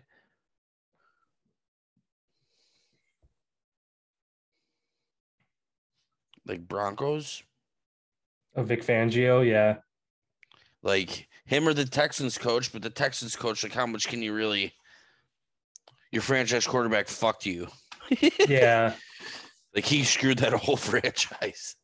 Like 6.44 6.66
Broncos, 6.66 7.42
Oh, 8.54 8.62
Vic 8.62 8.84
Fangio, 8.84 9.46
yeah. 9.46 9.76
like 10.82 11.26
him 11.46 11.66
or 11.66 11.74
the 11.74 11.84
Texans 11.84 12.36
coach, 12.38 12.72
but 12.72 12.82
the 12.82 12.90
Texans 12.90 13.34
coach, 13.36 13.62
like 13.62 13.72
how 13.72 13.86
much 13.86 14.08
can 14.08 14.22
you 14.22 14.32
really? 14.34 14.72
Your 16.10 16.22
franchise 16.22 16.66
quarterback 16.66 17.08
fucked 17.08 17.46
you. 17.46 17.68
Yeah. 18.48 18.94
Like 19.74 19.86
he 19.86 20.04
screwed 20.04 20.38
that 20.38 20.52
whole 20.52 20.76
franchise. 20.90 21.76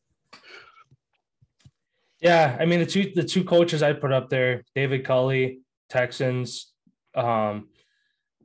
Yeah, 2.21 2.55
I 2.59 2.65
mean 2.65 2.79
the 2.79 2.85
two 2.85 3.11
the 3.15 3.23
two 3.23 3.43
coaches 3.43 3.81
I 3.81 3.93
put 3.93 4.11
up 4.11 4.29
there, 4.29 4.63
David 4.75 5.05
Culley, 5.05 5.61
Texans, 5.89 6.71
um, 7.15 7.69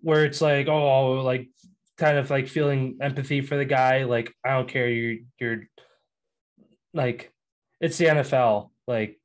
where 0.00 0.24
it's 0.24 0.40
like, 0.40 0.68
oh, 0.68 1.20
like 1.22 1.48
kind 1.98 2.16
of 2.16 2.30
like 2.30 2.48
feeling 2.48 2.98
empathy 3.02 3.40
for 3.42 3.56
the 3.56 3.64
guy. 3.64 4.04
Like, 4.04 4.32
I 4.44 4.52
don't 4.52 4.68
care, 4.68 4.88
you're 4.88 5.18
you're 5.38 5.68
like 6.94 7.33
it's 7.80 7.98
the 7.98 8.06
NFL. 8.06 8.70
Like 8.86 9.18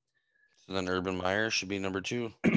So 0.65 0.73
then 0.73 0.87
Urban 0.87 1.17
Meyer 1.17 1.49
should 1.49 1.69
be 1.69 1.79
number 1.79 2.01
two. 2.01 2.31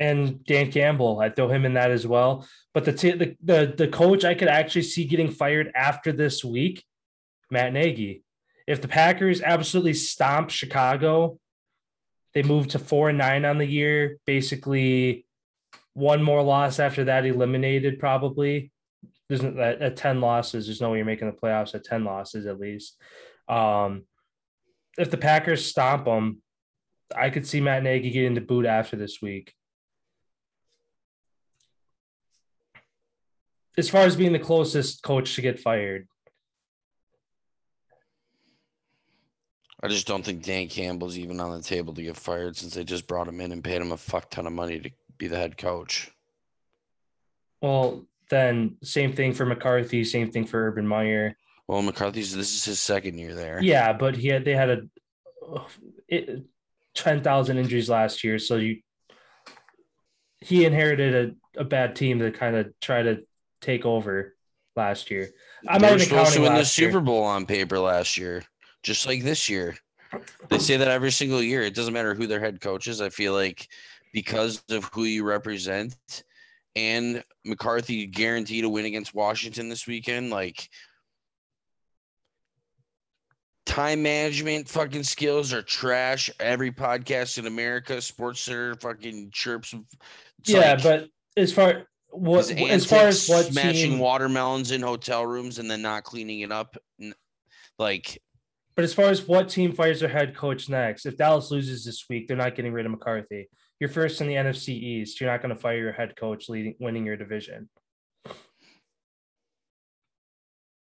and 0.00 0.42
Dan 0.44 0.72
Campbell, 0.72 1.20
I'd 1.20 1.36
throw 1.36 1.48
him 1.48 1.66
in 1.66 1.74
that 1.74 1.90
as 1.90 2.06
well. 2.06 2.48
But 2.72 2.86
the 2.86 2.92
t- 2.92 3.12
the, 3.12 3.36
the 3.42 3.74
the 3.76 3.88
coach 3.88 4.24
I 4.24 4.34
could 4.34 4.48
actually 4.48 4.82
see 4.82 5.04
getting 5.04 5.30
fired 5.30 5.70
after 5.74 6.10
this 6.10 6.42
week, 6.42 6.84
Matt 7.50 7.72
Nagy. 7.72 8.24
If 8.66 8.80
the 8.80 8.88
Packers 8.88 9.42
absolutely 9.42 9.94
stomp 9.94 10.50
Chicago, 10.50 11.38
they 12.34 12.42
move 12.42 12.68
to 12.68 12.78
four 12.78 13.10
and 13.10 13.18
nine 13.18 13.44
on 13.44 13.58
the 13.58 13.66
year. 13.66 14.18
Basically, 14.26 15.26
one 15.94 16.22
more 16.22 16.42
loss 16.42 16.78
after 16.78 17.04
that, 17.04 17.26
eliminated 17.26 17.98
probably. 17.98 18.72
There's 19.28 19.44
at, 19.44 19.56
at 19.56 19.96
ten 19.96 20.20
losses. 20.20 20.66
There's 20.66 20.80
no 20.80 20.90
way 20.90 20.98
you're 20.98 21.06
making 21.06 21.30
the 21.30 21.36
playoffs 21.36 21.74
at 21.74 21.84
ten 21.84 22.04
losses 22.04 22.46
at 22.46 22.58
least. 22.58 22.96
Um, 23.48 24.04
if 25.00 25.10
the 25.10 25.16
Packers 25.16 25.64
stomp 25.64 26.04
them, 26.04 26.42
I 27.16 27.30
could 27.30 27.46
see 27.46 27.60
Matt 27.60 27.82
Nagy 27.82 28.10
getting 28.10 28.34
the 28.34 28.42
boot 28.42 28.66
after 28.66 28.96
this 28.96 29.22
week. 29.22 29.54
As 33.78 33.88
far 33.88 34.02
as 34.02 34.14
being 34.14 34.32
the 34.32 34.38
closest 34.38 35.02
coach 35.02 35.34
to 35.36 35.40
get 35.40 35.58
fired, 35.58 36.06
I 39.82 39.88
just 39.88 40.06
don't 40.06 40.22
think 40.22 40.44
Dan 40.44 40.68
Campbell's 40.68 41.16
even 41.16 41.40
on 41.40 41.52
the 41.52 41.62
table 41.62 41.94
to 41.94 42.02
get 42.02 42.18
fired 42.18 42.58
since 42.58 42.74
they 42.74 42.84
just 42.84 43.06
brought 43.06 43.26
him 43.26 43.40
in 43.40 43.52
and 43.52 43.64
paid 43.64 43.80
him 43.80 43.92
a 43.92 43.96
fuck 43.96 44.28
ton 44.28 44.46
of 44.46 44.52
money 44.52 44.80
to 44.80 44.90
be 45.16 45.28
the 45.28 45.38
head 45.38 45.56
coach. 45.56 46.10
well, 47.62 48.04
then 48.28 48.76
same 48.82 49.14
thing 49.14 49.32
for 49.32 49.46
McCarthy, 49.46 50.04
same 50.04 50.30
thing 50.30 50.46
for 50.46 50.68
Urban 50.68 50.86
Meyer. 50.86 51.36
Well, 51.70 51.82
McCarthy's 51.82 52.34
this 52.34 52.52
is 52.52 52.64
his 52.64 52.80
second 52.80 53.16
year 53.16 53.32
there. 53.32 53.62
Yeah, 53.62 53.92
but 53.92 54.16
he 54.16 54.26
had 54.26 54.44
they 54.44 54.56
had 54.56 54.70
a 54.70 54.80
it, 56.08 56.44
ten 56.94 57.22
thousand 57.22 57.58
injuries 57.58 57.88
last 57.88 58.24
year, 58.24 58.40
so 58.40 58.56
you 58.56 58.80
he 60.40 60.64
inherited 60.64 61.36
a, 61.56 61.60
a 61.60 61.64
bad 61.64 61.94
team 61.94 62.18
to 62.18 62.32
kind 62.32 62.56
of 62.56 62.72
try 62.80 63.02
to 63.02 63.20
take 63.60 63.86
over 63.86 64.34
last 64.74 65.12
year. 65.12 65.28
I'm 65.68 65.80
not 65.80 65.92
even 65.92 66.00
supposed 66.00 66.34
to 66.34 66.40
win 66.40 66.54
the. 66.54 66.64
Super 66.64 66.98
Bowl 66.98 67.22
on 67.22 67.46
paper 67.46 67.78
last 67.78 68.16
year, 68.16 68.42
just 68.82 69.06
like 69.06 69.22
this 69.22 69.48
year. 69.48 69.76
They 70.48 70.58
say 70.58 70.76
that 70.76 70.88
every 70.88 71.12
single 71.12 71.40
year. 71.40 71.62
It 71.62 71.76
doesn't 71.76 71.94
matter 71.94 72.16
who 72.16 72.26
their 72.26 72.40
head 72.40 72.60
coach 72.60 72.88
is. 72.88 73.00
I 73.00 73.10
feel 73.10 73.32
like 73.32 73.68
because 74.12 74.60
of 74.70 74.90
who 74.92 75.04
you 75.04 75.22
represent 75.22 75.94
and 76.74 77.22
McCarthy 77.44 78.06
guaranteed 78.06 78.64
a 78.64 78.68
win 78.68 78.86
against 78.86 79.14
Washington 79.14 79.68
this 79.68 79.86
weekend, 79.86 80.30
like 80.30 80.68
time 83.66 84.02
management 84.02 84.68
fucking 84.68 85.02
skills 85.02 85.52
are 85.52 85.62
trash. 85.62 86.30
Every 86.40 86.70
podcast 86.70 87.38
in 87.38 87.46
America, 87.46 88.00
Sports 88.00 88.42
Center 88.42 88.74
fucking 88.76 89.30
chirps. 89.32 89.74
Yeah, 90.44 90.74
like 90.74 90.82
but 90.82 91.08
as 91.36 91.52
far 91.52 91.86
what 92.10 92.50
as 92.50 92.84
far 92.84 93.06
as 93.06 93.28
what 93.28 93.46
smashing 93.46 93.92
team, 93.92 93.98
watermelons 93.98 94.70
in 94.70 94.82
hotel 94.82 95.24
rooms 95.26 95.58
and 95.58 95.70
then 95.70 95.82
not 95.82 96.04
cleaning 96.04 96.40
it 96.40 96.52
up, 96.52 96.76
like 97.78 98.20
but 98.76 98.84
as 98.84 98.94
far 98.94 99.06
as 99.06 99.26
what 99.26 99.48
team 99.48 99.72
fires 99.72 100.00
their 100.00 100.08
head 100.08 100.34
coach 100.34 100.68
next, 100.68 101.04
if 101.04 101.16
Dallas 101.16 101.50
loses 101.50 101.84
this 101.84 102.06
week, 102.08 102.26
they're 102.26 102.36
not 102.36 102.54
getting 102.54 102.72
rid 102.72 102.86
of 102.86 102.92
McCarthy. 102.92 103.48
You're 103.78 103.90
first 103.90 104.20
in 104.20 104.26
the 104.26 104.34
NFC 104.34 104.70
East. 104.70 105.20
You're 105.20 105.30
not 105.30 105.42
going 105.42 105.54
to 105.54 105.60
fire 105.60 105.76
your 105.76 105.92
head 105.92 106.16
coach 106.16 106.48
leading 106.48 106.76
winning 106.80 107.04
your 107.04 107.16
division. 107.16 107.68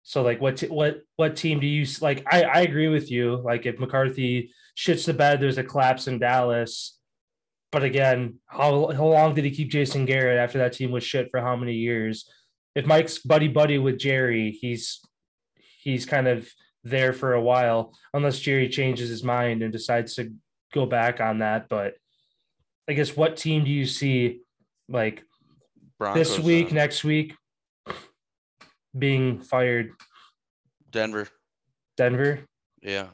So 0.03 0.23
like 0.23 0.41
what 0.41 0.57
t- 0.57 0.67
what 0.69 1.03
what 1.17 1.37
team 1.37 1.61
do 1.61 1.67
you 1.67 1.87
like? 2.01 2.25
I 2.31 2.43
I 2.43 2.61
agree 2.63 2.89
with 2.89 3.11
you. 3.11 3.37
Like 3.37 3.67
if 3.67 3.79
McCarthy 3.79 4.53
shits 4.77 5.07
the 5.07 5.15
bed, 5.15 5.41
there's 5.41 5.59
a 5.59 5.65
collapse 5.65 6.09
in 6.09 6.19
Dallas. 6.19 6.99
But 7.71 7.85
again, 7.85 8.39
how 8.47 8.89
how 8.89 9.07
long 9.07 9.35
did 9.35 9.45
he 9.45 9.51
keep 9.51 9.71
Jason 9.71 10.05
Garrett 10.05 10.39
after 10.39 10.59
that 10.59 10.73
team 10.73 10.91
was 10.91 11.05
shit 11.05 11.29
for 11.31 11.41
how 11.41 11.57
many 11.57 11.75
years? 11.75 12.29
If 12.75 12.87
Mike's 12.87 13.19
buddy 13.19 13.49
buddy 13.49 13.79
with 13.79 13.99
Jerry, 13.99 14.51
he's 14.51 15.01
he's 15.83 16.05
kind 16.05 16.27
of 16.27 16.49
there 16.85 17.13
for 17.13 17.35
a 17.35 17.41
while, 17.41 17.95
unless 18.13 18.41
Jerry 18.41 18.69
changes 18.69 19.09
his 19.09 19.23
mind 19.23 19.63
and 19.63 19.73
decides 19.73 20.17
to 20.17 20.33
go 20.75 20.85
back 20.85 21.21
on 21.21 21.39
that. 21.39 21.69
But 21.69 21.95
I 22.89 22.95
guess 22.95 23.17
what 23.17 23.37
team 23.37 23.65
do 23.65 23.71
you 23.71 23.87
see 23.87 24.41
like 24.89 25.23
Broncos, 25.99 26.37
this 26.37 26.39
week, 26.39 26.73
uh, 26.73 26.75
next 26.75 27.05
week, 27.05 27.35
being 28.97 29.41
fired? 29.41 29.93
Denver. 30.91 31.29
Denver. 31.97 32.41
Yeah. 32.83 33.07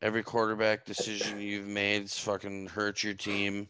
Every 0.00 0.22
quarterback 0.22 0.84
decision 0.84 1.40
you've 1.40 1.66
made's 1.66 2.18
fucking 2.18 2.66
hurt 2.66 3.02
your 3.02 3.14
team. 3.14 3.68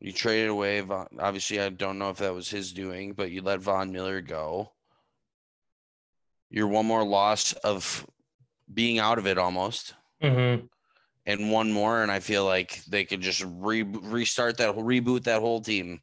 You 0.00 0.12
traded 0.12 0.50
away 0.50 0.80
Von, 0.80 1.08
obviously 1.18 1.60
I 1.60 1.70
don't 1.70 1.98
know 1.98 2.10
if 2.10 2.18
that 2.18 2.34
was 2.34 2.50
his 2.50 2.72
doing, 2.72 3.14
but 3.14 3.30
you 3.30 3.42
let 3.42 3.60
Von 3.60 3.90
Miller 3.90 4.20
go. 4.20 4.70
You're 6.50 6.68
one 6.68 6.86
more 6.86 7.04
loss 7.04 7.52
of 7.52 8.06
being 8.72 8.98
out 8.98 9.18
of 9.18 9.26
it 9.26 9.38
almost. 9.38 9.94
Mm-hmm. 10.22 10.66
And 11.26 11.50
one 11.50 11.72
more, 11.72 12.02
and 12.02 12.12
I 12.12 12.20
feel 12.20 12.44
like 12.44 12.84
they 12.84 13.04
could 13.04 13.22
just 13.22 13.44
re- 13.46 13.82
restart 13.82 14.58
that 14.58 14.76
reboot 14.76 15.24
that 15.24 15.40
whole 15.40 15.60
team. 15.60 16.00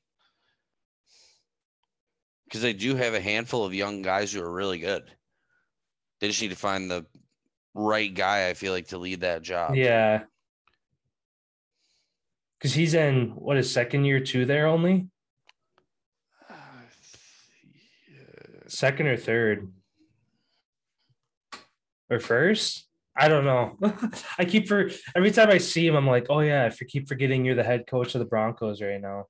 Because 2.46 2.62
they 2.62 2.74
do 2.74 2.96
have 2.96 3.14
a 3.14 3.22
handful 3.22 3.64
of 3.64 3.74
young 3.74 4.02
guys 4.02 4.34
who 4.34 4.42
are 4.42 4.52
really 4.52 4.80
good. 4.80 5.04
They 6.20 6.28
just 6.28 6.42
need 6.42 6.50
to 6.50 6.56
find 6.56 6.90
the 6.90 7.06
right 7.74 8.14
guy, 8.14 8.50
I 8.50 8.56
feel 8.56 8.74
like, 8.74 8.88
to 8.88 8.98
lead 8.98 9.22
that 9.22 9.44
job. 9.44 9.76
Yeah. 9.76 10.24
Because 12.58 12.74
he's 12.74 12.94
in 12.94 13.30
what 13.36 13.58
his 13.58 13.72
second 13.72 14.06
year 14.06 14.20
two 14.20 14.46
there 14.46 14.68
only 14.68 15.08
second 18.72 19.08
or 19.08 19.18
third 19.18 19.72
or 22.10 22.20
first. 22.20 22.88
I 23.22 23.28
don't 23.28 23.46
know. 23.46 23.78
I 24.40 24.46
keep 24.46 24.68
for 24.68 24.90
every 25.16 25.30
time 25.30 25.52
I 25.52 25.60
see 25.60 25.86
him, 25.86 25.96
I'm 25.96 26.08
like, 26.08 26.26
oh 26.32 26.40
yeah, 26.40 26.66
I 26.66 26.70
for, 26.72 26.86
keep 26.86 27.08
forgetting 27.08 27.46
you're 27.46 27.54
the 27.54 27.64
head 27.64 27.86
coach 27.86 28.16
of 28.16 28.20
the 28.20 28.26
Broncos 28.26 28.82
right 28.82 29.00
now. 29.00 29.28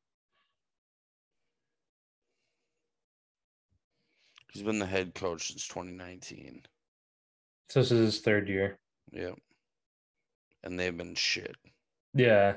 He's 4.53 4.63
been 4.63 4.79
the 4.79 4.85
head 4.85 5.13
coach 5.13 5.49
since 5.49 5.67
2019. 5.67 6.61
So 7.67 7.81
this 7.81 7.91
is 7.91 7.99
his 7.99 8.19
third 8.21 8.47
year. 8.47 8.79
Yep. 9.11 9.37
And 10.63 10.79
they've 10.79 10.95
been 10.95 11.15
shit. 11.15 11.57
Yeah. 12.13 12.55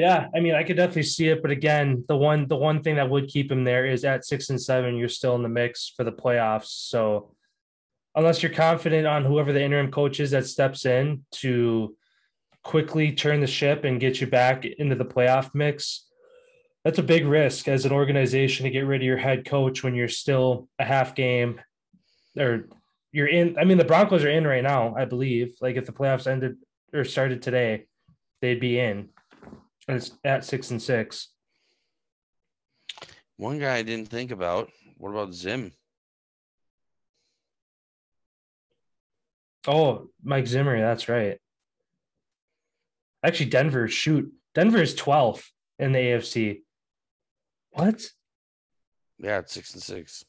Yeah, 0.00 0.28
I 0.34 0.40
mean, 0.40 0.54
I 0.54 0.62
could 0.62 0.78
definitely 0.78 1.02
see 1.02 1.28
it, 1.28 1.42
but 1.42 1.50
again, 1.50 2.06
the 2.08 2.16
one 2.16 2.48
the 2.48 2.56
one 2.56 2.82
thing 2.82 2.96
that 2.96 3.10
would 3.10 3.28
keep 3.28 3.52
him 3.52 3.64
there 3.64 3.84
is 3.84 4.02
at 4.02 4.24
six 4.24 4.48
and 4.48 4.58
seven, 4.58 4.96
you're 4.96 5.10
still 5.10 5.34
in 5.34 5.42
the 5.42 5.48
mix 5.50 5.92
for 5.94 6.04
the 6.04 6.12
playoffs. 6.12 6.68
So 6.88 7.34
unless 8.14 8.42
you're 8.42 8.50
confident 8.50 9.06
on 9.06 9.26
whoever 9.26 9.52
the 9.52 9.62
interim 9.62 9.90
coach 9.90 10.18
is 10.18 10.30
that 10.30 10.46
steps 10.46 10.86
in 10.86 11.26
to 11.32 11.94
quickly 12.64 13.12
turn 13.12 13.40
the 13.40 13.46
ship 13.46 13.84
and 13.84 14.00
get 14.00 14.22
you 14.22 14.26
back 14.26 14.64
into 14.64 14.96
the 14.96 15.04
playoff 15.04 15.54
mix, 15.54 16.06
that's 16.82 16.98
a 16.98 17.02
big 17.02 17.26
risk 17.26 17.68
as 17.68 17.84
an 17.84 17.92
organization 17.92 18.64
to 18.64 18.70
get 18.70 18.86
rid 18.86 19.02
of 19.02 19.06
your 19.06 19.18
head 19.18 19.44
coach 19.44 19.84
when 19.84 19.94
you're 19.94 20.08
still 20.08 20.66
a 20.78 20.84
half 20.84 21.14
game 21.14 21.60
or 22.38 22.70
you're 23.12 23.26
in. 23.28 23.58
I 23.58 23.64
mean, 23.64 23.76
the 23.76 23.84
Broncos 23.84 24.24
are 24.24 24.30
in 24.30 24.46
right 24.46 24.62
now, 24.62 24.94
I 24.96 25.04
believe. 25.04 25.56
Like 25.60 25.76
if 25.76 25.84
the 25.84 25.92
playoffs 25.92 26.26
ended 26.26 26.56
or 26.90 27.04
started 27.04 27.42
today, 27.42 27.84
they'd 28.40 28.60
be 28.60 28.78
in. 28.78 29.10
It's 29.92 30.12
at 30.24 30.44
six 30.44 30.70
and 30.70 30.80
six. 30.80 31.28
One 33.36 33.58
guy 33.58 33.76
I 33.76 33.82
didn't 33.82 34.08
think 34.08 34.30
about. 34.30 34.70
What 34.96 35.10
about 35.10 35.32
Zim? 35.32 35.72
Oh, 39.66 40.08
Mike 40.22 40.46
Zimmer. 40.46 40.78
That's 40.78 41.08
right. 41.08 41.38
Actually, 43.22 43.50
Denver. 43.50 43.88
Shoot, 43.88 44.32
Denver 44.54 44.82
is 44.82 44.94
12th 44.94 45.44
in 45.78 45.92
the 45.92 45.98
AFC. 45.98 46.62
What? 47.70 48.06
Yeah, 49.18 49.38
it's 49.38 49.52
six 49.52 49.74
and 49.74 49.82
six. 49.82 50.24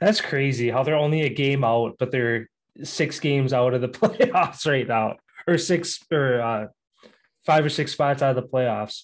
That's 0.00 0.20
crazy 0.20 0.70
how 0.70 0.82
they're 0.82 0.94
only 0.96 1.22
a 1.22 1.28
game 1.28 1.64
out, 1.64 1.96
but 1.98 2.10
they're 2.10 2.48
six 2.82 3.20
games 3.20 3.52
out 3.52 3.74
of 3.74 3.80
the 3.80 3.88
playoffs 3.88 4.66
right 4.66 4.86
now, 4.86 5.16
or 5.46 5.58
six 5.58 6.00
or 6.10 6.40
uh, 6.40 6.66
five 7.44 7.64
or 7.64 7.68
six 7.68 7.92
spots 7.92 8.22
out 8.22 8.36
of 8.36 8.42
the 8.42 8.48
playoffs. 8.48 9.02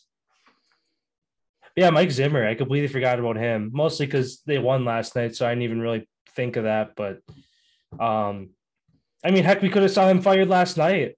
Yeah, 1.76 1.90
Mike 1.90 2.10
Zimmer. 2.10 2.46
I 2.46 2.54
completely 2.54 2.88
forgot 2.88 3.20
about 3.20 3.36
him, 3.36 3.70
mostly 3.72 4.06
because 4.06 4.42
they 4.46 4.58
won 4.58 4.84
last 4.84 5.14
night, 5.14 5.36
so 5.36 5.46
I 5.46 5.50
didn't 5.50 5.62
even 5.62 5.80
really 5.80 6.08
think 6.34 6.56
of 6.56 6.64
that. 6.64 6.96
But, 6.96 7.20
um, 8.00 8.50
I 9.24 9.30
mean, 9.30 9.44
heck, 9.44 9.62
we 9.62 9.68
could 9.68 9.82
have 9.82 9.92
saw 9.92 10.08
him 10.08 10.20
fired 10.20 10.48
last 10.48 10.76
night 10.76 11.16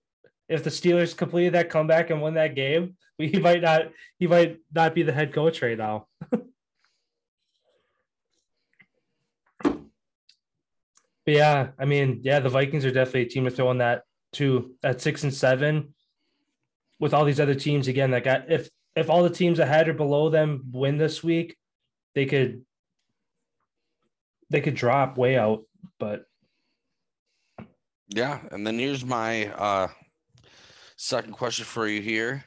if 0.49 0.63
the 0.63 0.71
Steelers 0.71 1.17
completed 1.17 1.55
that 1.55 1.71
comeback 1.71 2.11
and 2.11 2.21
won 2.21 2.35
that 2.35 2.55
game. 2.55 2.97
He 3.21 3.39
might 3.39 3.61
not. 3.61 3.83
He 4.19 4.27
might 4.27 4.61
not 4.75 4.95
be 4.95 5.03
the 5.03 5.13
head 5.13 5.35
coach 5.35 5.61
right 5.61 5.77
now. 5.77 6.07
But 11.27 11.35
yeah, 11.35 11.69
I 11.79 11.85
mean, 11.85 12.21
yeah, 12.23 12.41
the 12.41 12.49
Vikings 12.49 12.85
are 12.85 12.91
definitely 12.91 13.23
a 13.23 13.29
team 13.29 13.45
to 13.45 13.51
throw 13.51 13.71
in 13.71 13.79
that 13.79 14.03
too 14.33 14.75
at 14.83 15.01
six 15.01 15.23
and 15.23 15.35
seven. 15.35 15.95
With 16.99 17.15
all 17.15 17.25
these 17.25 17.41
other 17.41 17.55
teams 17.55 17.89
again 17.89 18.11
that 18.11 18.25
got 18.25 18.51
if 18.51 18.69
if 18.95 19.09
all 19.09 19.23
the 19.23 19.31
teams 19.31 19.59
ahead 19.59 19.89
or 19.89 19.95
below 19.95 20.29
them 20.29 20.65
win 20.73 20.99
this 20.99 21.23
week, 21.23 21.57
they 22.15 22.27
could 22.27 22.65
they 24.51 24.61
could 24.61 24.75
drop 24.75 25.17
way 25.17 25.39
out. 25.39 25.63
But 25.99 26.25
yeah, 28.09 28.41
and 28.51 28.67
then 28.67 28.79
here's 28.79 29.05
my 29.05 29.47
uh 29.47 29.89
second 30.97 31.33
question 31.33 31.65
for 31.65 31.87
you 31.87 32.03
here. 32.03 32.45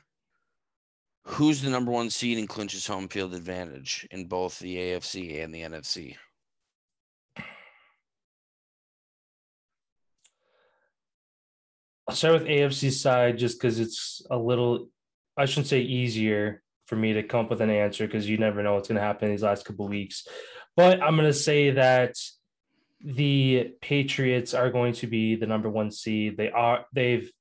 Who's 1.25 1.61
the 1.61 1.69
number 1.69 1.91
one 1.91 2.09
seed 2.09 2.37
and 2.37 2.49
clinches 2.49 2.85
home 2.85 3.07
field 3.07 3.33
advantage 3.33 4.05
in 4.11 4.27
both 4.27 4.59
the 4.59 4.75
AFC 4.75 5.43
and 5.43 5.55
the 5.55 5.61
NFC? 5.61 6.17
I'll 12.07 12.15
start 12.15 12.33
with 12.33 12.47
AFC 12.49 12.91
side 12.91 13.37
just 13.37 13.59
because 13.59 13.79
it's 13.79 14.21
a 14.29 14.37
little, 14.37 14.89
I 15.37 15.45
shouldn't 15.45 15.67
say 15.67 15.81
easier 15.81 16.61
for 16.85 16.97
me 16.97 17.13
to 17.13 17.23
come 17.23 17.45
up 17.45 17.49
with 17.49 17.61
an 17.61 17.69
answer 17.69 18.05
because 18.05 18.27
you 18.27 18.37
never 18.37 18.61
know 18.61 18.73
what's 18.73 18.89
going 18.89 18.97
to 18.97 19.01
happen 19.01 19.29
these 19.29 19.43
last 19.43 19.65
couple 19.65 19.87
weeks. 19.87 20.27
But 20.75 21.01
I'm 21.01 21.15
going 21.15 21.29
to 21.29 21.33
say 21.33 21.71
that 21.71 22.15
the 22.99 23.73
Patriots 23.81 24.53
are 24.53 24.69
going 24.69 24.93
to 24.93 25.07
be 25.07 25.35
the 25.35 25.47
number 25.47 25.69
one 25.69 25.91
seed. 25.91 26.35
They 26.35 26.51
are, 26.51 26.85
they've 26.93 27.31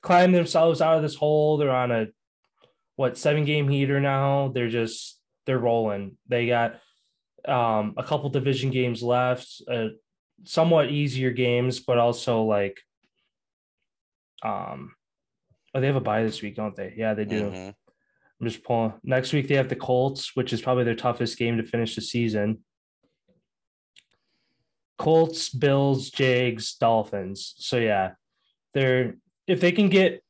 climbed 0.00 0.34
themselves 0.34 0.80
out 0.80 0.96
of 0.96 1.02
this 1.02 1.14
hole. 1.14 1.58
They're 1.58 1.70
on 1.70 1.90
a, 1.90 2.06
what, 2.96 3.18
seven 3.18 3.44
game 3.44 3.68
heater 3.68 4.00
now. 4.00 4.48
They're 4.48 4.70
just, 4.70 5.20
they're 5.44 5.58
rolling. 5.58 6.16
They 6.28 6.46
got 6.46 6.80
um, 7.46 7.94
a 7.98 8.02
couple 8.02 8.30
division 8.30 8.70
games 8.70 9.02
left, 9.02 9.62
uh, 9.70 9.88
somewhat 10.44 10.90
easier 10.90 11.32
games, 11.32 11.80
but 11.80 11.98
also 11.98 12.44
like, 12.44 12.80
um, 14.44 14.94
oh, 15.74 15.80
they 15.80 15.86
have 15.86 15.96
a 15.96 16.00
bye 16.00 16.22
this 16.22 16.42
week, 16.42 16.56
don't 16.56 16.76
they? 16.76 16.94
Yeah, 16.96 17.14
they 17.14 17.24
do. 17.24 17.50
Mm-hmm. 17.50 17.70
I'm 18.40 18.48
just 18.48 18.64
pulling. 18.64 18.94
Next 19.02 19.32
week 19.32 19.48
they 19.48 19.54
have 19.54 19.68
the 19.68 19.76
Colts, 19.76 20.36
which 20.36 20.52
is 20.52 20.60
probably 20.60 20.84
their 20.84 20.94
toughest 20.94 21.38
game 21.38 21.56
to 21.56 21.62
finish 21.62 21.94
the 21.94 22.02
season. 22.02 22.58
Colts, 24.98 25.48
Bills, 25.48 26.10
Jags, 26.10 26.74
Dolphins. 26.74 27.54
So 27.58 27.78
yeah, 27.78 28.12
they're 28.74 29.16
if 29.46 29.60
they 29.60 29.72
can 29.72 29.88
get 29.88 30.22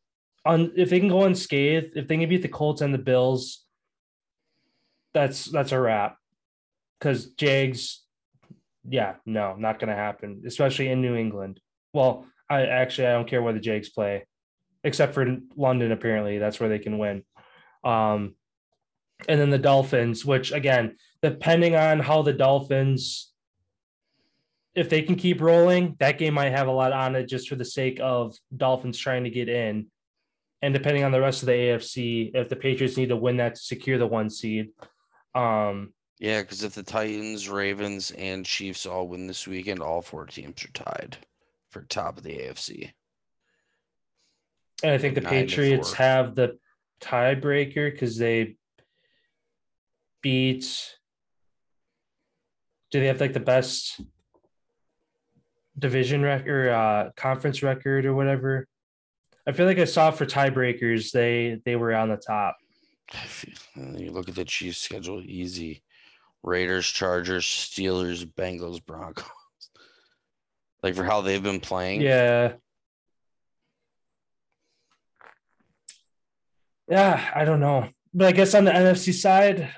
on 0.45 0.73
if 0.77 0.91
they 0.91 1.01
can 1.01 1.09
go 1.09 1.25
unscathed, 1.25 1.97
if 1.97 2.09
they 2.09 2.17
can 2.17 2.29
beat 2.29 2.43
the 2.43 2.49
Colts 2.49 2.81
and 2.81 2.95
the 2.95 2.99
Bills, 2.99 3.65
that's 5.13 5.47
that's 5.47 5.73
a 5.73 5.81
wrap. 5.81 6.17
Because 6.99 7.27
Jags, 7.35 8.05
yeah, 8.89 9.15
no, 9.27 9.57
not 9.57 9.79
gonna 9.79 9.95
happen, 9.95 10.43
especially 10.47 10.89
in 10.89 11.03
New 11.03 11.15
England. 11.15 11.61
Well, 11.93 12.27
I 12.55 12.67
actually 12.67 13.09
I 13.09 13.13
don't 13.13 13.29
care 13.29 13.43
where 13.43 13.53
the 13.53 13.61
Jags 13.61 13.89
play, 13.89 14.27
except 14.83 15.15
for 15.15 15.39
London. 15.57 15.93
Apparently, 15.93 16.39
that's 16.39 16.61
where 16.61 16.69
they 16.69 16.79
can 16.79 16.99
win. 16.99 17.25
Um, 17.83 18.35
and 19.29 19.41
then 19.41 19.51
the 19.51 19.59
Dolphins, 19.59 20.25
which 20.25 20.53
again, 20.53 20.97
depending 21.23 21.77
on 21.77 22.01
how 22.01 22.23
the 22.23 22.33
Dolphins, 22.33 23.33
if 24.75 24.89
they 24.89 25.03
can 25.03 25.17
keep 25.17 25.41
rolling, 25.41 25.97
that 26.01 26.19
game 26.19 26.35
might 26.35 26.51
have 26.51 26.69
a 26.69 26.73
lot 26.73 26.93
on 26.93 27.17
it 27.17 27.29
just 27.29 27.49
for 27.49 27.57
the 27.57 27.65
sake 27.65 27.99
of 28.03 28.37
Dolphins 28.55 28.99
trying 28.99 29.25
to 29.25 29.31
get 29.31 29.49
in. 29.49 29.87
And 30.63 30.73
depending 30.73 31.05
on 31.05 31.13
the 31.13 31.21
rest 31.21 31.43
of 31.43 31.47
the 31.47 31.53
AFC, 31.53 32.31
if 32.35 32.49
the 32.49 32.57
Patriots 32.57 32.97
need 32.97 33.11
to 33.11 33.17
win 33.17 33.37
that 33.37 33.57
to 33.57 33.61
secure 33.61 33.99
the 33.99 34.07
one 34.07 34.31
seed. 34.31 34.71
Um, 35.35 35.93
yeah, 36.19 36.41
because 36.41 36.65
if 36.65 36.75
the 36.75 36.83
Titans, 36.83 37.49
Ravens, 37.51 38.13
and 38.13 38.47
Chiefs 38.47 38.87
all 38.87 39.07
win 39.09 39.27
this 39.27 39.47
weekend, 39.47 39.81
all 39.81 40.01
four 40.01 40.25
teams 40.25 40.65
are 40.65 40.73
tied 40.73 41.19
for 41.75 41.83
top 41.83 42.17
of 42.17 42.23
the 42.23 42.31
AFC. 42.31 42.93
And 44.83 44.93
I 44.93 44.99
think 44.99 45.17
the 45.17 45.23
Patriots 45.23 45.93
have 45.95 46.37
the 46.37 46.57
tiebreaker 47.01 47.91
because 47.91 48.17
they 48.17 48.57
beat. 50.23 50.95
Do 52.93 53.01
they 53.01 53.09
have 53.09 53.21
like 53.21 53.33
the 53.33 53.41
best 53.41 54.01
division 55.77 56.23
record, 56.23 56.71
uh, 56.71 57.11
conference 57.17 57.63
record, 57.63 58.07
or 58.07 58.15
whatever? 58.15 58.69
I 59.47 59.53
feel 59.53 59.67
like 59.67 59.79
I 59.79 59.85
saw 59.85 60.13
for 60.13 60.27
tiebreakers 60.27 61.11
they 61.11 61.61
they 61.65 61.75
were 61.77 61.95
on 61.95 62.09
the 62.09 62.17
top. 62.17 62.57
You 63.77 64.13
look 64.13 64.29
at 64.29 64.37
the 64.37 64.45
Chiefs' 64.45 64.79
schedule: 64.79 65.21
easy, 65.21 65.83
Raiders, 66.43 66.87
Chargers, 66.87 67.45
Steelers, 67.45 68.25
Bengals, 68.25 68.85
Broncos 68.85 69.27
like 70.85 70.95
for 70.95 71.03
how 71.03 71.23
they've 71.23 71.43
been 71.43 71.61
playing. 71.61 72.03
Yeah. 72.03 72.53
Yeah, 76.87 77.31
I 77.35 77.47
don't 77.47 77.61
know. 77.61 77.89
But 78.13 78.29
I 78.29 78.33
guess 78.33 78.55
on 78.55 78.67
the 78.67 78.71
NFC 78.71 79.15
side, 79.15 79.75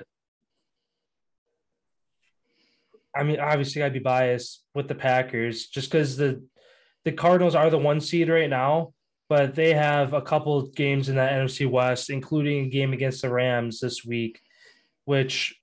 I 3.15 3.23
mean, 3.23 3.39
obviously 3.39 3.81
I'd 3.81 3.93
be 3.93 3.99
biased 3.99 4.65
with 4.75 4.89
the 4.89 4.95
Packers 4.95 5.67
just 5.67 5.89
because 5.89 6.17
the 6.17 6.43
the 7.05 7.13
Cardinals 7.13 7.55
are 7.55 7.69
the 7.69 7.77
one 7.77 8.01
seed 8.01 8.27
right 8.27 8.49
now, 8.49 8.93
but 9.29 9.55
they 9.55 9.73
have 9.73 10.13
a 10.13 10.21
couple 10.21 10.67
games 10.67 11.07
in 11.07 11.15
the 11.15 11.21
NFC 11.21 11.69
West, 11.71 12.09
including 12.09 12.65
a 12.65 12.69
game 12.69 12.91
against 12.91 13.21
the 13.21 13.29
Rams 13.29 13.79
this 13.79 14.03
week, 14.03 14.41
which 15.05 15.55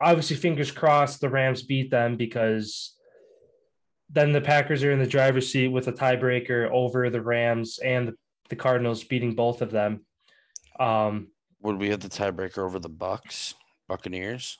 obviously 0.00 0.36
fingers 0.36 0.70
crossed 0.70 1.20
the 1.20 1.28
Rams 1.28 1.62
beat 1.62 1.90
them 1.90 2.16
because 2.16 2.96
then 4.12 4.32
the 4.32 4.40
Packers 4.40 4.82
are 4.82 4.90
in 4.90 4.98
the 4.98 5.06
driver's 5.06 5.50
seat 5.50 5.68
with 5.68 5.86
a 5.88 5.92
tiebreaker 5.92 6.68
over 6.70 7.10
the 7.10 7.22
Rams 7.22 7.78
and 7.78 8.12
the, 8.48 8.56
Cardinals 8.56 9.04
beating 9.04 9.36
both 9.36 9.62
of 9.62 9.70
them. 9.70 10.04
Um, 10.80 11.28
Would 11.62 11.76
we 11.76 11.90
have 11.90 12.00
the 12.00 12.08
tiebreaker 12.08 12.58
over 12.58 12.80
the 12.80 12.90
Bucs, 12.90 13.54
Buccaneers? 13.86 14.58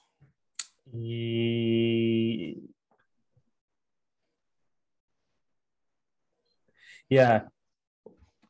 yeah. 7.09 7.41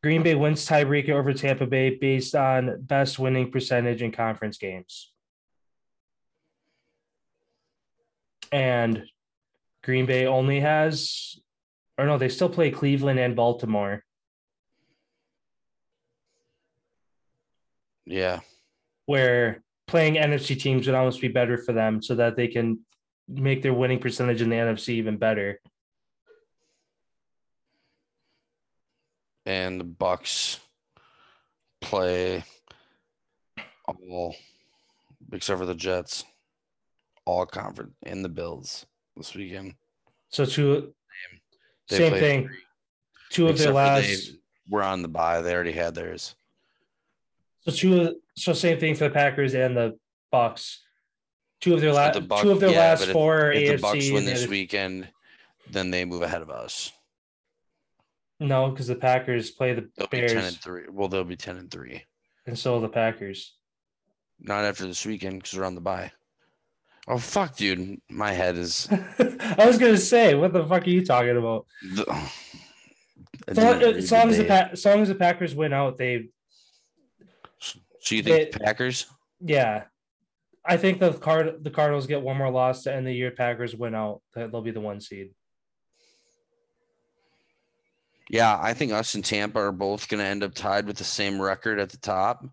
Green 0.03 0.23
Bay 0.23 0.35
wins 0.35 0.67
tiebreaker 0.67 1.11
over 1.11 1.33
Tampa 1.33 1.67
Bay 1.67 1.97
based 1.97 2.35
on 2.35 2.83
best 2.83 3.19
winning 3.19 3.51
percentage 3.51 4.03
in 4.03 4.13
conference 4.13 4.59
games. 4.59 5.11
And 8.53 9.05
Green 9.83 10.07
Bay 10.07 10.27
only 10.27 10.61
has, 10.61 11.39
or 11.97 12.07
no, 12.07 12.19
they 12.19 12.29
still 12.29 12.49
play 12.49 12.71
Cleveland 12.71 13.19
and 13.19 13.35
Baltimore. 13.35 14.05
Yeah. 18.05 18.41
Where 19.07 19.63
playing 19.87 20.15
NFC 20.15 20.59
teams 20.59 20.87
would 20.87 20.95
almost 20.95 21.21
be 21.21 21.29
better 21.29 21.57
for 21.57 21.73
them 21.73 22.03
so 22.03 22.15
that 22.17 22.37
they 22.37 22.49
can 22.49 22.81
make 23.29 23.63
their 23.63 23.75
winning 23.75 24.01
percentage 24.01 24.43
in 24.43 24.51
the 24.51 24.57
NFC 24.57 24.91
even 24.91 25.17
better. 25.17 25.61
And 29.47 29.81
the 29.81 29.85
Bucs 29.85 30.59
play 31.81 32.45
all 33.87 34.37
except 35.33 35.59
for 35.59 35.67
the 35.67 35.75
Jets, 35.75 36.25
all 37.25 37.47
conference 37.47 37.95
and 38.03 38.25
the 38.25 38.29
Bills 38.29 38.87
this 39.21 39.35
weekend. 39.35 39.75
So 40.31 40.45
two 40.45 40.95
They 41.89 41.97
same 41.99 42.13
thing. 42.15 42.47
three, 42.47 42.57
Two 43.31 43.49
of 43.49 43.59
their 43.59 43.71
except 43.71 43.75
last 43.75 44.33
were 44.69 44.83
on 44.83 45.03
the 45.03 45.09
bye. 45.09 45.41
They 45.43 45.55
already 45.55 45.73
had 45.73 45.95
theirs. 45.95 46.35
so 47.61 47.71
two 47.71 48.01
of- 48.01 48.17
so 48.37 48.53
same 48.53 48.79
thing 48.81 48.95
for 48.95 49.05
the 49.05 49.11
Packers 49.15 49.55
and 49.55 49.77
the 49.77 49.99
Bucs. 50.33 50.79
Two 51.61 51.75
of 51.75 51.81
their 51.81 51.93
last 51.93 52.15
the 52.15 52.23
Buc- 52.23 52.43
two 52.43 52.51
of 52.51 52.61
their 52.61 52.71
yeah, 52.71 52.79
last 52.79 53.03
if- 53.05 53.13
four 53.13 53.53
If 53.53 53.81
the 53.81 53.87
Bucs 53.87 54.13
win 54.13 54.25
this 54.25 54.47
weekend, 54.47 55.09
then 55.71 55.91
they 55.91 56.05
move 56.05 56.23
ahead 56.23 56.43
of 56.43 56.51
us. 56.51 56.93
No, 58.41 58.71
because 58.71 58.87
the 58.87 58.97
Packers 58.97 59.51
play 59.51 59.75
the 59.75 59.91
They'll 59.97 60.07
be 60.07 60.19
ten 60.21 60.31
and 60.31 60.39
Bears, 60.39 60.57
three. 60.57 60.85
Well, 60.89 61.09
they'll 61.09 61.25
be 61.25 61.37
ten 61.37 61.59
and 61.59 61.71
three. 61.71 62.03
and 62.47 62.59
so 62.59 62.81
the 62.81 62.89
Packers. 62.89 63.55
Not 64.39 64.65
after 64.65 64.87
this 64.87 65.05
weekend 65.05 65.41
because 65.41 65.53
they're 65.53 65.67
on 65.67 65.75
the 65.75 65.83
bye. 65.83 66.11
Oh 67.13 67.19
fuck, 67.19 67.57
dude! 67.57 68.01
My 68.09 68.31
head 68.33 68.57
is. 68.57 68.87
I 69.19 69.67
was 69.67 69.79
gonna 69.79 69.97
say, 69.97 70.37
what 70.37 70.53
the 70.53 70.65
fuck 70.65 70.87
are 70.87 70.91
you 70.91 71.05
talking 71.05 71.37
about? 71.37 71.67
The, 71.83 72.05
So, 73.53 73.81
as 73.81 74.13
long 74.13 74.29
as 74.31 74.39
the 74.39 74.45
pa- 74.45 74.71
long 74.89 75.03
as 75.03 75.09
the 75.09 75.15
Packers 75.17 75.55
win 75.57 75.73
out, 75.73 75.99
they 75.99 76.29
So 77.59 78.15
you 78.15 78.23
think 78.23 78.53
they- 78.53 78.59
Packers? 78.65 79.07
yeah. 79.41 79.85
I 80.65 80.77
think 80.77 81.01
the 81.01 81.13
card 81.15 81.65
the 81.65 81.71
Cardinals 81.71 82.07
get 82.07 82.23
one 82.23 82.37
more 82.37 82.51
loss 82.51 82.85
to 82.85 82.95
end 82.95 83.07
the 83.09 83.13
year. 83.13 83.33
Packers 83.33 83.75
win 83.75 83.95
out. 83.95 84.21
They'll 84.35 84.61
be 84.63 84.71
the 84.71 84.81
one 84.81 85.01
seed. 85.01 85.31
Yeah, 88.29 88.57
I 88.63 88.75
think 88.75 88.93
us 88.93 89.15
and 89.17 89.25
Tampa 89.25 89.59
are 89.59 89.73
both 89.73 90.07
going 90.09 90.21
to 90.21 90.27
end 90.27 90.45
up 90.45 90.55
tied 90.55 90.87
with 90.87 90.97
the 90.99 91.03
same 91.05 91.43
record 91.43 91.81
at 91.81 91.89
the 91.91 91.97
top. 91.97 92.45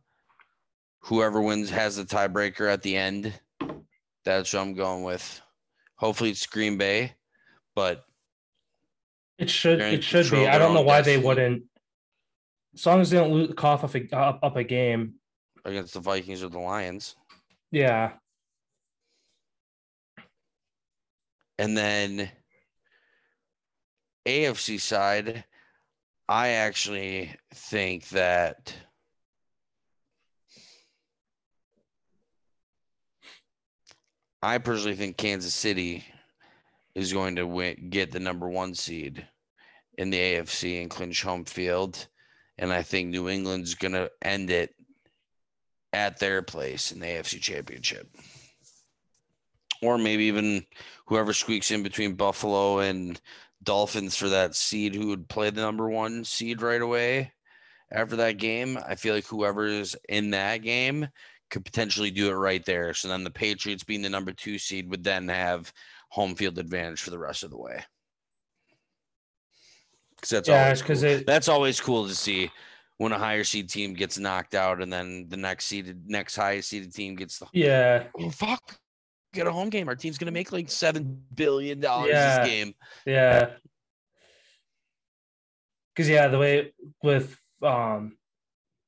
Whoever 1.01 1.39
wins 1.41 1.69
has 1.69 1.97
the 1.97 2.03
tiebreaker 2.05 2.67
at 2.71 2.81
the 2.81 2.95
end. 2.97 3.33
That's 4.27 4.51
what 4.51 4.59
I'm 4.59 4.73
going 4.73 5.03
with. 5.03 5.41
Hopefully 5.95 6.31
it's 6.31 6.45
Green 6.45 6.77
Bay, 6.77 7.13
but 7.75 8.03
It 9.39 9.49
should 9.49 9.79
it 9.79 10.03
should 10.03 10.29
be. 10.29 10.45
I 10.45 10.57
don't 10.57 10.73
know 10.73 10.81
why 10.81 11.01
they 11.01 11.17
wouldn't. 11.17 11.63
As 12.75 12.85
long 12.85 12.99
as 12.99 13.09
they 13.09 13.17
don't 13.17 13.31
lose, 13.31 13.53
cough 13.55 13.85
up 13.85 13.95
a, 13.95 14.09
up, 14.13 14.39
up 14.43 14.55
a 14.57 14.65
game, 14.65 15.13
against 15.63 15.93
the 15.93 16.01
Vikings 16.01 16.43
or 16.43 16.49
the 16.49 16.59
Lions. 16.59 17.15
yeah. 17.71 18.11
And 21.57 21.75
then 21.75 22.29
AFC 24.27 24.79
side, 24.79 25.45
I 26.27 26.49
actually 26.49 27.33
think 27.53 28.09
that 28.09 28.75
I 34.41 34.59
personally 34.59 34.95
think 34.95 35.17
Kansas 35.17 35.53
City 35.53 36.05
is 36.93 37.13
going 37.13 37.35
to 37.37 37.47
win, 37.47 37.89
get 37.89 38.11
the 38.11 38.19
number 38.19 38.47
one 38.47 38.75
seed 38.75 39.27
in 39.97 40.09
the 40.09 40.17
AFC 40.17 40.81
and 40.81 40.89
clinch 40.89 41.23
home 41.23 41.45
field. 41.45 42.07
And 42.59 42.71
I 42.71 42.83
think 42.83 43.09
New 43.09 43.29
England's 43.29 43.75
going 43.75 43.93
to 43.93 44.11
end 44.21 44.51
it 44.51 44.73
at 45.93 46.19
their 46.19 46.41
place 46.41 46.91
in 46.91 46.99
the 46.99 47.07
AFC 47.07 47.41
Championship. 47.41 48.07
Or 49.81 49.97
maybe 49.97 50.25
even 50.25 50.65
whoever 51.05 51.33
squeaks 51.33 51.71
in 51.71 51.83
between 51.83 52.13
Buffalo 52.13 52.79
and 52.79 53.19
Dolphins 53.63 54.15
for 54.15 54.29
that 54.29 54.55
seed 54.55 54.95
who 54.95 55.07
would 55.07 55.27
play 55.29 55.49
the 55.49 55.61
number 55.61 55.89
one 55.89 56.23
seed 56.23 56.61
right 56.61 56.81
away 56.81 57.31
after 57.91 58.15
that 58.17 58.37
game. 58.37 58.77
I 58.87 58.95
feel 58.95 59.15
like 59.15 59.25
whoever 59.25 59.65
is 59.65 59.95
in 60.09 60.31
that 60.31 60.61
game 60.61 61.07
could 61.49 61.63
potentially 61.65 62.11
do 62.11 62.29
it 62.29 62.33
right 62.33 62.65
there. 62.65 62.93
So 62.93 63.07
then 63.07 63.23
the 63.23 63.31
Patriots 63.31 63.83
being 63.83 64.01
the 64.01 64.09
number 64.09 64.31
two 64.31 64.57
seed 64.59 64.89
would 64.89 65.03
then 65.03 65.27
have 65.29 65.71
home 66.09 66.35
field 66.35 66.57
advantage 66.57 67.01
for 67.01 67.09
the 67.11 67.19
rest 67.19 67.43
of 67.43 67.51
the 67.51 67.57
way. 67.57 67.83
Because 70.15 70.29
that's 70.29 70.49
Yeah, 70.49 70.63
always 70.63 70.81
'cause 70.81 71.01
cool. 71.01 71.09
it- 71.11 71.25
that's 71.25 71.47
always 71.47 71.79
cool 71.79 72.07
to 72.07 72.15
see 72.15 72.51
when 72.97 73.11
a 73.11 73.19
higher 73.19 73.43
seed 73.43 73.69
team 73.69 73.93
gets 73.93 74.17
knocked 74.17 74.55
out 74.55 74.81
and 74.81 74.91
then 74.91 75.27
the 75.29 75.37
next 75.37 75.65
seeded 75.65 76.09
next 76.09 76.35
highest 76.35 76.69
seeded 76.69 76.93
team 76.93 77.15
gets 77.15 77.37
the 77.39 77.47
Yeah, 77.53 78.07
oh 78.17 78.29
fuck 78.31 78.79
get 79.33 79.45
a 79.45 79.51
home 79.51 79.69
game. 79.69 79.87
Our 79.87 79.95
team's 79.95 80.17
gonna 80.17 80.31
make 80.31 80.51
like 80.51 80.69
seven 80.71 81.23
billion 81.35 81.79
dollars 81.79 82.09
Yeah. 82.09 82.39
this 82.39 82.49
game. 82.49 82.75
yeah. 83.05 83.57
Because 85.93 86.09
yeah, 86.09 86.27
the 86.27 86.39
way 86.39 86.73
with 87.03 87.39
um 87.61 88.17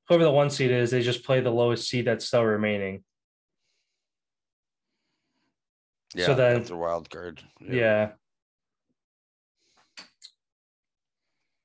whoever 0.10 0.24
the 0.24 0.32
one 0.32 0.50
seed 0.50 0.72
is, 0.72 0.90
they 0.92 1.02
just 1.02 1.24
play 1.24 1.40
the 1.40 1.52
lowest 1.52 1.88
seed 1.88 2.06
that's 2.06 2.26
still 2.26 2.44
remaining. 2.44 3.04
Yeah, 6.16 6.26
So 6.26 6.36
then- 6.36 6.58
that's 6.58 6.72
a 6.72 6.76
wild 6.76 7.10
card. 7.10 7.42
Yep. 7.62 7.72
Yeah. 7.74 8.12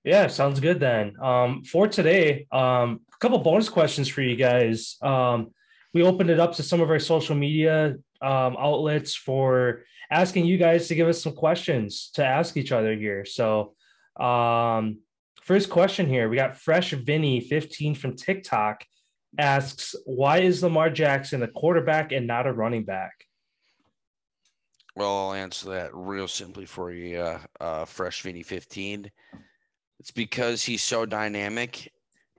Yeah, 0.05 0.27
sounds 0.27 0.61
good 0.61 0.81
then. 0.81 1.15
Um, 1.19 1.65
for 1.65 1.89
today, 1.89 2.47
um, 2.53 3.01
a 3.11 3.19
couple 3.21 3.39
bonus 3.39 3.71
questions 3.71 4.07
for 4.07 4.21
you 4.21 4.37
guys. 4.37 4.99
Um, 5.01 5.53
we 5.95 6.03
opened 6.03 6.29
it 6.29 6.39
up 6.39 6.53
to 6.57 6.63
some 6.63 6.83
of 6.83 6.91
our 6.91 6.99
social 6.99 7.35
media 7.35 7.97
um, 8.21 8.57
outlets 8.59 9.15
for 9.15 9.85
asking 10.11 10.45
you 10.45 10.59
guys 10.59 10.89
to 10.89 10.95
give 10.95 11.09
us 11.09 11.23
some 11.23 11.33
questions 11.35 12.11
to 12.15 12.25
ask 12.25 12.59
each 12.59 12.71
other 12.71 12.95
here. 12.95 13.25
So, 13.25 13.75
um, 14.21 14.99
first 15.45 15.71
question 15.71 16.09
here, 16.09 16.29
we 16.29 16.37
got 16.37 16.57
Fresh 16.57 16.93
Vinny 16.93 17.41
15 17.41 17.95
from 17.95 18.17
TikTok 18.17 18.85
asks, 19.39 19.95
"Why 20.05 20.39
is 20.39 20.63
Lamar 20.63 20.91
Jackson 20.91 21.43
a 21.43 21.49
quarterback 21.49 22.13
and 22.13 22.27
not 22.27 22.47
a 22.47 22.53
running 22.53 22.85
back?" 22.85 23.27
Well, 24.97 25.29
I'll 25.29 25.35
answer 25.35 25.71
that 25.71 25.95
real 25.95 26.29
simply 26.29 26.67
for 26.67 26.93
you, 26.93 27.19
uh, 27.19 27.41
uh, 27.61 27.85
Fresh 27.85 28.23
Vinny 28.23 28.43
15. 28.43 29.11
It's 29.99 30.13
because 30.13 30.63
he's 30.63 30.83
so 30.83 31.05
dynamic 31.05 31.93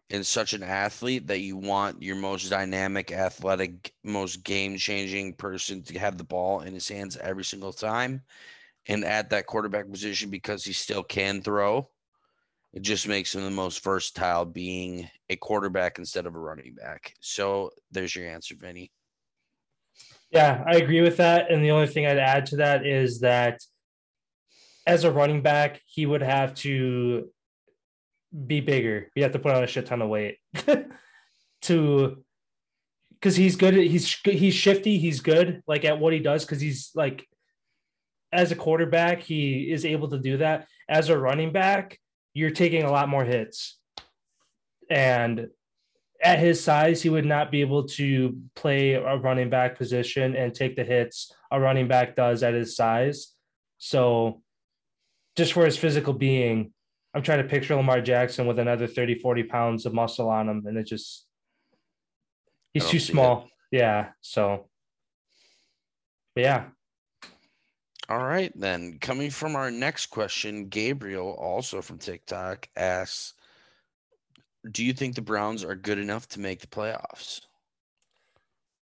and 0.10 0.26
such 0.26 0.54
an 0.54 0.64
athlete 0.64 1.28
that 1.28 1.40
you 1.40 1.58
want 1.58 2.02
your 2.02 2.16
most 2.16 2.50
dynamic, 2.50 3.12
athletic, 3.12 3.94
most 4.04 4.44
game 4.44 4.78
changing 4.78 5.34
person 5.34 5.84
to 5.84 6.00
have 6.00 6.18
the 6.18 6.24
ball 6.24 6.62
in 6.62 6.74
his 6.74 6.88
hands 6.88 7.18
every 7.18 7.44
single 7.44 7.74
time. 7.74 8.22
And 8.88 9.04
at 9.04 9.32
that 9.32 9.48
quarterback 9.48 9.90
position, 9.90 10.30
because 10.30 10.64
he 10.64 10.74
still 10.74 11.04
can 11.04 11.42
throw, 11.42 11.90
it 12.76 12.82
just 12.82 13.08
makes 13.08 13.34
him 13.34 13.42
the 13.42 13.50
most 13.50 13.82
versatile 13.82 14.44
being 14.44 15.10
a 15.30 15.38
quarterback 15.38 15.98
instead 15.98 16.26
of 16.26 16.36
a 16.36 16.40
running 16.40 16.76
back. 16.76 17.16
So 17.22 17.72
there's 17.90 18.14
your 18.14 18.28
answer, 18.28 18.54
Vinny. 18.60 18.92
Yeah, 20.30 20.62
I 20.68 20.76
agree 20.76 21.00
with 21.00 21.18
that. 21.18 21.50
And 21.50 21.64
the 21.64 21.72
only 21.72 21.88
thing 21.88 22.06
I'd 22.06 22.18
add 22.18 22.48
to 22.48 22.58
that 22.58 22.86
is 22.86 23.22
that 23.22 23.62
as 24.86 25.06
a 25.06 25.12
running 25.12 25.42
back, 25.42 25.82
he 25.86 26.06
would 26.06 26.22
have 26.22 26.54
to 26.56 27.30
be 28.46 28.60
bigger. 28.60 29.10
You 29.16 29.24
have 29.24 29.32
to 29.32 29.40
put 29.40 29.56
on 29.56 29.64
a 29.64 29.68
shit 29.68 29.86
ton 29.86 30.02
of 30.02 30.10
weight 30.10 30.38
to 31.62 32.24
because 33.14 33.38
he's 33.38 33.56
good. 33.56 33.74
He's 33.76 34.14
he's 34.26 34.54
shifty. 34.54 34.98
He's 34.98 35.22
good 35.22 35.64
like 35.66 35.86
at 35.86 36.00
what 36.00 36.12
he 36.12 36.20
does 36.20 36.44
because 36.44 36.60
he's 36.60 36.92
like 36.94 37.26
as 38.34 38.52
a 38.52 38.56
quarterback, 38.56 39.22
he 39.22 39.72
is 39.72 39.86
able 39.86 40.10
to 40.10 40.20
do 40.20 40.38
that. 40.38 40.68
As 40.90 41.08
a 41.08 41.18
running 41.18 41.54
back, 41.54 42.00
you're 42.36 42.52
taking 42.52 42.84
a 42.84 42.92
lot 42.92 43.10
more 43.10 43.24
hits, 43.24 43.80
and 44.90 45.48
at 46.22 46.40
his 46.40 46.64
size, 46.64 47.02
he 47.02 47.10
would 47.10 47.26
not 47.26 47.52
be 47.52 47.62
able 47.62 47.86
to 47.88 48.38
play 48.56 48.94
a 48.94 49.18
running 49.18 49.50
back 49.50 49.78
position 49.78 50.36
and 50.36 50.54
take 50.54 50.76
the 50.76 50.84
hits 50.84 51.34
a 51.52 51.60
running 51.60 51.88
back 51.88 52.16
does 52.16 52.44
at 52.44 52.54
his 52.54 52.76
size. 52.76 53.34
So, 53.78 54.42
just 55.36 55.54
for 55.54 55.66
his 55.66 55.78
physical 55.78 56.14
being, 56.14 56.74
I'm 57.14 57.22
trying 57.22 57.42
to 57.42 57.50
picture 57.50 57.76
Lamar 57.76 58.02
Jackson 58.02 58.48
with 58.48 58.60
another 58.60 58.88
30, 58.88 59.20
40 59.20 59.44
pounds 59.44 59.86
of 59.86 59.94
muscle 59.94 60.30
on 60.30 60.50
him, 60.50 60.66
and 60.68 60.78
it 60.78 60.86
just, 60.86 61.26
he's 62.74 62.84
too 62.84 63.00
see 63.00 63.12
it. 63.12 63.14
small. 63.14 63.50
Yeah. 63.72 64.10
So, 64.22 64.70
but 66.36 66.42
yeah. 66.42 66.66
All 68.08 68.24
right, 68.24 68.52
then. 68.56 69.00
Coming 69.00 69.32
from 69.32 69.56
our 69.56 69.72
next 69.72 70.08
question, 70.08 70.68
Gabriel, 70.68 71.32
also 71.40 71.82
from 71.82 71.98
TikTok, 71.98 72.70
asks 72.76 73.34
Do 74.70 74.86
you 74.86 74.94
think 74.94 75.16
the 75.16 75.22
Browns 75.22 75.64
are 75.64 75.76
good 75.76 75.98
enough 75.98 76.28
to 76.30 76.40
make 76.40 76.60
the 76.62 76.68
playoffs? 76.68 77.42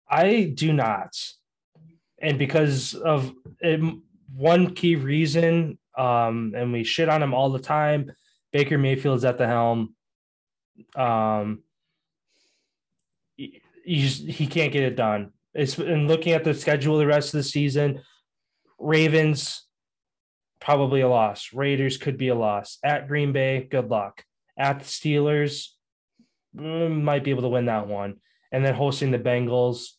I 0.10 0.52
do 0.56 0.74
not. 0.74 1.16
And 2.22 2.38
because 2.38 2.96
of 2.96 3.32
um, 3.64 4.04
one 4.34 4.74
key 4.74 4.96
reason, 4.96 5.78
um, 5.98 6.54
and 6.56 6.72
we 6.72 6.84
shit 6.84 7.10
on 7.10 7.22
him 7.22 7.34
all 7.34 7.50
the 7.50 7.60
time. 7.60 8.12
Baker 8.52 8.78
Mayfield's 8.78 9.26
at 9.26 9.38
the 9.38 9.48
helm. 9.48 9.96
Um, 10.96 11.64
he, 13.36 13.62
he 13.84 14.48
can't 14.48 14.72
get 14.72 14.84
it 14.84 14.96
done. 14.96 15.34
It's 15.54 15.78
and 15.78 16.08
looking 16.08 16.34
at 16.34 16.44
the 16.44 16.54
schedule 16.54 16.98
the 16.98 17.08
rest 17.08 17.34
of 17.34 17.40
the 17.40 17.44
season, 17.44 18.02
Ravens 18.80 19.66
probably 20.60 21.02
a 21.02 21.08
loss. 21.08 21.54
Raiders 21.54 21.98
could 21.98 22.18
be 22.18 22.30
a 22.30 22.36
loss. 22.36 22.78
At 22.84 23.08
Green 23.08 23.32
Bay, 23.32 23.68
good 23.70 23.90
luck. 23.90 24.24
At 24.58 24.80
the 24.80 24.86
Steelers, 24.86 25.70
mm, 26.56 27.02
might 27.02 27.24
be 27.24 27.32
able 27.32 27.44
to 27.44 27.50
win 27.50 27.66
that 27.66 27.88
one. 27.88 28.16
And 28.52 28.66
then 28.66 28.74
hosting 28.74 29.12
the 29.12 29.20
Bengals, 29.20 29.90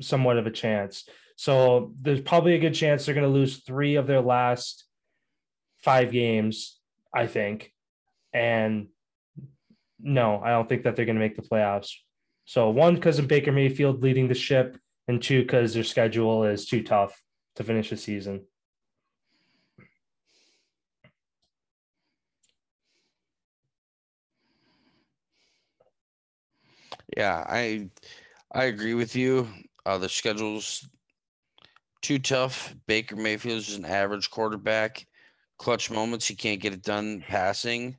somewhat 0.00 0.36
of 0.36 0.46
a 0.46 0.50
chance. 0.50 1.08
So 1.36 1.92
there's 2.00 2.20
probably 2.20 2.54
a 2.54 2.60
good 2.60 2.74
chance 2.74 3.04
they're 3.04 3.14
going 3.14 3.26
to 3.26 3.32
lose 3.32 3.58
three 3.58 3.96
of 3.96 4.06
their 4.06 4.20
last 4.20 4.84
five 5.78 6.12
games, 6.12 6.78
I 7.12 7.26
think. 7.26 7.72
And 8.32 8.88
no, 10.00 10.40
I 10.44 10.50
don't 10.50 10.68
think 10.68 10.84
that 10.84 10.96
they're 10.96 11.06
going 11.06 11.16
to 11.16 11.20
make 11.20 11.36
the 11.36 11.42
playoffs. 11.42 11.92
So 12.44 12.70
one, 12.70 12.94
because 12.94 13.18
of 13.18 13.26
Baker 13.26 13.52
Mayfield 13.52 14.02
leading 14.02 14.28
the 14.28 14.34
ship, 14.34 14.78
and 15.06 15.22
two, 15.22 15.42
because 15.42 15.74
their 15.74 15.84
schedule 15.84 16.44
is 16.44 16.66
too 16.66 16.82
tough 16.82 17.20
to 17.56 17.64
finish 17.64 17.90
the 17.90 17.96
season. 17.96 18.46
Yeah, 27.16 27.44
I 27.48 27.90
I 28.52 28.64
agree 28.64 28.94
with 28.94 29.16
you. 29.16 29.48
Uh, 29.86 29.98
the 29.98 30.08
schedule's 30.08 30.88
too 32.02 32.18
tough. 32.18 32.74
Baker 32.86 33.16
Mayfield's 33.16 33.68
is 33.70 33.76
an 33.76 33.84
average 33.84 34.30
quarterback. 34.30 35.06
Clutch 35.58 35.90
moments, 35.90 36.26
he 36.26 36.34
can't 36.34 36.60
get 36.60 36.72
it 36.72 36.82
done 36.82 37.24
passing. 37.26 37.96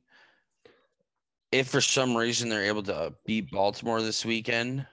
If 1.52 1.70
for 1.70 1.82
some 1.82 2.16
reason 2.16 2.50
they're 2.50 2.66
able 2.66 2.84
to 2.84 3.16
beat 3.26 3.50
Baltimore 3.50 4.02
this 4.02 4.24
weekend, 4.26 4.86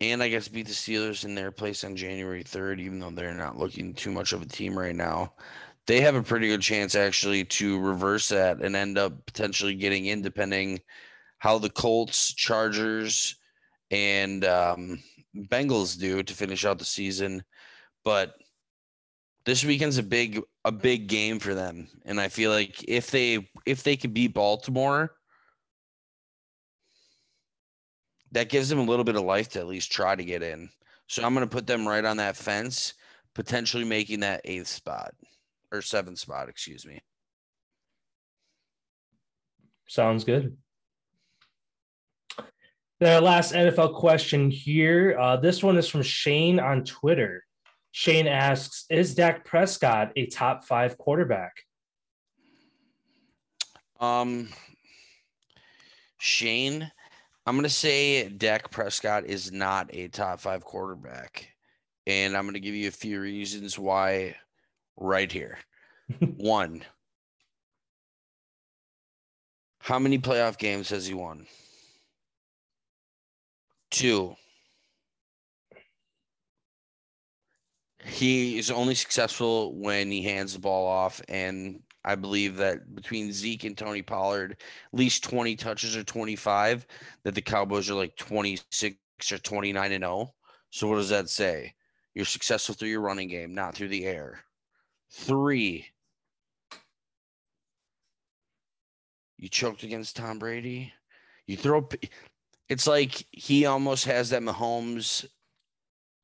and 0.00 0.22
I 0.22 0.28
guess 0.28 0.48
beat 0.48 0.66
the 0.66 0.72
Steelers 0.72 1.24
in 1.24 1.34
their 1.34 1.50
place 1.50 1.84
on 1.84 1.96
January 1.96 2.44
3rd, 2.44 2.80
even 2.80 2.98
though 2.98 3.10
they're 3.10 3.34
not 3.34 3.58
looking 3.58 3.94
too 3.94 4.12
much 4.12 4.32
of 4.32 4.42
a 4.42 4.46
team 4.46 4.78
right 4.78 4.94
now 4.94 5.32
they 5.88 6.02
have 6.02 6.14
a 6.14 6.22
pretty 6.22 6.48
good 6.48 6.60
chance 6.60 6.94
actually 6.94 7.44
to 7.44 7.80
reverse 7.80 8.28
that 8.28 8.60
and 8.60 8.76
end 8.76 8.98
up 8.98 9.24
potentially 9.24 9.74
getting 9.74 10.04
in, 10.04 10.20
depending 10.20 10.78
how 11.38 11.58
the 11.58 11.70
Colts, 11.70 12.34
Chargers, 12.34 13.36
and 13.90 14.44
um, 14.44 15.02
Bengals 15.34 15.98
do 15.98 16.22
to 16.22 16.34
finish 16.34 16.66
out 16.66 16.78
the 16.78 16.84
season. 16.84 17.42
But 18.04 18.34
this 19.46 19.64
weekend's 19.64 19.96
a 19.96 20.02
big 20.02 20.42
a 20.66 20.70
big 20.70 21.06
game 21.06 21.38
for 21.38 21.54
them, 21.54 21.88
and 22.04 22.20
I 22.20 22.28
feel 22.28 22.50
like 22.50 22.84
if 22.86 23.10
they 23.10 23.48
if 23.64 23.82
they 23.82 23.96
can 23.96 24.12
beat 24.12 24.34
Baltimore, 24.34 25.14
that 28.32 28.48
gives 28.48 28.68
them 28.68 28.78
a 28.78 28.84
little 28.84 29.04
bit 29.04 29.16
of 29.16 29.22
life 29.22 29.48
to 29.50 29.58
at 29.58 29.66
least 29.66 29.92
try 29.92 30.14
to 30.14 30.24
get 30.24 30.42
in. 30.42 30.68
So 31.06 31.24
I'm 31.24 31.34
going 31.34 31.46
to 31.46 31.54
put 31.54 31.66
them 31.66 31.88
right 31.88 32.04
on 32.04 32.18
that 32.18 32.36
fence, 32.36 32.94
potentially 33.34 33.84
making 33.84 34.20
that 34.20 34.42
eighth 34.44 34.68
spot 34.68 35.14
or 35.72 35.82
seventh 35.82 36.18
spot, 36.18 36.48
excuse 36.48 36.86
me. 36.86 37.00
Sounds 39.88 40.24
good. 40.24 40.56
The 43.00 43.20
last 43.20 43.54
NFL 43.54 43.94
question 43.94 44.50
here. 44.50 45.16
Uh, 45.18 45.36
this 45.36 45.62
one 45.62 45.78
is 45.78 45.88
from 45.88 46.02
Shane 46.02 46.58
on 46.58 46.84
Twitter. 46.84 47.44
Shane 47.92 48.26
asks 48.26 48.84
Is 48.90 49.14
Dak 49.14 49.44
Prescott 49.44 50.12
a 50.16 50.26
top 50.26 50.64
five 50.64 50.98
quarterback? 50.98 51.52
Um, 54.00 54.48
Shane, 56.18 56.90
I'm 57.48 57.54
going 57.54 57.62
to 57.62 57.70
say 57.70 58.28
Dak 58.28 58.70
Prescott 58.70 59.24
is 59.24 59.50
not 59.50 59.88
a 59.94 60.08
top 60.08 60.38
five 60.38 60.62
quarterback. 60.62 61.48
And 62.06 62.36
I'm 62.36 62.44
going 62.44 62.52
to 62.52 62.60
give 62.60 62.74
you 62.74 62.88
a 62.88 62.90
few 62.90 63.22
reasons 63.22 63.78
why 63.78 64.36
right 64.98 65.32
here. 65.32 65.56
One. 66.36 66.84
How 69.80 69.98
many 69.98 70.18
playoff 70.18 70.58
games 70.58 70.90
has 70.90 71.06
he 71.06 71.14
won? 71.14 71.46
Two. 73.90 74.36
He 78.04 78.58
is 78.58 78.70
only 78.70 78.94
successful 78.94 79.74
when 79.74 80.10
he 80.10 80.22
hands 80.22 80.52
the 80.52 80.58
ball 80.58 80.86
off. 80.86 81.22
And 81.30 81.80
I 82.08 82.14
believe 82.14 82.56
that 82.56 82.94
between 82.94 83.34
Zeke 83.34 83.64
and 83.64 83.76
Tony 83.76 84.00
Pollard, 84.00 84.52
at 84.52 84.98
least 84.98 85.24
20 85.24 85.54
touches 85.56 85.94
or 85.94 86.02
25, 86.02 86.86
that 87.22 87.34
the 87.34 87.42
Cowboys 87.42 87.90
are 87.90 87.94
like 87.94 88.16
26 88.16 88.96
or 89.30 89.36
29 89.36 89.92
and 89.92 90.02
0. 90.02 90.34
So 90.70 90.88
what 90.88 90.96
does 90.96 91.10
that 91.10 91.28
say? 91.28 91.74
You're 92.14 92.24
successful 92.24 92.74
through 92.74 92.88
your 92.88 93.02
running 93.02 93.28
game, 93.28 93.54
not 93.54 93.74
through 93.74 93.88
the 93.88 94.06
air. 94.06 94.40
Three. 95.10 95.84
You 99.36 99.50
choked 99.50 99.82
against 99.82 100.16
Tom 100.16 100.38
Brady. 100.38 100.90
You 101.46 101.58
throw. 101.58 101.86
It's 102.70 102.86
like 102.86 103.22
he 103.32 103.66
almost 103.66 104.06
has 104.06 104.30
that 104.30 104.40
Mahomes 104.40 105.26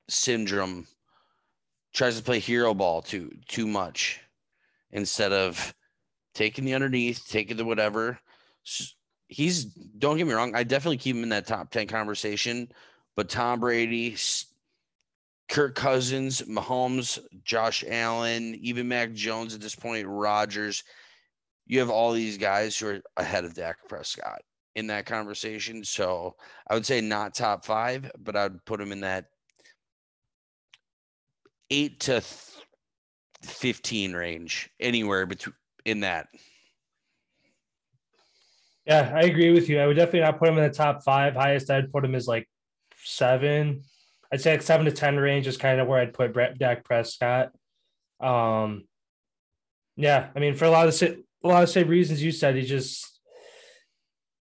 syndrome. 0.08 0.86
Tries 1.92 2.16
to 2.16 2.24
play 2.24 2.38
hero 2.38 2.72
ball 2.72 3.02
too 3.02 3.30
too 3.46 3.66
much 3.66 4.23
instead 4.94 5.32
of 5.32 5.74
taking 6.34 6.64
the 6.64 6.74
underneath, 6.74 7.28
taking 7.28 7.58
the 7.58 7.64
whatever. 7.64 8.18
He's 9.28 9.64
don't 9.64 10.16
get 10.16 10.26
me 10.26 10.32
wrong. 10.32 10.54
I 10.54 10.64
definitely 10.64 10.96
keep 10.96 11.16
him 11.16 11.22
in 11.22 11.28
that 11.30 11.46
top 11.46 11.70
ten 11.70 11.86
conversation, 11.86 12.68
but 13.16 13.28
Tom 13.28 13.60
Brady, 13.60 14.16
Kirk 15.48 15.74
Cousins, 15.74 16.42
Mahomes, 16.42 17.18
Josh 17.44 17.84
Allen, 17.86 18.54
even 18.62 18.88
Mac 18.88 19.12
Jones 19.12 19.54
at 19.54 19.60
this 19.60 19.74
point, 19.74 20.06
Rodgers. 20.06 20.84
You 21.66 21.80
have 21.80 21.90
all 21.90 22.12
these 22.12 22.38
guys 22.38 22.78
who 22.78 22.88
are 22.88 23.00
ahead 23.16 23.44
of 23.44 23.54
Dak 23.54 23.76
Prescott 23.88 24.42
in 24.74 24.86
that 24.88 25.06
conversation. 25.06 25.82
So 25.82 26.36
I 26.68 26.74
would 26.74 26.86
say 26.86 27.00
not 27.00 27.34
top 27.34 27.64
five, 27.64 28.10
but 28.18 28.36
I'd 28.36 28.64
put 28.66 28.80
him 28.80 28.92
in 28.92 29.00
that 29.00 29.26
eight 31.70 32.00
to 32.00 32.22
15 33.44 34.12
range, 34.14 34.70
anywhere 34.80 35.26
between 35.26 35.54
in 35.84 36.00
that. 36.00 36.28
Yeah, 38.86 39.12
I 39.14 39.22
agree 39.22 39.50
with 39.50 39.68
you. 39.68 39.80
I 39.80 39.86
would 39.86 39.96
definitely 39.96 40.20
not 40.20 40.38
put 40.38 40.48
him 40.48 40.58
in 40.58 40.64
the 40.64 40.74
top 40.74 41.02
five. 41.02 41.34
Highest 41.34 41.70
I'd 41.70 41.92
put 41.92 42.04
him 42.04 42.14
is 42.14 42.28
like 42.28 42.48
seven, 43.02 43.82
I'd 44.32 44.40
say 44.40 44.52
like 44.52 44.62
seven 44.62 44.86
to 44.86 44.92
ten 44.92 45.16
range 45.16 45.46
is 45.46 45.56
kind 45.56 45.80
of 45.80 45.86
where 45.86 46.00
I'd 46.00 46.12
put 46.12 46.32
Brett 46.32 46.58
Dak 46.58 46.84
Prescott. 46.84 47.52
Um, 48.20 48.86
yeah, 49.96 50.28
I 50.34 50.40
mean, 50.40 50.54
for 50.54 50.64
a 50.64 50.70
lot 50.70 50.88
of 50.88 50.98
the 50.98 51.22
a 51.42 51.48
lot 51.48 51.62
of 51.62 51.68
same 51.68 51.88
reasons 51.88 52.22
you 52.22 52.32
said, 52.32 52.56
he 52.56 52.62
just 52.62 53.20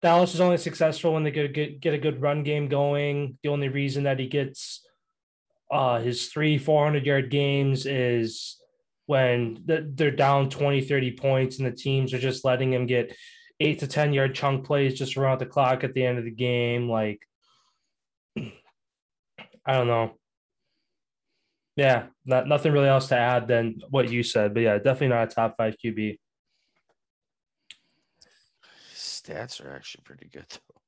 Dallas 0.01 0.35
is 0.35 0.41
only 0.41 0.59
successful 0.59 1.15
when 1.15 1.25
they 1.25 1.31
get, 1.31 1.53
get 1.53 1.81
get 1.81 1.95
a 1.95 1.99
good 1.99 2.21
run 2.23 2.43
game 2.43 2.69
going. 2.69 3.39
The 3.43 3.49
only 3.49 3.69
reason 3.69 4.05
that 4.05 4.19
he 4.19 4.27
gets 4.27 4.87
uh, 5.71 5.99
his 5.99 6.29
three 6.29 6.57
400 6.59 7.05
yard 7.05 7.31
games 7.31 7.85
is 7.85 8.57
when 9.07 9.59
they're 9.65 10.11
down 10.11 10.49
20, 10.49 10.81
30 10.83 11.13
points 11.13 11.59
and 11.59 11.67
the 11.67 11.77
teams 11.77 12.15
are 12.15 12.19
just 12.19 12.45
letting 12.45 12.73
him 12.73 12.87
get 12.87 13.15
eight 13.61 13.79
to 13.81 13.87
10 13.87 14.13
yard 14.13 14.35
chunk 14.35 14.65
plays 14.65 14.99
just 14.99 15.17
around 15.17 15.41
the 15.41 15.47
clock 15.47 15.85
at 15.85 15.95
the 15.95 16.05
end 16.05 16.19
of 16.19 16.25
the 16.25 16.31
game. 16.31 16.89
Like, 16.89 17.21
I 18.39 19.73
don't 19.73 19.87
know. 19.87 20.13
Yeah, 21.77 22.07
not, 22.25 22.47
nothing 22.47 22.73
really 22.73 22.89
else 22.89 23.09
to 23.09 23.17
add 23.17 23.49
than 23.49 23.81
what 23.91 24.11
you 24.11 24.23
said, 24.23 24.55
but 24.55 24.63
yeah, 24.63 24.77
definitely 24.77 25.09
not 25.09 25.31
a 25.31 25.35
top 25.35 25.57
five 25.57 25.75
QB. 25.85 26.19
Stats 28.95 29.65
are 29.65 29.75
actually 29.75 30.03
pretty 30.05 30.29
good 30.29 30.47
though. 30.49 30.81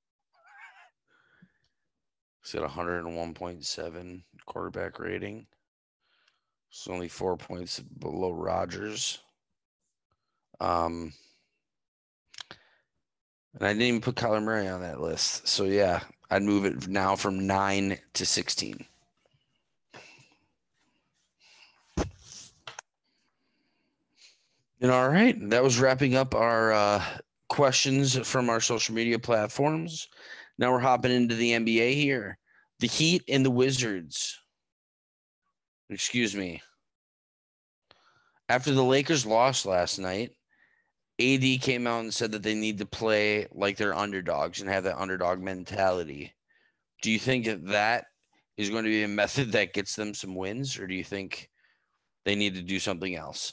He's 2.43 2.53
got 2.53 2.71
101.7 2.71 4.23
quarterback 4.47 5.01
rating. 5.01 5.49
It's 6.71 6.89
only 6.89 7.09
four 7.09 7.37
points 7.37 7.81
below 7.81 8.33
Rodgers. 8.33 9.19
Um, 10.61 11.13
and 13.55 13.67
I 13.67 13.69
didn't 13.69 13.83
even 13.83 14.01
put 14.01 14.17
Kyler 14.17 14.43
Murray 14.43 14.69
on 14.69 14.83
that 14.83 15.01
list. 15.01 15.49
So 15.49 15.65
yeah, 15.65 16.01
I'd 16.31 16.43
move 16.43 16.65
it 16.65 16.89
now 16.89 17.17
from 17.17 17.47
nine 17.47 17.99
to 18.15 18.27
16. 18.27 18.85
And 24.79 24.91
all 24.91 25.09
right, 25.09 25.37
that 25.51 25.63
was 25.63 25.81
wrapping 25.81 26.17
up 26.17 26.35
our 26.35 26.73
uh, 26.73 27.03
questions 27.49 28.17
from 28.29 28.51
our 28.51 28.61
social 28.61 28.95
media 28.95 29.19
platforms. 29.19 30.09
Now 30.59 30.71
we're 30.73 30.81
hopping 30.81 31.13
into 31.13 31.35
the 31.35 31.53
NBA 31.53 31.95
here. 31.95 32.39
The 32.81 32.87
Heat 32.87 33.23
and 33.29 33.45
the 33.45 33.51
Wizards. 33.51 34.39
Excuse 35.91 36.35
me. 36.35 36.63
After 38.49 38.73
the 38.73 38.85
Lakers 38.85 39.27
lost 39.27 39.67
last 39.67 39.99
night, 39.99 40.33
AD 41.21 41.61
came 41.63 41.87
out 41.87 42.01
and 42.01 42.15
said 42.15 42.33
that 42.33 42.43
they 42.43 42.55
need 42.55 42.79
to 42.79 42.87
play 42.87 43.47
like 43.53 43.77
they're 43.77 43.95
underdogs 43.95 44.61
and 44.61 44.71
have 44.71 44.85
that 44.85 44.99
underdog 44.99 45.41
mentality. 45.41 46.35
Do 47.03 47.11
you 47.11 47.19
think 47.19 47.47
that 47.47 47.67
that 47.69 48.07
is 48.57 48.71
going 48.71 48.85
to 48.85 48.91
be 48.91 49.03
a 49.03 49.09
method 49.09 49.53
that 49.53 49.73
gets 49.73 49.97
them 49.97 50.15
some 50.15 50.35
wins, 50.35 50.79
or 50.79 50.87
do 50.87 50.95
you 50.95 51.05
think 51.05 51.51
they 52.25 52.35
need 52.35 52.55
to 52.55 52.63
do 52.63 52.79
something 52.79 53.15
else? 53.15 53.53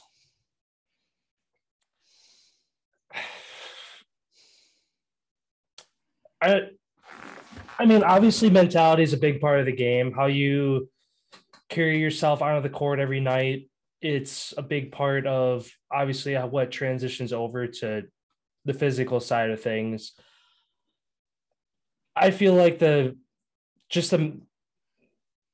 I, 6.40 6.60
I 7.78 7.86
mean, 7.86 8.02
obviously, 8.02 8.50
mentality 8.50 9.02
is 9.02 9.12
a 9.12 9.18
big 9.18 9.40
part 9.40 9.60
of 9.60 9.66
the 9.66 9.72
game. 9.72 10.12
How 10.12 10.26
you 10.26 10.88
carry 11.68 12.00
yourself 12.00 12.42
out 12.42 12.56
of 12.56 12.62
the 12.62 12.68
court 12.68 12.98
every 12.98 13.20
night. 13.20 13.68
It's 14.00 14.52
a 14.56 14.62
big 14.62 14.92
part 14.92 15.26
of 15.26 15.68
obviously 15.90 16.36
uh, 16.36 16.46
what 16.46 16.70
transitions 16.70 17.32
over 17.32 17.66
to 17.66 18.04
the 18.64 18.74
physical 18.74 19.20
side 19.20 19.50
of 19.50 19.62
things. 19.62 20.12
I 22.16 22.30
feel 22.30 22.54
like 22.54 22.78
the 22.78 23.16
just 23.88 24.10
the 24.10 24.40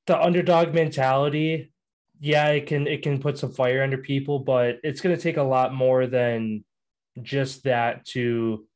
the 0.06 0.20
underdog 0.20 0.74
mentality, 0.74 1.72
yeah, 2.18 2.48
it 2.48 2.66
can 2.66 2.86
it 2.86 3.02
can 3.02 3.20
put 3.20 3.38
some 3.38 3.52
fire 3.52 3.82
under 3.82 3.98
people, 3.98 4.40
but 4.40 4.78
it's 4.82 5.00
going 5.00 5.14
to 5.14 5.22
take 5.22 5.36
a 5.36 5.42
lot 5.42 5.74
more 5.74 6.06
than 6.06 6.64
just 7.22 7.64
that 7.64 8.04
to 8.06 8.66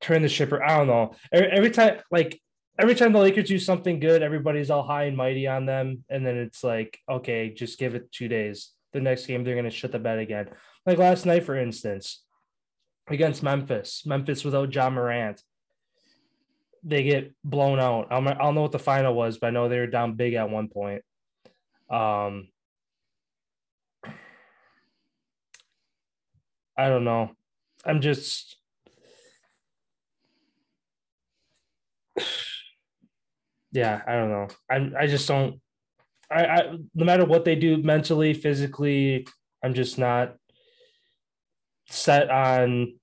turn 0.00 0.22
the 0.22 0.28
shipper. 0.28 0.62
I 0.62 0.76
don't 0.78 0.86
know. 0.86 1.14
Every, 1.32 1.50
every 1.50 1.70
time, 1.70 2.00
like 2.10 2.40
every 2.78 2.94
time 2.94 3.12
the 3.12 3.18
Lakers 3.18 3.48
do 3.48 3.58
something 3.58 4.00
good, 4.00 4.22
everybody's 4.22 4.70
all 4.70 4.82
high 4.82 5.04
and 5.04 5.16
mighty 5.16 5.46
on 5.46 5.66
them, 5.66 6.04
and 6.08 6.26
then 6.26 6.36
it's 6.36 6.64
like, 6.64 6.98
okay, 7.08 7.50
just 7.50 7.78
give 7.78 7.94
it 7.94 8.10
two 8.12 8.28
days. 8.28 8.70
The 8.92 9.00
next 9.00 9.26
game, 9.26 9.44
they're 9.44 9.54
going 9.54 9.64
to 9.64 9.70
shut 9.70 9.92
the 9.92 9.98
bed 9.98 10.18
again. 10.18 10.48
Like 10.86 10.98
last 10.98 11.26
night, 11.26 11.44
for 11.44 11.56
instance, 11.56 12.22
against 13.08 13.42
Memphis, 13.42 14.04
Memphis 14.06 14.44
without 14.44 14.74
Ja 14.74 14.90
Morant, 14.90 15.42
they 16.82 17.02
get 17.02 17.32
blown 17.42 17.80
out. 17.80 18.08
I 18.10 18.20
don't 18.20 18.54
know 18.54 18.62
what 18.62 18.72
the 18.72 18.78
final 18.78 19.14
was, 19.14 19.38
but 19.38 19.48
I 19.48 19.50
know 19.50 19.68
they 19.68 19.78
were 19.78 19.86
down 19.86 20.14
big 20.14 20.34
at 20.34 20.50
one 20.50 20.68
point. 20.68 21.02
Um, 21.90 22.48
I 26.76 26.88
don't 26.88 27.04
know. 27.04 27.30
I'm 27.84 28.00
just 28.00 28.56
yeah, 33.74 34.00
I 34.06 34.12
don't 34.12 34.30
know. 34.30 34.48
I 34.70 35.02
I 35.02 35.06
just 35.08 35.26
don't. 35.26 35.60
I, 36.30 36.46
I 36.46 36.76
no 36.94 37.04
matter 37.04 37.24
what 37.24 37.44
they 37.44 37.56
do 37.56 37.76
mentally, 37.76 38.32
physically, 38.32 39.26
I'm 39.62 39.74
just 39.74 39.98
not 39.98 40.36
set 41.88 42.30
on. 42.30 42.94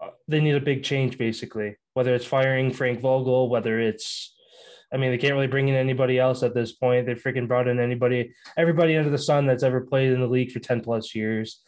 Uh, 0.00 0.08
they 0.26 0.40
need 0.40 0.54
a 0.54 0.60
big 0.60 0.82
change, 0.82 1.18
basically. 1.18 1.76
Whether 1.92 2.14
it's 2.14 2.24
firing 2.24 2.72
Frank 2.72 3.00
Vogel, 3.00 3.50
whether 3.50 3.78
it's, 3.78 4.34
I 4.92 4.96
mean, 4.96 5.10
they 5.10 5.18
can't 5.18 5.34
really 5.34 5.46
bring 5.46 5.68
in 5.68 5.74
anybody 5.74 6.18
else 6.18 6.42
at 6.42 6.54
this 6.54 6.72
point. 6.72 7.06
They 7.06 7.14
freaking 7.14 7.46
brought 7.46 7.68
in 7.68 7.78
anybody, 7.78 8.32
everybody 8.56 8.96
under 8.96 9.10
the 9.10 9.18
sun 9.18 9.46
that's 9.46 9.62
ever 9.62 9.82
played 9.82 10.10
in 10.10 10.20
the 10.20 10.26
league 10.26 10.52
for 10.52 10.58
ten 10.58 10.80
plus 10.80 11.14
years. 11.14 11.60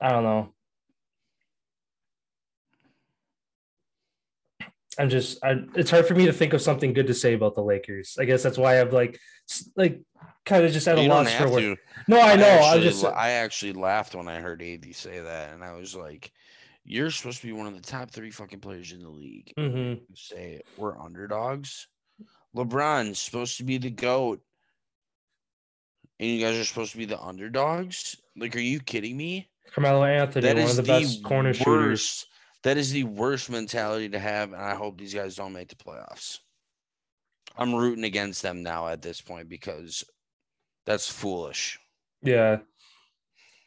I 0.00 0.08
don't 0.08 0.24
know. 0.24 0.54
I'm 4.98 5.08
just 5.08 5.42
I, 5.44 5.56
it's 5.76 5.90
hard 5.90 6.06
for 6.06 6.14
me 6.14 6.26
to 6.26 6.32
think 6.32 6.52
of 6.52 6.60
something 6.60 6.92
good 6.92 7.06
to 7.06 7.14
say 7.14 7.34
about 7.34 7.54
the 7.54 7.62
Lakers. 7.62 8.16
I 8.18 8.24
guess 8.24 8.42
that's 8.42 8.58
why 8.58 8.80
I'm 8.80 8.90
like 8.90 9.18
like 9.76 10.00
kind 10.44 10.64
of 10.64 10.72
just 10.72 10.88
at 10.88 10.98
a 10.98 11.02
loss 11.02 11.32
for 11.34 11.48
words. 11.48 11.80
No, 12.08 12.20
I 12.20 12.36
know. 12.36 12.44
I, 12.44 12.48
actually, 12.48 12.80
I 12.80 12.82
just 12.82 13.04
I 13.04 13.30
actually 13.30 13.72
laughed 13.74 14.14
when 14.14 14.28
I 14.28 14.40
heard 14.40 14.62
AD 14.62 14.94
say 14.94 15.20
that, 15.20 15.52
and 15.52 15.62
I 15.62 15.72
was 15.72 15.94
like, 15.94 16.32
"You're 16.84 17.10
supposed 17.10 17.40
to 17.40 17.46
be 17.46 17.52
one 17.52 17.66
of 17.66 17.74
the 17.74 17.80
top 17.80 18.10
three 18.10 18.30
fucking 18.30 18.60
players 18.60 18.92
in 18.92 19.00
the 19.00 19.08
league." 19.08 19.52
Mm-hmm. 19.56 20.02
Say 20.14 20.62
we're 20.76 20.98
underdogs. 20.98 21.86
LeBron's 22.56 23.20
supposed 23.20 23.58
to 23.58 23.64
be 23.64 23.78
the 23.78 23.90
goat, 23.90 24.40
and 26.18 26.30
you 26.30 26.44
guys 26.44 26.56
are 26.58 26.64
supposed 26.64 26.92
to 26.92 26.98
be 26.98 27.04
the 27.04 27.20
underdogs. 27.20 28.16
Like, 28.36 28.56
are 28.56 28.60
you 28.60 28.80
kidding 28.80 29.16
me? 29.16 29.48
Carmelo 29.72 30.04
Anthony, 30.04 30.48
That 30.48 30.56
one 30.56 30.64
is 30.64 30.78
of 30.78 30.84
the, 30.84 30.92
best 30.92 31.22
corner 31.22 31.54
shooters. 31.54 32.26
That 32.62 32.76
is 32.76 32.92
the 32.92 33.04
worst 33.04 33.50
mentality 33.50 34.08
to 34.10 34.18
have, 34.18 34.52
and 34.52 34.62
I 34.62 34.74
hope 34.74 34.98
these 34.98 35.14
guys 35.14 35.36
don't 35.36 35.52
make 35.52 35.68
the 35.68 35.76
playoffs. 35.76 36.38
I'm 37.56 37.74
rooting 37.74 38.04
against 38.04 38.42
them 38.42 38.62
now 38.62 38.88
at 38.88 39.02
this 39.02 39.20
point 39.20 39.48
because 39.48 40.04
that's 40.86 41.10
foolish. 41.10 41.78
Yeah. 42.22 42.58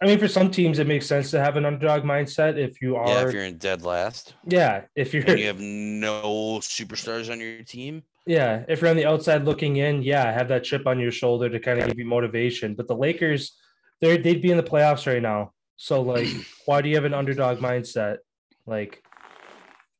I 0.01 0.05
mean, 0.05 0.19
for 0.19 0.27
some 0.27 0.51
teams, 0.51 0.79
it 0.79 0.87
makes 0.87 1.05
sense 1.05 1.31
to 1.31 1.39
have 1.39 1.55
an 1.55 1.65
underdog 1.65 2.03
mindset 2.03 2.57
if 2.57 2.81
you 2.81 2.97
are. 2.97 3.07
Yeah, 3.07 3.27
if 3.27 3.33
you're 3.33 3.43
in 3.43 3.57
dead 3.57 3.83
last 3.83 4.33
yeah, 4.45 4.81
if 4.95 5.13
you're. 5.13 5.23
and 5.23 5.39
you 5.39 5.47
have 5.47 5.61
no 5.61 6.59
superstars 6.59 7.31
on 7.31 7.39
your 7.39 7.63
team, 7.63 8.03
Yeah, 8.25 8.65
if 8.67 8.81
you're 8.81 8.89
on 8.89 8.97
the 8.97 9.05
outside 9.05 9.45
looking 9.45 9.77
in, 9.77 10.03
yeah, 10.03 10.29
have 10.31 10.49
that 10.49 10.65
chip 10.65 10.87
on 10.87 10.99
your 10.99 11.11
shoulder 11.11 11.49
to 11.49 11.59
kind 11.59 11.79
of 11.79 11.87
give 11.87 11.97
you 11.97 12.05
motivation. 12.05 12.75
But 12.75 12.87
the 12.87 12.95
Lakers, 12.95 13.53
they 14.01 14.17
they'd 14.17 14.41
be 14.41 14.51
in 14.51 14.57
the 14.57 14.63
playoffs 14.63 15.07
right 15.07 15.21
now. 15.21 15.53
So 15.77 16.01
like, 16.01 16.27
why 16.65 16.81
do 16.81 16.89
you 16.89 16.95
have 16.95 17.05
an 17.05 17.13
underdog 17.13 17.59
mindset? 17.59 18.17
Like, 18.65 19.03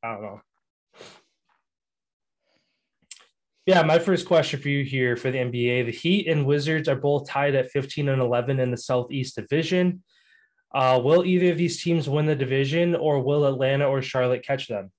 I 0.04 0.14
don't 0.14 0.22
know. 0.22 0.42
Yeah, 3.66 3.82
my 3.84 3.98
first 4.00 4.26
question 4.28 4.60
for 4.60 4.68
you 4.68 4.84
here 4.84 5.16
for 5.16 5.32
the 5.32 5.38
NBA: 5.38 5.86
the 5.86 5.92
Heat 5.92 6.28
and 6.28 6.46
Wizards 6.46 6.90
are 6.90 6.98
both 6.98 7.30
tied 7.30 7.56
at 7.56 7.72
15 7.72 8.10
and 8.10 8.22
11 8.22 8.60
in 8.60 8.72
the 8.72 8.78
Southeast 8.78 9.36
Division. 9.38 10.04
Uh, 10.74 11.00
will 11.02 11.24
either 11.26 11.52
of 11.52 11.58
these 11.58 11.82
teams 11.82 12.10
win 12.10 12.26
the 12.26 12.36
division, 12.36 12.96
or 12.96 13.22
will 13.22 13.46
Atlanta 13.46 13.86
or 13.88 14.02
Charlotte 14.02 14.44
catch 14.46 14.68
them? 14.68 14.92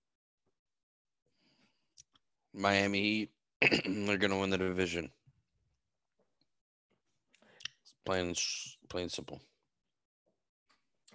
Miami 2.55 3.01
Heat, 3.03 3.31
they're 4.07 4.17
gonna 4.17 4.39
win 4.39 4.51
the 4.51 4.57
division. 4.59 5.11
It's 7.83 7.95
plain, 8.07 8.31
s- 8.31 8.77
plain 8.89 9.09
simple. 9.11 9.43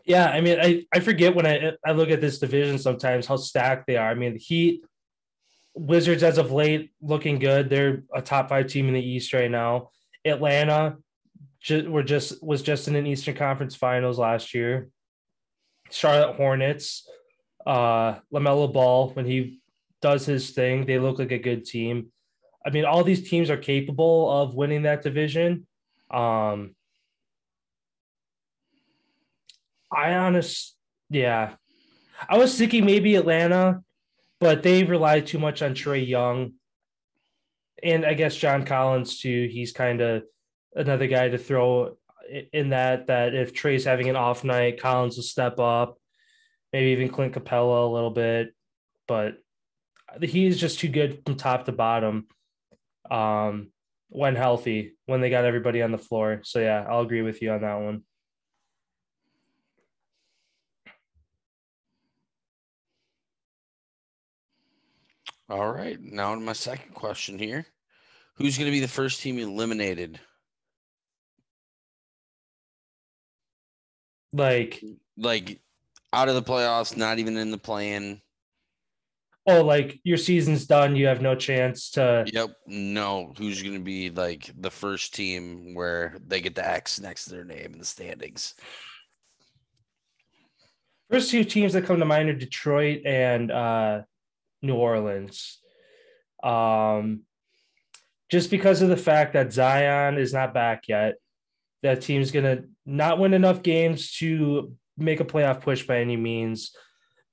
Yeah, 0.10 0.28
I 0.28 0.42
mean, 0.42 0.60
I, 0.60 0.86
I 0.92 1.02
forget 1.02 1.36
when 1.36 1.46
I 1.46 1.74
I 1.86 1.92
look 1.92 2.10
at 2.10 2.20
this 2.20 2.40
division 2.40 2.80
sometimes 2.80 3.28
how 3.28 3.38
stacked 3.38 3.86
they 3.86 3.96
are. 3.96 4.10
I 4.10 4.16
mean, 4.16 4.34
the 4.34 4.40
Heat, 4.40 4.84
Wizards 5.76 6.24
as 6.24 6.40
of 6.40 6.52
late 6.52 6.92
looking 7.00 7.38
good. 7.38 7.70
They're 7.70 8.04
a 8.12 8.20
top 8.20 8.50
five 8.50 8.66
team 8.66 8.88
in 8.88 8.96
the 8.96 9.08
East 9.08 9.34
right 9.34 9.52
now. 9.52 9.92
Atlanta, 10.26 10.98
ju- 11.62 11.92
were 11.92 12.02
just 12.02 12.44
was 12.44 12.64
just 12.64 12.88
in 12.88 12.96
an 12.96 13.06
Eastern 13.06 13.36
Conference 13.36 13.76
Finals 13.76 14.18
last 14.18 14.56
year. 14.56 14.90
Charlotte 15.92 16.36
Hornets, 16.38 17.08
uh, 17.68 18.16
LaMelo 18.34 18.74
Ball 18.74 19.10
when 19.10 19.28
he 19.28 19.60
does 20.02 20.26
his 20.26 20.50
thing, 20.50 20.88
they 20.88 20.98
look 20.98 21.20
like 21.20 21.32
a 21.32 21.38
good 21.38 21.66
team. 21.66 22.08
I 22.66 22.72
mean, 22.72 22.86
all 22.86 23.04
these 23.04 23.30
teams 23.30 23.52
are 23.52 23.58
capable 23.58 24.42
of 24.42 24.56
winning 24.56 24.82
that 24.84 25.04
division. 25.04 25.68
Um, 26.10 26.74
I 29.92 30.14
honest, 30.14 30.76
yeah, 31.10 31.56
I 32.28 32.38
was 32.38 32.58
thinking 32.58 32.86
maybe 32.86 33.16
Atlanta, 33.16 33.82
but 34.40 34.64
they 34.64 34.84
rely 34.84 35.22
too 35.22 35.40
much 35.40 35.62
on 35.62 35.74
Trae 35.74 36.08
Young, 36.08 36.54
and 37.82 38.06
I 38.06 38.14
guess 38.14 38.36
John 38.36 38.66
Collins 38.66 39.20
too. 39.20 39.50
He's 39.52 39.72
kind 39.72 40.02
of 40.02 40.24
another 40.76 41.08
guy 41.08 41.30
to 41.30 41.38
throw 41.38 41.98
in 42.54 42.70
that. 42.70 43.08
That 43.08 43.34
if 43.34 43.54
Trae's 43.54 43.86
having 43.86 44.10
an 44.10 44.16
off 44.16 44.44
night, 44.44 44.82
Collins 44.82 45.16
will 45.16 45.24
step 45.24 45.60
up, 45.60 45.98
maybe 46.74 46.92
even 46.92 47.10
Clint 47.10 47.34
Capela 47.34 47.90
a 47.90 47.94
little 47.94 48.12
bit, 48.12 48.54
but 49.08 49.38
he 50.22 50.46
is 50.46 50.60
just 50.60 50.80
too 50.80 50.90
good 50.90 51.22
from 51.26 51.36
top 51.36 51.66
to 51.66 51.72
bottom. 51.72 52.28
Um, 53.10 53.72
when 54.10 54.36
healthy, 54.36 54.96
when 55.06 55.22
they 55.22 55.30
got 55.30 55.46
everybody 55.46 55.82
on 55.82 55.92
the 55.92 55.98
floor. 55.98 56.42
So 56.44 56.60
yeah, 56.60 56.86
I'll 56.90 57.02
agree 57.02 57.22
with 57.22 57.42
you 57.42 57.52
on 57.52 57.62
that 57.62 57.76
one. 57.76 58.04
All 65.50 65.72
right. 65.72 66.00
Now 66.00 66.36
to 66.36 66.40
my 66.42 66.54
second 66.54 66.94
question 66.94 67.40
here. 67.40 67.66
Who's 68.36 68.58
gonna 68.58 68.72
be 68.72 68.80
the 68.80 68.88
first 68.88 69.22
team 69.22 69.40
eliminated? 69.40 70.20
Like 74.32 74.84
Like 75.18 75.60
out 76.14 76.30
of 76.30 76.36
the 76.36 76.44
playoffs, 76.44 76.96
not 76.96 77.20
even 77.20 77.36
in 77.38 77.52
the 77.52 77.58
plan. 77.58 78.22
oh, 79.48 79.64
like 79.64 80.00
your 80.04 80.18
season's 80.18 80.68
done, 80.68 80.96
you 80.96 81.08
have 81.08 81.22
no 81.22 81.34
chance 81.36 81.90
to. 81.92 82.26
Yep. 82.32 82.52
No. 82.68 83.34
Who's 83.38 83.64
gonna 83.64 83.80
be 83.80 84.12
like 84.12 84.52
the 84.60 84.70
first 84.70 85.16
team 85.16 85.74
where 85.74 86.18
they 86.28 86.42
get 86.42 86.54
the 86.56 86.68
X 86.68 87.00
next 87.00 87.26
to 87.26 87.32
their 87.32 87.44
name 87.46 87.74
in 87.74 87.80
the 87.80 87.86
standings? 87.86 88.54
First 91.10 91.32
two 91.32 91.44
teams 91.44 91.74
that 91.74 91.86
come 91.86 91.98
to 91.98 92.06
mind 92.06 92.30
are 92.30 92.34
Detroit 92.34 93.02
and 93.04 93.50
uh, 93.50 94.02
New 94.62 94.76
Orleans. 94.76 95.60
Um, 96.44 97.22
just 98.30 98.52
because 98.52 98.82
of 98.82 98.90
the 98.90 98.98
fact 98.98 99.34
that 99.34 99.52
Zion 99.52 100.18
is 100.18 100.34
not 100.34 100.54
back 100.54 100.84
yet. 100.88 101.16
That 101.82 102.02
team's 102.02 102.32
gonna 102.32 102.64
not 102.86 103.20
win 103.20 103.34
enough 103.34 103.64
games 103.64 104.12
to 104.18 104.76
make 104.98 105.20
a 105.20 105.26
playoff 105.26 105.62
push 105.62 105.88
by 105.88 106.00
any 106.00 106.18
means, 106.18 106.76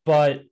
but 0.05 0.45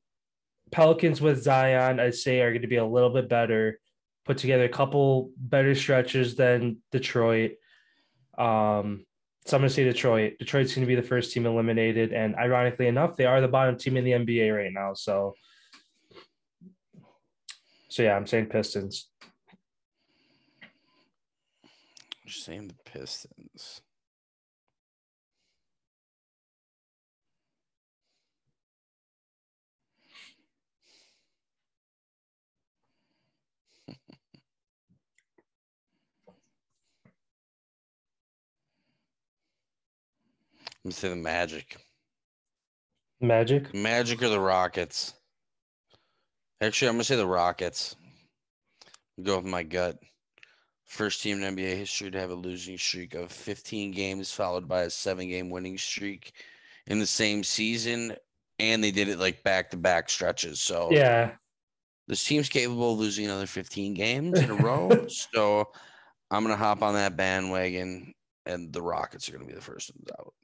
Pelicans 0.74 1.20
with 1.20 1.42
Zion, 1.42 2.00
I'd 2.00 2.16
say, 2.16 2.40
are 2.40 2.50
going 2.50 2.62
to 2.62 2.68
be 2.68 2.76
a 2.76 2.84
little 2.84 3.10
bit 3.10 3.28
better. 3.28 3.78
Put 4.24 4.38
together 4.38 4.64
a 4.64 4.68
couple 4.68 5.30
better 5.36 5.72
stretches 5.76 6.34
than 6.34 6.78
Detroit. 6.90 7.52
Um, 8.36 9.06
so 9.46 9.56
I'm 9.56 9.60
going 9.60 9.68
to 9.68 9.74
say 9.74 9.84
Detroit. 9.84 10.34
Detroit's 10.40 10.74
going 10.74 10.84
to 10.84 10.88
be 10.88 10.96
the 10.96 11.06
first 11.06 11.32
team 11.32 11.46
eliminated, 11.46 12.12
and 12.12 12.34
ironically 12.34 12.88
enough, 12.88 13.14
they 13.14 13.24
are 13.26 13.40
the 13.40 13.46
bottom 13.46 13.78
team 13.78 13.96
in 13.96 14.04
the 14.04 14.12
NBA 14.12 14.56
right 14.56 14.72
now. 14.72 14.94
So, 14.94 15.34
so 17.94 18.02
yeah, 18.02 18.16
I'm 18.16 18.26
saying 18.26 18.46
Pistons. 18.46 19.06
You're 22.24 22.32
saying 22.32 22.66
the 22.66 22.90
Pistons. 22.90 23.82
I'm 33.88 33.94
gonna 40.82 40.94
say 40.94 41.08
the 41.10 41.14
Magic. 41.14 41.76
Magic. 43.20 43.72
Magic 43.72 44.20
or 44.20 44.30
the 44.30 44.40
Rockets. 44.40 45.14
Actually, 46.60 46.88
I'm 46.88 46.94
gonna 46.94 47.04
say 47.04 47.16
the 47.16 47.26
Rockets. 47.26 47.96
Go 49.22 49.36
with 49.36 49.46
my 49.46 49.62
gut. 49.62 49.98
First 50.84 51.22
team 51.22 51.42
in 51.42 51.56
NBA 51.56 51.76
history 51.76 52.10
to 52.10 52.20
have 52.20 52.30
a 52.30 52.34
losing 52.34 52.78
streak 52.78 53.14
of 53.14 53.32
15 53.32 53.90
games, 53.92 54.32
followed 54.32 54.68
by 54.68 54.82
a 54.82 54.90
seven-game 54.90 55.50
winning 55.50 55.78
streak 55.78 56.32
in 56.86 56.98
the 56.98 57.06
same 57.06 57.42
season, 57.42 58.14
and 58.58 58.82
they 58.84 58.90
did 58.90 59.08
it 59.08 59.18
like 59.18 59.42
back-to-back 59.42 60.10
stretches. 60.10 60.60
So 60.60 60.90
Yeah. 60.92 61.36
this 62.06 62.24
team's 62.24 62.48
capable 62.48 62.92
of 62.92 62.98
losing 62.98 63.24
another 63.24 63.46
15 63.46 63.94
games 63.94 64.38
in 64.38 64.50
a 64.50 64.54
row. 64.64 65.08
so 65.08 65.72
I'm 66.30 66.42
gonna 66.44 66.56
hop 66.56 66.82
on 66.82 66.94
that 66.94 67.16
bandwagon, 67.16 68.14
and 68.46 68.72
the 68.72 68.82
Rockets 68.82 69.28
are 69.28 69.32
gonna 69.32 69.46
be 69.46 69.54
the 69.54 69.60
first 69.60 69.90
ones 69.94 70.08
out. 70.18 70.34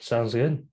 Sounds 0.00 0.34
good. 0.34 0.66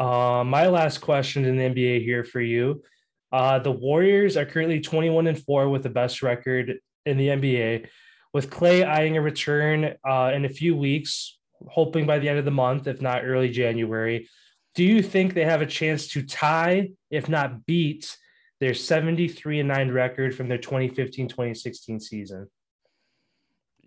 Uh, 0.00 0.42
my 0.44 0.66
last 0.66 1.02
question 1.02 1.44
in 1.44 1.58
the 1.58 1.62
NBA 1.64 2.02
here 2.02 2.24
for 2.24 2.40
you. 2.40 2.82
Uh, 3.30 3.58
the 3.58 3.70
Warriors 3.70 4.34
are 4.38 4.46
currently 4.46 4.80
21 4.80 5.26
and 5.26 5.44
4 5.44 5.68
with 5.68 5.82
the 5.82 5.90
best 5.90 6.22
record 6.22 6.78
in 7.04 7.18
the 7.18 7.28
NBA. 7.28 7.86
With 8.32 8.48
Clay 8.48 8.82
eyeing 8.82 9.18
a 9.18 9.20
return 9.20 9.96
uh, 10.08 10.32
in 10.34 10.46
a 10.46 10.48
few 10.48 10.74
weeks, 10.74 11.38
hoping 11.68 12.06
by 12.06 12.18
the 12.18 12.30
end 12.30 12.38
of 12.38 12.46
the 12.46 12.50
month, 12.50 12.86
if 12.86 13.02
not 13.02 13.24
early 13.24 13.50
January, 13.50 14.26
do 14.74 14.84
you 14.84 15.02
think 15.02 15.34
they 15.34 15.44
have 15.44 15.60
a 15.60 15.66
chance 15.66 16.08
to 16.08 16.22
tie, 16.22 16.90
if 17.10 17.28
not 17.28 17.66
beat, 17.66 18.16
their 18.58 18.72
73 18.72 19.60
and 19.60 19.68
9 19.68 19.90
record 19.90 20.34
from 20.34 20.48
their 20.48 20.58
2015 20.58 21.28
2016 21.28 22.00
season? 22.00 22.48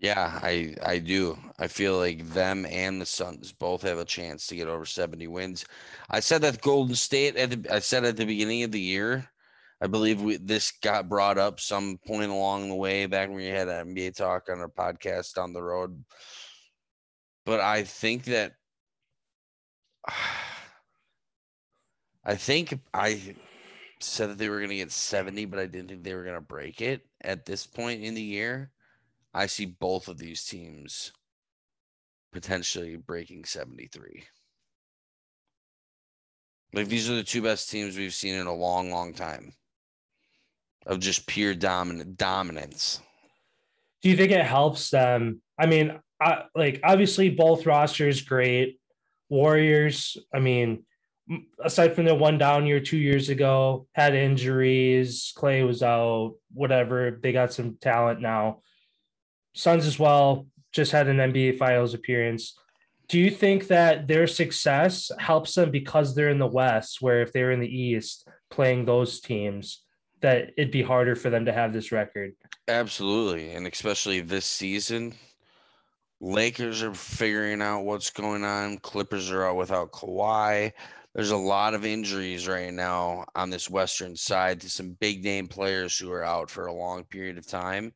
Yeah, 0.04 0.39
I 0.43 0.76
I 0.84 0.99
do. 0.99 1.38
I 1.58 1.68
feel 1.68 1.97
like 1.97 2.28
them 2.30 2.66
and 2.68 3.01
the 3.01 3.06
Suns 3.06 3.51
both 3.54 3.82
have 3.84 3.97
a 3.99 4.06
chance 4.06 4.45
to 4.47 4.56
get 4.56 4.68
over 4.68 4.86
70 4.86 5.28
wins. 5.28 5.66
I 6.10 6.20
said 6.20 6.41
that 6.43 6.62
Golden 6.62 6.95
State 6.95 7.38
at 7.38 7.49
the 7.64 7.74
I 7.74 7.80
said 7.80 8.04
at 8.06 8.18
the 8.18 8.26
beginning 8.26 8.64
of 8.64 8.72
the 8.72 8.82
year. 8.82 9.30
I 9.82 9.88
believe 9.88 10.22
we, 10.22 10.38
this 10.38 10.72
got 10.72 11.10
brought 11.10 11.38
up 11.38 11.60
some 11.60 11.99
point 12.08 12.32
along 12.32 12.70
the 12.70 12.76
way 12.76 13.06
back 13.06 13.28
when 13.30 13.38
we 13.38 13.47
had 13.47 13.68
an 13.70 13.88
NBA 13.88 14.12
talk 14.12 14.49
on 14.49 14.60
our 14.60 14.70
podcast 14.70 15.38
on 15.41 15.54
the 15.54 15.64
road. 15.64 16.04
But 17.45 17.62
I 17.62 17.84
think 17.86 18.26
that 18.26 18.56
I 22.26 22.36
think 22.36 22.80
I 22.93 23.36
said 24.01 24.32
that 24.32 24.39
they 24.39 24.49
were 24.49 24.60
going 24.60 24.72
to 24.72 24.78
get 24.78 24.91
70, 24.91 25.45
but 25.45 25.60
I 25.60 25.68
didn't 25.68 25.89
think 25.89 26.04
they 26.04 26.16
were 26.16 26.26
going 26.26 26.36
to 26.36 26.41
break 26.41 26.82
it 26.82 27.08
at 27.22 27.45
this 27.45 27.68
point 27.68 28.04
in 28.04 28.16
the 28.16 28.24
year. 28.24 28.72
I 29.34 29.47
see 29.47 29.65
both 29.65 30.07
of 30.07 30.17
these 30.17 30.43
teams 30.43 31.11
potentially 32.31 32.95
breaking 32.95 33.45
73. 33.45 34.23
Like 36.73 36.88
these 36.88 37.09
are 37.09 37.15
the 37.15 37.23
two 37.23 37.41
best 37.41 37.69
teams 37.69 37.97
we've 37.97 38.13
seen 38.13 38.36
in 38.36 38.47
a 38.47 38.53
long, 38.53 38.91
long 38.91 39.13
time 39.13 39.53
of 40.86 40.99
just 40.99 41.27
pure 41.27 41.53
dominant 41.53 42.17
dominance. 42.17 42.99
do 44.01 44.09
you 44.09 44.17
think 44.17 44.31
it 44.31 44.45
helps 44.45 44.89
them? 44.89 45.41
I 45.57 45.65
mean, 45.65 45.99
I, 46.19 46.43
like 46.55 46.81
obviously 46.84 47.29
both 47.29 47.65
rosters 47.65 48.21
great. 48.21 48.79
Warriors, 49.29 50.17
I 50.34 50.39
mean, 50.39 50.84
aside 51.63 51.95
from 51.95 52.05
their 52.05 52.15
one 52.15 52.38
down 52.38 52.65
year 52.65 52.79
two 52.79 52.97
years 52.97 53.29
ago, 53.29 53.88
had 53.93 54.13
injuries. 54.13 55.31
Clay 55.36 55.63
was 55.63 55.81
out. 55.81 56.36
Whatever, 56.53 57.19
they 57.21 57.31
got 57.31 57.53
some 57.53 57.77
talent 57.79 58.19
now. 58.19 58.61
Suns 59.54 59.86
as 59.86 59.99
well 59.99 60.47
just 60.72 60.91
had 60.91 61.08
an 61.08 61.18
NBA 61.18 61.58
Finals 61.58 61.93
appearance. 61.93 62.58
Do 63.08 63.20
you 63.20 63.30
think 63.30 63.68
that 63.68 64.08
their 64.08 64.28
success 64.28 65.12
helps 65.20 65.56
them 65.56 65.72
because 65.72 66.16
they're 66.16 66.30
in 66.30 66.39
the 66.39 66.47
West, 66.47 67.01
where 67.01 67.22
if 67.22 67.32
they're 67.32 67.51
in 67.51 67.60
the 67.60 67.68
East 67.68 68.28
playing 68.49 68.86
those 68.86 69.20
teams, 69.20 69.84
that 70.22 70.51
it'd 70.58 70.72
be 70.72 70.82
harder 70.82 71.16
for 71.16 71.30
them 71.30 71.45
to 71.45 71.54
have 71.54 71.74
this 71.74 71.91
record? 71.91 72.34
Absolutely. 72.68 73.51
And 73.51 73.68
especially 73.68 74.22
this 74.22 74.45
season, 74.45 75.14
Lakers 76.22 76.82
are 76.82 76.93
figuring 76.93 77.62
out 77.62 77.82
what's 77.82 78.10
going 78.10 78.45
on. 78.45 78.78
Clippers 78.78 79.30
are 79.30 79.45
out 79.45 79.58
without 79.58 79.91
Kawhi. 79.91 80.72
There's 81.14 81.32
a 81.32 81.38
lot 81.38 81.74
of 81.74 81.86
injuries 81.86 82.47
right 82.47 82.74
now 82.74 83.26
on 83.36 83.49
this 83.49 83.70
Western 83.70 84.16
side 84.16 84.62
to 84.62 84.70
some 84.70 84.97
big 84.99 85.24
name 85.24 85.47
players 85.47 85.97
who 85.97 86.12
are 86.12 86.24
out 86.24 86.49
for 86.49 86.66
a 86.66 86.74
long 86.74 87.04
period 87.04 87.38
of 87.38 87.45
time. 87.45 87.93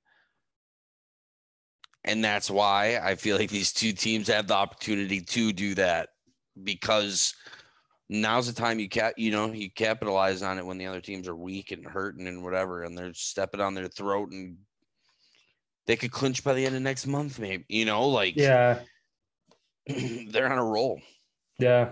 And 2.08 2.24
that's 2.24 2.50
why 2.50 3.00
I 3.04 3.16
feel 3.16 3.38
like 3.38 3.50
these 3.50 3.74
two 3.74 3.92
teams 3.92 4.30
have 4.30 4.48
the 4.48 4.54
opportunity 4.54 5.20
to 5.20 5.52
do 5.52 5.76
that 5.76 6.10
because 6.64 7.36
now's 8.10 8.48
the 8.48 8.54
time 8.60 8.80
you 8.80 8.88
cap 8.88 9.14
you 9.18 9.30
know 9.30 9.52
you 9.52 9.70
capitalize 9.70 10.42
on 10.42 10.58
it 10.58 10.66
when 10.66 10.78
the 10.78 10.86
other 10.88 11.02
teams 11.02 11.28
are 11.28 11.36
weak 11.36 11.72
and 11.72 11.86
hurting 11.86 12.26
and 12.28 12.42
whatever 12.42 12.84
and 12.84 12.98
they're 12.98 13.14
stepping 13.14 13.60
on 13.60 13.74
their 13.74 13.90
throat 13.90 14.32
and 14.32 14.56
they 15.86 15.98
could 15.98 16.10
clinch 16.12 16.42
by 16.42 16.54
the 16.54 16.66
end 16.66 16.74
of 16.74 16.82
next 16.82 17.06
month 17.06 17.38
maybe 17.38 17.66
you 17.68 17.84
know 17.84 18.08
like 18.08 18.36
Yeah, 18.38 18.80
they're 20.30 20.50
on 20.52 20.58
a 20.58 20.64
roll. 20.64 21.02
Yeah. 21.60 21.90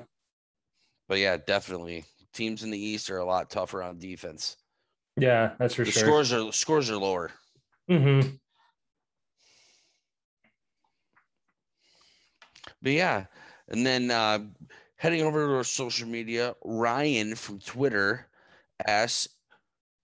but 1.09 1.17
yeah 1.19 1.37
definitely. 1.37 2.05
Teams 2.33 2.63
in 2.63 2.71
the 2.71 2.79
east 2.79 3.09
are 3.09 3.17
a 3.17 3.25
lot 3.25 3.49
tougher 3.49 3.83
on 3.83 3.97
defense. 3.99 4.55
Yeah, 5.17 5.53
that's 5.59 5.75
for 5.75 5.83
the 5.83 5.91
sure. 5.91 6.03
scores 6.05 6.33
are 6.33 6.51
scores 6.53 6.89
are 6.89 6.97
lower. 6.97 7.31
Hmm 7.89 8.21
But 12.85 12.93
yeah, 12.93 13.25
and 13.67 13.83
then 13.83 14.11
uh, 14.11 14.41
heading 14.95 15.23
over 15.23 15.47
to 15.47 15.55
our 15.55 15.63
social 15.63 16.07
media, 16.07 16.55
Ryan 16.63 17.33
from 17.33 17.57
Twitter 17.57 18.27
asks, 18.85 19.27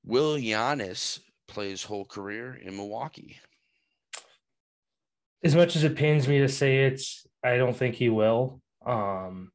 "Will 0.04 0.36
Giannis 0.36 1.20
play 1.48 1.70
his 1.70 1.84
whole 1.84 2.06
career 2.06 2.56
in 2.56 2.76
Milwaukee?" 2.76 3.38
As 5.44 5.56
much 5.56 5.76
as 5.76 5.84
it 5.84 5.96
pains 5.96 6.28
me 6.28 6.40
to 6.40 6.50
say 6.50 6.86
it, 6.86 7.04
I 7.44 7.58
don't 7.58 7.78
think 7.78 7.94
he 7.94 8.10
will. 8.10 8.64
Um, 8.84 9.52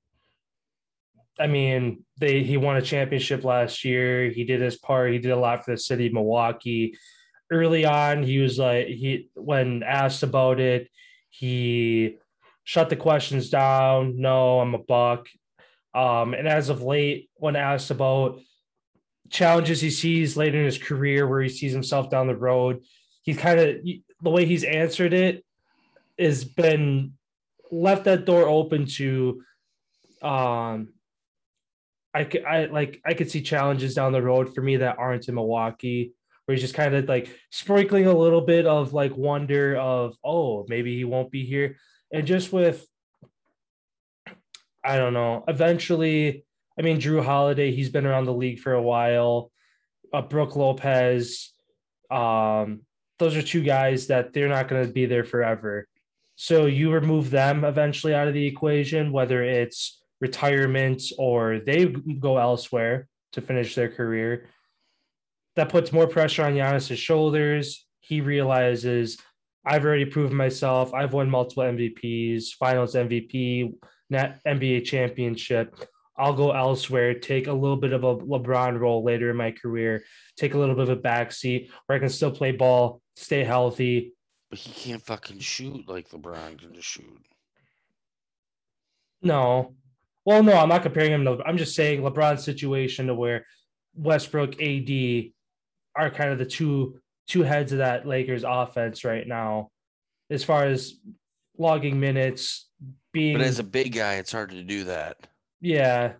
I 1.37 1.49
mean, 1.49 2.05
they 2.20 2.45
he 2.45 2.57
won 2.57 2.77
a 2.77 2.83
championship 2.83 3.43
last 3.43 3.85
year. 3.85 4.31
He 4.31 4.45
did 4.45 4.61
his 4.61 4.77
part. 4.77 5.12
He 5.12 5.18
did 5.18 5.33
a 5.33 5.37
lot 5.37 5.64
for 5.64 5.72
the 5.72 5.79
city 5.79 6.07
of 6.07 6.12
Milwaukee. 6.12 6.97
Early 7.51 7.85
on, 7.85 8.22
he 8.22 8.39
was 8.39 8.57
like 8.57 8.87
he 8.87 9.31
when 9.35 9.83
asked 9.83 10.22
about 10.22 10.61
it, 10.61 10.89
he 11.29 12.18
shut 12.67 12.91
the 12.91 12.97
questions 12.97 13.49
down. 13.49 14.21
No, 14.21 14.61
I'm 14.61 14.75
a 14.75 14.79
buck. 14.79 15.29
Um, 15.95 16.35
and 16.35 16.47
as 16.47 16.69
of 16.69 16.83
late, 16.83 17.31
when 17.37 17.57
asked 17.57 17.91
about 17.91 18.41
challenges 19.31 19.81
he 19.81 19.89
sees 19.89 20.37
later 20.37 20.59
in 20.59 20.67
his 20.67 20.77
career, 20.77 21.27
where 21.27 21.41
he 21.41 21.49
sees 21.49 21.73
himself 21.73 22.11
down 22.11 22.27
the 22.27 22.37
road, 22.37 22.83
he's 23.23 23.39
kind 23.39 23.61
of 23.61 23.77
the 24.23 24.31
way 24.31 24.45
he's 24.45 24.64
answered 24.64 25.14
it 25.14 25.45
has 26.19 26.45
been 26.45 27.12
left 27.71 28.05
that 28.05 28.25
door 28.25 28.49
open 28.49 28.87
to 28.87 29.43
um 30.23 30.89
I 32.14 32.29
I 32.49 32.64
like 32.67 33.01
I 33.05 33.14
could 33.14 33.31
see 33.31 33.43
challenges 33.43 33.95
down 33.95 34.12
the 34.12 34.23
road 34.23 34.55
for 34.55 34.62
me 34.62 34.77
that 34.79 34.99
aren't 34.99 35.29
in 35.29 35.35
Milwaukee 35.35 36.14
where 36.45 36.55
he's 36.55 36.62
just 36.62 36.75
kind 36.75 36.95
of 36.95 37.07
like 37.07 37.29
sprinkling 37.51 38.07
a 38.07 38.17
little 38.17 38.41
bit 38.41 38.67
of 38.67 38.95
like 38.95 39.14
wonder 39.14 39.77
of 39.77 40.17
oh 40.25 40.64
maybe 40.69 40.97
he 40.97 41.05
won't 41.05 41.31
be 41.31 41.45
here 41.45 41.77
and 42.13 42.27
just 42.27 42.53
with 42.53 42.87
I 44.85 44.97
don't 44.97 45.15
know 45.15 45.45
eventually 45.49 46.45
I 46.79 46.83
mean 46.83 47.01
Jrue 47.01 47.25
Holiday 47.25 47.73
he's 47.73 47.91
been 47.91 48.07
around 48.07 48.27
the 48.27 48.33
league 48.33 48.61
for 48.61 48.73
a 48.73 48.83
while 48.83 49.51
uh, 50.13 50.23
Brooke 50.23 50.57
Lopez. 50.57 51.53
Um, 52.11 52.83
those 53.19 53.37
are 53.37 53.43
two 53.43 53.63
guys 53.63 54.09
that 54.09 54.33
they're 54.33 54.49
not 54.49 54.69
going 54.69 54.87
to 54.87 54.93
be 54.93 55.07
there 55.07 55.25
forever. 55.25 55.87
So 56.37 56.67
you 56.67 56.93
remove 56.93 57.31
them 57.31 57.65
eventually 57.65 58.15
out 58.15 58.29
of 58.29 58.35
the 58.35 58.47
equation, 58.47 59.13
whether 59.13 59.43
it's 59.43 60.03
retirement 60.21 61.03
or 61.19 61.61
they 61.65 61.87
go 61.87 62.39
elsewhere 62.39 63.09
to 63.33 63.41
finish 63.41 63.75
their 63.75 63.89
career. 63.91 64.49
That 65.57 65.71
puts 65.71 65.93
more 65.93 66.07
pressure 66.07 66.45
on 66.45 66.55
Giannis's 66.55 66.99
shoulders. 66.99 67.87
He 68.01 68.21
realizes 68.21 69.19
I've 69.67 69.85
already 69.85 70.05
proven 70.05 70.37
myself. 70.37 70.95
I've 70.95 71.12
won 71.12 71.29
multiple 71.29 71.64
MVPs, 71.64 72.53
Finals 72.53 72.95
MVP, 72.95 73.75
net 74.09 74.41
NBA 74.47 74.85
championship. 74.85 75.75
I'll 76.17 76.33
go 76.33 76.53
elsewhere, 76.53 77.14
take 77.14 77.49
a 77.49 77.53
little 77.53 77.77
bit 77.77 77.93
of 77.93 78.05
a 78.05 78.17
LeBron 78.17 78.79
role 78.79 79.05
later 79.05 79.29
in 79.29 79.37
my 79.37 79.51
career, 79.51 80.05
take 80.37 80.55
a 80.55 80.59
little 80.59 80.77
bit 80.77 80.89
of 80.89 80.99
a 80.99 81.03
backseat 81.03 81.69
where 81.87 81.97
I 81.97 81.99
can 81.99 82.09
still 82.09 82.31
play 82.31 82.53
ball, 82.53 83.03
stay 83.17 83.43
healthy. 83.45 84.14
But 84.49 84.61
he 84.61 84.71
can't 84.71 85.05
fucking 85.05 85.41
shoot 85.41 85.89
like 85.89 86.11
LeBron 86.11 86.59
can 86.59 86.73
just 86.73 86.89
shoot. 86.89 87.27
No. 89.21 89.75
Well, 90.25 90.43
no, 90.43 90.55
I'm 90.55 90.69
not 90.69 90.83
comparing 90.83 91.12
him 91.12 91.25
to 91.25 91.43
I'm 91.45 91.59
just 91.59 91.75
saying 91.75 92.03
LeBron's 92.03 92.45
situation 92.45 93.09
to 93.09 93.14
where 93.14 93.47
Westbrook 93.95 94.61
AD 94.62 94.91
are 95.97 96.11
kind 96.11 96.31
of 96.31 96.39
the 96.39 96.47
two 96.47 97.01
two 97.27 97.43
heads 97.43 97.72
of 97.72 97.79
that 97.79 98.07
Lakers 98.07 98.45
offense 98.47 99.05
right 99.05 99.27
now. 99.27 99.70
As 100.31 100.43
far 100.43 100.64
as 100.64 100.95
logging 101.59 102.01
minutes, 102.01 102.68
being 103.12 103.37
But 103.37 103.47
as 103.47 103.59
a 103.59 103.64
big 103.64 103.95
guy, 103.95 104.14
it's 104.14 104.33
hard 104.33 104.51
to 104.51 104.62
do 104.62 104.85
that. 104.85 105.16
Yeah. 105.61 106.14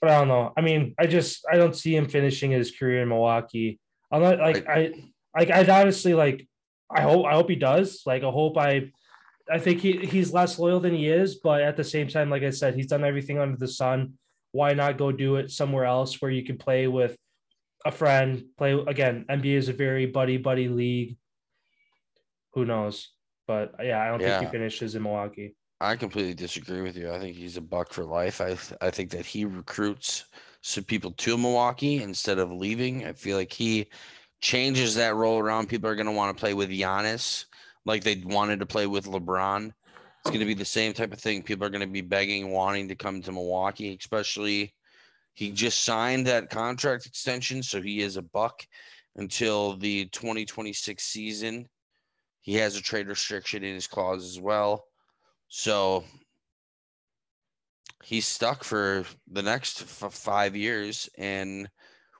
But 0.00 0.10
I 0.10 0.18
don't 0.18 0.28
know. 0.28 0.52
I 0.56 0.60
mean, 0.60 0.94
I 0.98 1.06
just 1.06 1.44
I 1.50 1.56
don't 1.56 1.76
see 1.76 1.94
him 1.94 2.08
finishing 2.08 2.50
his 2.50 2.70
career 2.70 3.02
in 3.02 3.08
Milwaukee. 3.08 3.80
I'm 4.10 4.22
not 4.22 4.38
like 4.38 4.68
I 4.68 4.92
like 5.36 5.50
I'd 5.50 5.68
honestly 5.68 6.14
like 6.14 6.46
I 6.90 7.02
hope 7.02 7.26
I 7.26 7.32
hope 7.32 7.48
he 7.48 7.56
does. 7.56 8.02
Like 8.06 8.22
I 8.22 8.30
hope 8.30 8.58
I 8.58 8.90
I 9.50 9.58
think 9.58 9.80
he, 9.80 10.04
he's 10.04 10.32
less 10.32 10.58
loyal 10.58 10.80
than 10.80 10.94
he 10.94 11.08
is, 11.08 11.36
but 11.36 11.62
at 11.62 11.76
the 11.76 11.84
same 11.84 12.08
time, 12.08 12.30
like 12.30 12.42
I 12.42 12.50
said, 12.50 12.74
he's 12.74 12.88
done 12.88 13.04
everything 13.04 13.38
under 13.38 13.56
the 13.56 13.68
sun. 13.68 14.14
Why 14.52 14.74
not 14.74 14.98
go 14.98 15.12
do 15.12 15.36
it 15.36 15.50
somewhere 15.50 15.84
else 15.84 16.20
where 16.20 16.30
you 16.30 16.44
can 16.44 16.58
play 16.58 16.88
with 16.88 17.16
a 17.86 17.92
friend, 17.92 18.44
play 18.58 18.72
again, 18.86 19.24
NBA 19.30 19.54
is 19.54 19.68
a 19.68 19.72
very 19.72 20.06
buddy 20.06 20.36
buddy 20.36 20.68
league. 20.68 21.16
Who 22.54 22.64
knows? 22.64 23.10
But 23.46 23.74
yeah, 23.82 24.02
I 24.02 24.08
don't 24.08 24.20
think 24.20 24.42
he 24.42 24.50
finishes 24.50 24.96
in 24.96 25.04
Milwaukee. 25.04 25.54
I 25.80 25.94
completely 25.94 26.34
disagree 26.34 26.80
with 26.80 26.96
you. 26.96 27.12
I 27.12 27.20
think 27.20 27.36
he's 27.36 27.56
a 27.56 27.60
buck 27.60 27.92
for 27.92 28.04
life. 28.04 28.40
I 28.40 28.56
I 28.80 28.90
think 28.90 29.10
that 29.10 29.24
he 29.24 29.44
recruits 29.44 30.24
some 30.62 30.84
people 30.84 31.12
to 31.12 31.38
Milwaukee 31.38 32.02
instead 32.02 32.38
of 32.38 32.50
leaving. 32.50 33.06
I 33.06 33.12
feel 33.12 33.36
like 33.36 33.52
he 33.52 33.86
changes 34.40 34.96
that 34.96 35.14
role 35.14 35.38
around. 35.38 35.68
People 35.68 35.88
are 35.88 35.94
going 35.94 36.06
to 36.06 36.12
want 36.12 36.36
to 36.36 36.40
play 36.40 36.54
with 36.54 36.70
Giannis 36.70 37.44
like 37.84 38.02
they 38.02 38.22
wanted 38.24 38.58
to 38.60 38.66
play 38.66 38.88
with 38.88 39.06
LeBron. 39.06 39.66
It's 39.66 40.30
going 40.30 40.40
to 40.40 40.46
be 40.46 40.54
the 40.54 40.64
same 40.64 40.92
type 40.92 41.12
of 41.12 41.20
thing. 41.20 41.42
People 41.42 41.64
are 41.64 41.70
going 41.70 41.86
to 41.86 41.86
be 41.86 42.00
begging, 42.00 42.50
wanting 42.50 42.88
to 42.88 42.96
come 42.96 43.22
to 43.22 43.30
Milwaukee, 43.30 43.96
especially 44.00 44.74
he 45.36 45.50
just 45.50 45.84
signed 45.84 46.26
that 46.26 46.48
contract 46.48 47.04
extension, 47.04 47.62
so 47.62 47.82
he 47.82 48.00
is 48.00 48.16
a 48.16 48.22
buck 48.22 48.66
until 49.16 49.76
the 49.76 50.06
2026 50.06 51.04
season. 51.04 51.68
He 52.40 52.54
has 52.54 52.74
a 52.74 52.80
trade 52.80 53.06
restriction 53.06 53.62
in 53.62 53.74
his 53.74 53.86
clause 53.86 54.24
as 54.24 54.40
well. 54.40 54.86
So 55.48 56.04
he's 58.02 58.26
stuck 58.26 58.64
for 58.64 59.04
the 59.30 59.42
next 59.42 59.82
f- 59.82 60.14
five 60.14 60.56
years. 60.56 61.06
And 61.18 61.68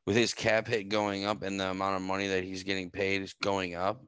with 0.05 0.15
his 0.15 0.35
cap 0.35 0.69
hit 0.69 0.91
going 0.91 1.25
up 1.25 1.43
and 1.43 1.59
the 1.59 1.71
amount 1.71 1.97
of 1.97 2.03
money 2.03 2.27
that 2.29 2.45
he's 2.45 2.65
getting 2.65 2.91
paid 2.91 3.23
is 3.23 3.33
going 3.43 3.77
up, 3.77 4.05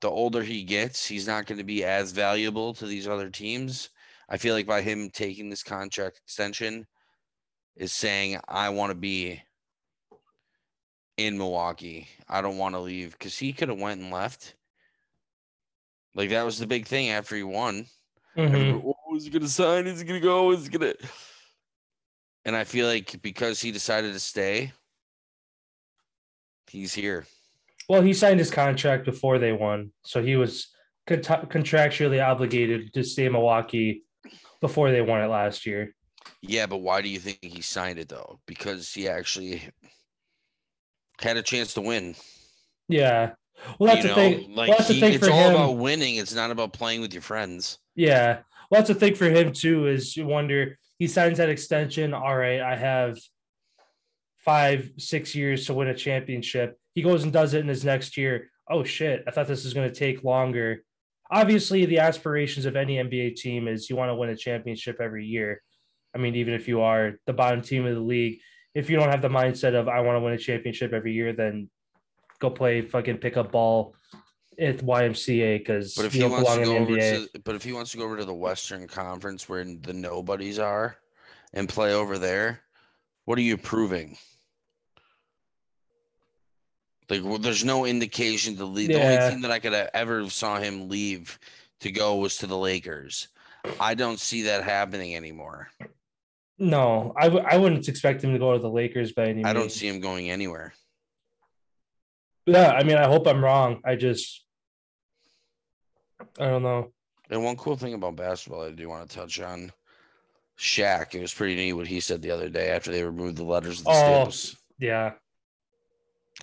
the 0.00 0.08
older 0.08 0.44
he 0.44 0.62
gets, 0.62 1.04
he's 1.04 1.26
not 1.26 1.46
going 1.46 1.58
to 1.58 1.64
be 1.64 1.82
as 1.82 2.12
valuable 2.12 2.74
to 2.74 2.86
these 2.86 3.08
other 3.08 3.28
teams. 3.28 3.90
I 4.28 4.36
feel 4.36 4.54
like 4.54 4.68
by 4.68 4.82
him 4.82 5.10
taking 5.10 5.50
this 5.50 5.64
contract 5.64 6.18
extension 6.18 6.86
is 7.76 7.92
saying, 7.92 8.38
I 8.48 8.68
want 8.70 8.90
to 8.90 8.94
be 8.94 9.42
in 11.16 11.38
Milwaukee. 11.38 12.08
I 12.28 12.40
don't 12.40 12.58
want 12.58 12.74
to 12.74 12.80
leave 12.80 13.12
because 13.12 13.38
he 13.38 13.52
could 13.52 13.68
have 13.68 13.80
went 13.80 14.00
and 14.00 14.12
left. 14.12 14.54
Like 16.14 16.30
that 16.30 16.44
was 16.44 16.58
the 16.58 16.66
big 16.66 16.86
thing 16.86 17.10
after 17.10 17.36
he 17.36 17.42
won. 17.42 17.86
Mhm. 18.36 18.46
Everybody, 18.46 18.82
"Oh, 18.84 19.16
is 19.16 19.24
he 19.24 19.30
gonna 19.30 19.48
sign? 19.48 19.86
Is 19.86 20.00
he 20.00 20.06
gonna 20.06 20.20
go? 20.20 20.50
Is 20.52 20.66
he 20.66 20.70
gonna? 20.70 20.94
And 22.44 22.56
I 22.56 22.64
feel 22.64 22.86
like 22.86 23.20
because 23.22 23.60
he 23.60 23.70
decided 23.70 24.12
to 24.14 24.18
stay, 24.20 24.72
he's 26.66 26.92
here. 26.94 27.26
Well, 27.88 28.02
he 28.02 28.12
signed 28.14 28.38
his 28.38 28.50
contract 28.50 29.04
before 29.04 29.38
they 29.38 29.52
won, 29.52 29.92
so 30.04 30.22
he 30.22 30.36
was 30.36 30.68
cont- 31.06 31.24
contractually 31.50 32.24
obligated 32.24 32.92
to 32.94 33.04
stay 33.04 33.26
in 33.26 33.32
Milwaukee 33.32 34.04
before 34.60 34.90
they 34.90 35.02
won 35.02 35.22
it 35.22 35.26
last 35.28 35.66
year. 35.66 35.94
Yeah, 36.42 36.66
but 36.66 36.78
why 36.78 37.00
do 37.02 37.08
you 37.08 37.20
think 37.20 37.38
he 37.40 37.62
signed 37.62 37.98
it 37.98 38.08
though? 38.08 38.40
Because 38.46 38.92
he 38.92 39.08
actually 39.08 39.62
had 41.20 41.36
a 41.36 41.42
chance 41.42 41.74
to 41.74 41.80
win. 41.80 42.16
Yeah. 42.88 43.32
Well, 43.78 43.94
that's 43.94 44.04
you 44.04 44.14
the 44.14 44.16
know, 44.16 44.38
thing. 44.38 44.54
like 44.54 44.68
well, 44.68 44.78
that's 44.78 44.88
the 44.88 45.00
thing 45.00 45.14
it's 45.14 45.24
for 45.24 45.32
all 45.32 45.50
him. 45.50 45.54
about 45.54 45.76
winning. 45.76 46.16
It's 46.16 46.34
not 46.34 46.50
about 46.50 46.72
playing 46.72 47.00
with 47.00 47.12
your 47.12 47.22
friends. 47.22 47.78
Yeah. 47.94 48.40
Well, 48.70 48.80
that's 48.80 48.88
the 48.88 48.94
thing 48.94 49.14
for 49.14 49.28
him 49.30 49.52
too. 49.52 49.86
Is 49.86 50.16
you 50.16 50.26
wonder 50.26 50.78
he 50.98 51.06
signs 51.06 51.38
that 51.38 51.48
extension. 51.48 52.12
All 52.14 52.36
right, 52.36 52.60
I 52.60 52.76
have 52.76 53.18
five, 54.38 54.90
six 54.98 55.34
years 55.34 55.66
to 55.66 55.74
win 55.74 55.88
a 55.88 55.94
championship. 55.94 56.78
He 56.94 57.02
goes 57.02 57.22
and 57.22 57.32
does 57.32 57.54
it 57.54 57.60
in 57.60 57.68
his 57.68 57.84
next 57.84 58.16
year. 58.16 58.50
Oh 58.68 58.82
shit! 58.82 59.22
I 59.26 59.30
thought 59.30 59.46
this 59.46 59.64
was 59.64 59.74
going 59.74 59.88
to 59.88 59.94
take 59.94 60.24
longer. 60.24 60.82
Obviously, 61.30 61.86
the 61.86 62.00
aspirations 62.00 62.66
of 62.66 62.76
any 62.76 62.96
NBA 62.96 63.36
team 63.36 63.68
is 63.68 63.88
you 63.88 63.96
want 63.96 64.10
to 64.10 64.14
win 64.14 64.30
a 64.30 64.36
championship 64.36 64.98
every 65.00 65.24
year. 65.24 65.62
I 66.14 66.18
mean, 66.18 66.34
even 66.36 66.54
if 66.54 66.68
you 66.68 66.80
are 66.82 67.14
the 67.26 67.32
bottom 67.32 67.62
team 67.62 67.86
of 67.86 67.94
the 67.94 68.00
league, 68.00 68.40
if 68.74 68.90
you 68.90 68.96
don't 68.96 69.10
have 69.10 69.22
the 69.22 69.28
mindset 69.28 69.74
of 69.74 69.88
I 69.88 70.00
want 70.00 70.16
to 70.16 70.20
win 70.20 70.32
a 70.34 70.38
championship 70.38 70.92
every 70.92 71.12
year, 71.12 71.32
then 71.32 71.68
go 72.38 72.50
play 72.50 72.82
fucking 72.82 73.14
pick 73.14 73.34
pickup 73.34 73.52
ball 73.52 73.94
at 74.58 74.78
YMCA 74.78 75.58
because 75.58 75.94
But 75.94 76.04
if 76.06 76.14
you 76.14 76.22
he 76.22 76.28
don't 76.28 76.32
wants 76.32 76.50
belong 76.54 76.64
to 76.64 76.70
in 76.70 76.86
go 76.86 76.86
the 76.86 76.92
over 76.92 77.00
NBA. 77.00 77.32
to, 77.32 77.40
but 77.40 77.54
if 77.54 77.62
he 77.64 77.72
wants 77.72 77.92
to 77.92 77.96
go 77.98 78.04
over 78.04 78.16
to 78.16 78.24
the 78.24 78.34
Western 78.34 78.86
Conference 78.86 79.48
where 79.48 79.64
the 79.64 79.92
nobodies 79.92 80.58
are, 80.58 80.96
and 81.54 81.68
play 81.68 81.92
over 81.94 82.18
there, 82.18 82.60
what 83.24 83.38
are 83.38 83.42
you 83.42 83.56
proving? 83.56 84.16
Like, 87.08 87.22
well, 87.24 87.38
there's 87.38 87.64
no 87.64 87.84
indication 87.84 88.56
to 88.56 88.64
leave. 88.64 88.88
The 88.88 89.02
only 89.02 89.30
team 89.30 89.42
that 89.42 89.50
I 89.50 89.58
could 89.58 89.74
have 89.74 89.90
ever 89.92 90.28
saw 90.30 90.58
him 90.58 90.88
leave 90.88 91.38
to 91.80 91.90
go 91.90 92.16
was 92.16 92.38
to 92.38 92.46
the 92.46 92.56
Lakers. 92.56 93.28
I 93.78 93.94
don't 93.94 94.18
see 94.18 94.42
that 94.42 94.64
happening 94.64 95.14
anymore. 95.14 95.68
No, 96.62 97.12
I 97.16 97.24
w- 97.24 97.44
I 97.44 97.56
wouldn't 97.56 97.88
expect 97.88 98.22
him 98.22 98.32
to 98.32 98.38
go 98.38 98.52
to 98.52 98.58
the 98.60 98.70
Lakers 98.70 99.10
by 99.12 99.24
any 99.24 99.34
means. 99.34 99.46
I 99.46 99.52
don't 99.52 99.62
means. 99.62 99.74
see 99.74 99.88
him 99.88 99.98
going 100.00 100.30
anywhere. 100.30 100.72
Yeah, 102.46 102.70
I 102.70 102.84
mean, 102.84 102.96
I 102.96 103.06
hope 103.08 103.26
I'm 103.26 103.42
wrong. 103.42 103.80
I 103.84 103.96
just, 103.96 104.44
I 106.38 106.46
don't 106.46 106.62
know. 106.62 106.92
And 107.30 107.42
one 107.42 107.56
cool 107.56 107.76
thing 107.76 107.94
about 107.94 108.14
basketball 108.14 108.62
I 108.62 108.70
do 108.70 108.88
want 108.88 109.10
to 109.10 109.16
touch 109.16 109.40
on, 109.40 109.72
Shaq. 110.56 111.14
It 111.16 111.20
was 111.20 111.34
pretty 111.34 111.56
neat 111.56 111.72
what 111.72 111.88
he 111.88 111.98
said 111.98 112.22
the 112.22 112.30
other 112.30 112.48
day 112.48 112.70
after 112.70 112.92
they 112.92 113.02
removed 113.02 113.36
the 113.38 113.44
letters 113.44 113.80
of 113.80 113.84
the 113.86 113.90
Oh. 113.90 113.94
staples. 113.94 114.56
Yeah, 114.78 115.12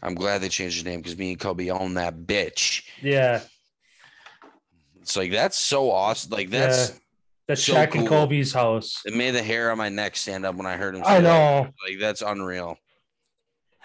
I'm 0.03 0.15
glad 0.15 0.41
they 0.41 0.49
changed 0.49 0.75
his 0.75 0.85
name 0.85 0.99
because 1.01 1.17
me 1.17 1.31
and 1.31 1.39
Kobe 1.39 1.69
own 1.69 1.93
that 1.93 2.17
bitch. 2.17 2.83
yeah. 3.01 3.41
It's 5.01 5.15
like 5.15 5.31
that's 5.31 5.57
so 5.57 5.89
awesome. 5.91 6.31
Like 6.31 6.49
that's 6.49 6.99
That's 7.49 7.63
So 7.63 7.73
Shaq 7.73 7.95
and. 7.95 8.07
Kobe's 8.07 8.53
house. 8.53 9.01
it 9.05 9.13
made 9.15 9.31
the 9.31 9.43
hair 9.43 9.71
on 9.71 9.77
my 9.77 9.89
neck 9.89 10.15
stand 10.15 10.45
up 10.45 10.55
when 10.55 10.65
I 10.67 10.77
heard 10.77 10.95
him. 10.95 11.01
I 11.03 11.17
say 11.17 11.21
that. 11.23 11.23
know. 11.23 11.69
Like 11.85 11.99
that's 11.99 12.21
unreal. 12.21 12.77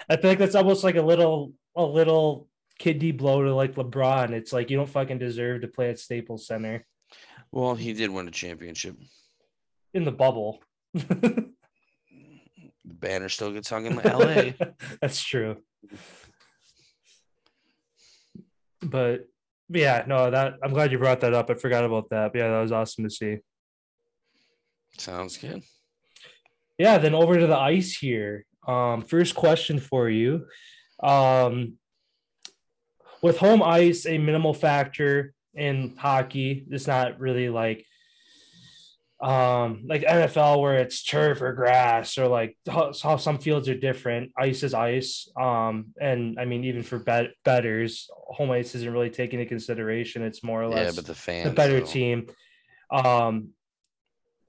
I 0.08 0.14
think 0.16 0.38
that's 0.38 0.54
almost 0.54 0.84
like 0.84 0.96
a 0.96 1.02
little, 1.02 1.54
a 1.74 1.82
little 1.82 2.46
kiddie 2.78 3.10
blow 3.12 3.42
to 3.42 3.54
like 3.54 3.74
LeBron. 3.74 4.30
It's 4.32 4.52
like 4.52 4.70
you 4.70 4.76
don't 4.76 4.88
fucking 4.88 5.18
deserve 5.18 5.62
to 5.62 5.68
play 5.68 5.88
at 5.90 5.98
Staples 5.98 6.46
Center 6.46 6.84
Well, 7.52 7.74
he 7.74 7.92
did 7.94 8.10
win 8.10 8.28
a 8.28 8.30
championship. 8.30 8.96
in 9.92 10.04
the 10.04 10.12
bubble. 10.12 10.60
The 12.86 12.92
banner 12.92 13.30
still 13.30 13.50
gets 13.50 13.70
hung 13.70 13.86
in 13.86 13.96
LA. 13.96 14.50
That's 15.00 15.22
true. 15.24 15.56
But 18.82 19.26
yeah, 19.70 20.04
no, 20.06 20.30
that 20.30 20.56
I'm 20.62 20.72
glad 20.74 20.92
you 20.92 20.98
brought 20.98 21.20
that 21.20 21.32
up. 21.32 21.48
I 21.50 21.54
forgot 21.54 21.84
about 21.84 22.10
that. 22.10 22.32
But 22.32 22.38
yeah, 22.38 22.48
that 22.50 22.60
was 22.60 22.72
awesome 22.72 23.04
to 23.04 23.10
see. 23.10 23.38
Sounds 24.98 25.36
good. 25.36 25.62
Yeah, 26.78 26.98
then 26.98 27.14
over 27.14 27.38
to 27.38 27.46
the 27.46 27.56
ice 27.58 27.96
here. 27.96 28.46
Um, 28.66 29.02
first 29.02 29.34
question 29.34 29.78
for 29.78 30.08
you. 30.08 30.46
Um, 31.02 31.74
with 33.22 33.38
home 33.38 33.62
ice 33.62 34.06
a 34.06 34.18
minimal 34.18 34.54
factor 34.54 35.32
in 35.54 35.96
hockey, 35.96 36.64
it's 36.70 36.86
not 36.86 37.18
really 37.20 37.48
like 37.48 37.84
um 39.20 39.84
like 39.86 40.02
NFL 40.02 40.60
where 40.60 40.78
it's 40.78 41.02
turf 41.02 41.40
or 41.40 41.52
grass 41.54 42.18
or 42.18 42.26
like 42.28 42.58
how, 42.68 42.92
how 43.02 43.16
some 43.16 43.38
fields 43.38 43.68
are 43.68 43.78
different. 43.78 44.32
Ice 44.36 44.62
is 44.62 44.74
ice. 44.74 45.28
Um 45.40 45.86
and 45.98 46.38
I 46.38 46.44
mean 46.44 46.64
even 46.64 46.82
for 46.82 46.98
bet- 46.98 47.30
betters, 47.44 48.10
home 48.26 48.50
ice 48.50 48.74
isn't 48.74 48.92
really 48.92 49.08
taken 49.10 49.38
into 49.38 49.48
consideration. 49.48 50.22
It's 50.22 50.42
more 50.42 50.62
or 50.62 50.68
less 50.68 50.92
Yeah, 50.92 50.96
but 50.96 51.06
the 51.06 51.14
fans 51.14 51.48
the 51.48 51.54
better 51.54 51.80
though. 51.80 51.86
team. 51.86 52.26
Um 52.90 53.50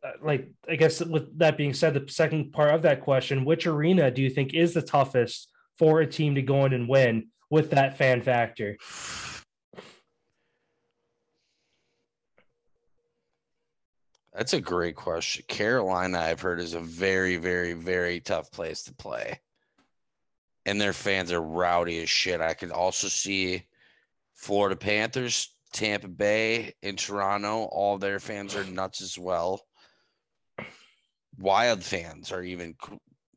Uh, 0.06 0.12
like 0.22 0.50
I 0.70 0.76
guess 0.76 1.02
with 1.04 1.38
that 1.40 1.58
being 1.58 1.74
said, 1.74 1.94
the 1.94 2.12
second 2.12 2.52
part 2.52 2.74
of 2.74 2.84
that 2.84 3.02
question, 3.02 3.46
which 3.46 3.66
arena 3.66 4.12
do 4.12 4.22
you 4.22 4.30
think 4.30 4.54
is 4.54 4.74
the 4.74 4.82
toughest 4.82 5.50
for 5.80 6.02
a 6.02 6.08
team 6.08 6.36
to 6.36 6.42
go 6.42 6.66
in 6.66 6.74
and 6.74 6.88
win 6.88 7.30
with 7.50 7.72
that 7.72 7.98
fan 7.98 8.22
factor? 8.22 8.78
That's 14.34 14.54
a 14.54 14.62
great 14.62 14.96
question. 14.96 15.46
Carolina, 15.48 16.20
I've 16.20 16.42
heard, 16.42 16.60
is 16.60 16.74
a 16.74 16.82
very, 16.82 17.38
very, 17.38 17.74
very 17.74 18.20
tough 18.20 18.52
place 18.52 18.84
to 18.84 18.94
play. 18.94 19.40
And 20.66 20.80
their 20.80 20.94
fans 20.94 21.32
are 21.32 21.42
rowdy 21.42 22.02
as 22.02 22.10
shit. 22.10 22.42
I 22.42 22.54
could 22.54 22.72
also 22.72 23.08
see 23.08 23.64
Florida 24.34 24.76
Panthers, 24.76 25.56
Tampa 25.72 26.10
Bay, 26.10 26.74
and 26.84 26.98
Toronto. 26.98 27.64
All 27.72 27.98
their 27.98 28.20
fans 28.20 28.56
are 28.56 28.66
nuts 28.66 29.02
as 29.02 29.18
well. 29.18 29.62
Wild 31.38 31.84
fans 31.84 32.32
are 32.32 32.44
even 32.44 32.76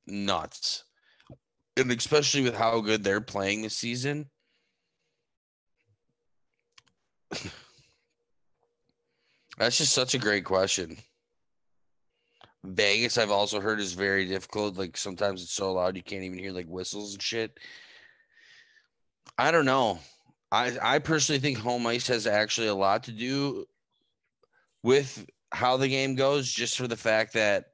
nuts. 0.07 0.85
And 1.77 1.91
especially 1.93 2.43
with 2.43 2.55
how 2.55 2.81
good 2.81 3.05
they're 3.05 3.21
playing 3.21 3.63
this 3.63 3.77
season. 3.77 4.27
That's 9.59 9.79
just 9.79 9.93
such 9.93 10.15
a 10.15 10.19
great 10.19 10.45
question. 10.45 10.97
Vegas, 12.65 13.19
I've 13.19 13.31
also 13.31 13.61
heard 13.61 13.81
is 13.81 13.93
very 13.93 14.27
difficult. 14.27 14.77
Like 14.77 14.97
sometimes 14.97 15.43
it's 15.43 15.53
so 15.53 15.73
loud 15.73 15.97
you 15.97 16.03
can't 16.03 16.25
even 16.25 16.39
hear 16.39 16.53
like 16.53 16.67
whistles 16.67 17.15
and 17.15 17.23
shit. 17.23 17.59
I 19.37 19.51
don't 19.51 19.65
know. 19.65 20.01
I 20.51 20.77
I 20.83 20.99
personally 20.99 21.41
think 21.41 21.59
home 21.59 21.87
ice 21.87 22.09
has 22.09 22.27
actually 22.27 22.69
a 22.69 22.75
lot 22.75 23.05
to 23.05 23.13
do 23.13 23.67
with 24.83 25.27
how 25.53 25.77
the 25.77 25.89
game 25.89 26.15
goes, 26.15 26.51
just 26.51 26.77
for 26.77 26.89
the 26.89 26.97
fact 26.97 27.35
that 27.35 27.67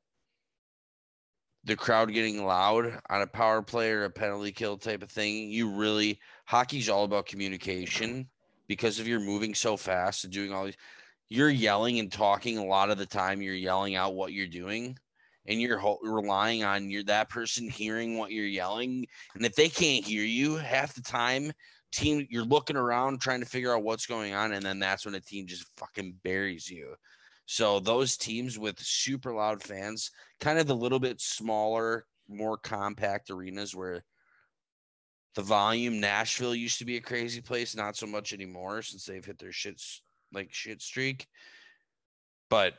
the 1.65 1.77
crowd 1.77 2.13
getting 2.13 2.45
loud 2.45 3.01
on 3.09 3.23
a 3.23 3.27
power 3.27 3.63
play 3.63 3.91
or 3.91 4.05
a 4.05 4.11
penalty 4.11 4.53
kill 4.53 4.77
type 4.77 5.03
of 5.03 5.11
thing. 5.11 5.51
You 5.51 5.71
really 5.71 6.21
hockey's 6.45 6.89
all 6.89 7.05
about 7.05 7.27
communication 7.27 8.29
because 8.69 9.01
if 9.01 9.07
you're 9.07 9.21
moving 9.21 9.55
so 9.55 9.77
fast 9.77 10.25
and 10.25 10.33
doing 10.33 10.53
all 10.53 10.65
these 10.65 10.77
you're 11.29 11.51
yelling 11.51 11.99
and 11.99 12.13
talking 12.13 12.59
a 12.59 12.65
lot 12.65 12.91
of 12.91 12.99
the 12.99 13.07
time 13.07 13.41
you're 13.41 13.55
yelling 13.55 13.97
out 13.97 14.15
what 14.15 14.33
you're 14.33 14.47
doing 14.47 14.97
and 15.47 15.61
you're 15.61 15.79
ho- 15.79 15.99
relying 16.03 16.65
on 16.65 16.91
your 16.91 17.03
that 17.05 17.29
person 17.29 17.69
hearing 17.69 18.17
what 18.17 18.31
you're 18.31 18.47
yelling 18.47 19.07
and 19.35 19.45
if 19.45 19.55
they 19.55 19.69
can't 19.69 20.05
hear 20.05 20.25
you 20.25 20.57
half 20.57 20.95
the 20.95 21.03
time 21.03 21.53
team 21.93 22.27
you're 22.31 22.45
looking 22.45 22.77
around 22.77 23.21
trying 23.21 23.41
to 23.41 23.47
figure 23.47 23.75
out 23.75 23.83
what's 23.83 24.07
going 24.07 24.35
on 24.35 24.53
and 24.53 24.65
then 24.65 24.79
that's 24.79 25.05
when 25.05 25.15
a 25.15 25.21
team 25.21 25.47
just 25.47 25.67
fucking 25.77 26.15
buries 26.23 26.69
you 26.69 26.95
so 27.47 27.81
those 27.81 28.17
teams 28.17 28.59
with 28.59 28.79
super 28.79 29.33
loud 29.33 29.63
fans 29.63 30.11
kind 30.41 30.59
of 30.59 30.67
the 30.67 30.77
little 30.77 31.01
bit 31.01 31.21
smaller 31.21 32.07
more 32.29 32.57
compact 32.57 33.31
arenas 33.31 33.75
where 33.75 34.03
the 35.35 35.43
volume 35.43 36.01
nashville 36.01 36.55
used 36.55 36.79
to 36.79 36.85
be 36.85 36.97
a 36.97 37.01
crazy 37.01 37.41
place 37.41 37.77
not 37.77 37.97
so 37.97 38.07
much 38.07 38.33
anymore 38.33 38.83
since 38.83 39.05
they've 39.05 39.25
hit 39.25 39.39
their 39.39 39.51
shits 39.51 40.01
like 40.35 40.53
shit 40.53 40.83
streak. 40.83 41.27
But 42.51 42.75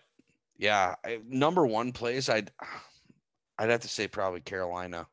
yeah, 0.57 0.95
I, 1.03 1.19
number 1.27 1.65
one 1.65 1.91
place, 1.91 2.29
I'd 2.29 2.51
I'd 3.57 3.69
have 3.69 3.81
to 3.81 3.87
say 3.87 4.07
probably 4.07 4.41
Carolina. 4.41 5.07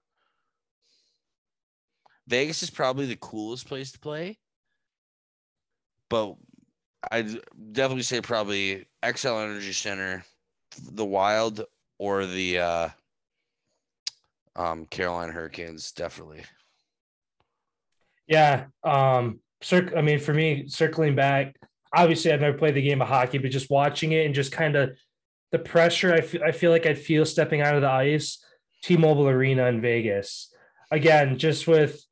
Vegas 2.27 2.63
is 2.63 2.71
probably 2.71 3.07
the 3.07 3.17
coolest 3.17 3.67
place 3.67 3.93
to 3.93 4.01
play, 4.01 4.39
but 6.09 6.35
I'd 7.11 7.31
definitely 7.73 8.03
say 8.03 8.21
probably 8.21 8.87
Xcel 9.03 9.43
Energy 9.43 9.73
Center, 9.73 10.25
the 10.93 11.05
Wild, 11.05 11.65
or 11.99 12.27
the 12.27 12.59
uh, 12.59 12.89
um, 14.57 14.87
Carolina 14.87 15.33
Hurricanes. 15.33 15.93
Definitely. 15.93 16.43
Yeah. 18.27 18.67
Um, 18.85 19.41
circ- 19.63 19.97
I 19.97 20.03
mean, 20.03 20.21
for 20.21 20.33
me, 20.33 20.69
circling 20.69 21.15
back, 21.15 21.57
obviously 21.95 22.33
I've 22.33 22.41
never 22.41 22.57
played 22.57 22.75
the 22.75 22.83
game 22.83 23.03
of 23.03 23.09
hockey, 23.09 23.39
but 23.39 23.51
just 23.51 23.71
watching 23.71 24.13
it 24.13 24.27
and 24.27 24.35
just 24.35 24.53
kind 24.53 24.77
of 24.77 24.97
the 25.51 25.59
pressure 25.59 26.15
I 26.15 26.21
feel, 26.21 26.43
I 26.43 26.53
feel 26.53 26.71
like 26.71 26.87
I'd 26.87 26.99
feel 26.99 27.27
stepping 27.27 27.61
out 27.61 27.75
of 27.75 27.83
the 27.83 27.91
ice, 27.91 28.43
T-Mobile 28.83 29.29
Arena 29.29 29.67
in 29.67 29.81
Vegas. 29.81 30.53
Again, 30.91 31.39
just 31.39 31.67
with 31.67 32.03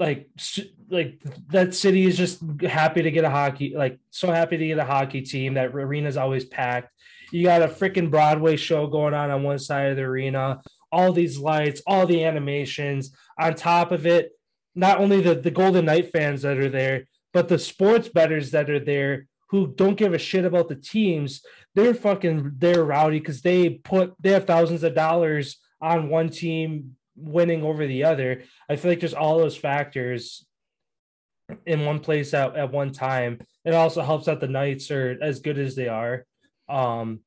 like 0.00 0.28
like 0.88 1.22
that 1.48 1.74
city 1.74 2.06
is 2.06 2.16
just 2.16 2.42
happy 2.62 3.02
to 3.02 3.10
get 3.10 3.22
a 3.22 3.30
hockey 3.30 3.74
like 3.76 4.00
so 4.08 4.32
happy 4.32 4.56
to 4.56 4.66
get 4.66 4.78
a 4.78 4.84
hockey 4.84 5.20
team. 5.20 5.54
That 5.54 5.74
arena's 5.74 6.16
always 6.16 6.46
packed. 6.46 6.90
You 7.30 7.44
got 7.44 7.62
a 7.62 7.68
freaking 7.68 8.10
broadway 8.10 8.56
show 8.56 8.86
going 8.86 9.14
on 9.14 9.30
on 9.30 9.44
one 9.44 9.58
side 9.58 9.90
of 9.90 9.96
the 9.96 10.02
arena. 10.02 10.62
All 10.90 11.12
these 11.12 11.38
lights 11.38 11.82
all 11.86 12.06
the 12.06 12.24
animations. 12.24 13.12
On 13.38 13.54
top 13.54 13.92
of 13.92 14.06
it 14.06 14.32
not 14.74 14.98
only 14.98 15.20
the, 15.20 15.34
the 15.34 15.50
golden 15.50 15.84
knight 15.84 16.10
fans 16.10 16.42
that 16.42 16.58
are 16.58 16.70
there 16.70 17.04
but 17.32 17.48
the 17.48 17.58
sports 17.58 18.08
betters 18.08 18.50
that 18.52 18.70
are 18.70 18.80
there 18.80 19.26
who 19.50 19.66
don't 19.74 19.96
give 19.96 20.14
a 20.14 20.18
shit 20.18 20.44
about 20.44 20.68
the 20.68 20.76
teams 20.76 21.42
they're 21.74 21.94
fucking 21.94 22.52
they're 22.56 22.84
rowdy 22.84 23.18
because 23.18 23.42
they 23.42 23.70
put 23.70 24.14
they 24.20 24.30
have 24.30 24.46
thousands 24.46 24.82
of 24.82 24.94
dollars 24.94 25.58
on 25.80 26.08
one 26.08 26.28
team 26.28 26.96
winning 27.20 27.62
over 27.62 27.86
the 27.86 28.04
other 28.04 28.42
i 28.68 28.76
feel 28.76 28.90
like 28.90 29.00
there's 29.00 29.14
all 29.14 29.38
those 29.38 29.56
factors 29.56 30.46
in 31.66 31.84
one 31.84 32.00
place 32.00 32.32
at, 32.34 32.56
at 32.56 32.72
one 32.72 32.92
time 32.92 33.38
it 33.64 33.74
also 33.74 34.02
helps 34.02 34.26
that 34.26 34.40
the 34.40 34.48
knights 34.48 34.90
are 34.90 35.18
as 35.20 35.40
good 35.40 35.58
as 35.58 35.74
they 35.74 35.88
are. 35.88 36.24
Um 36.68 37.20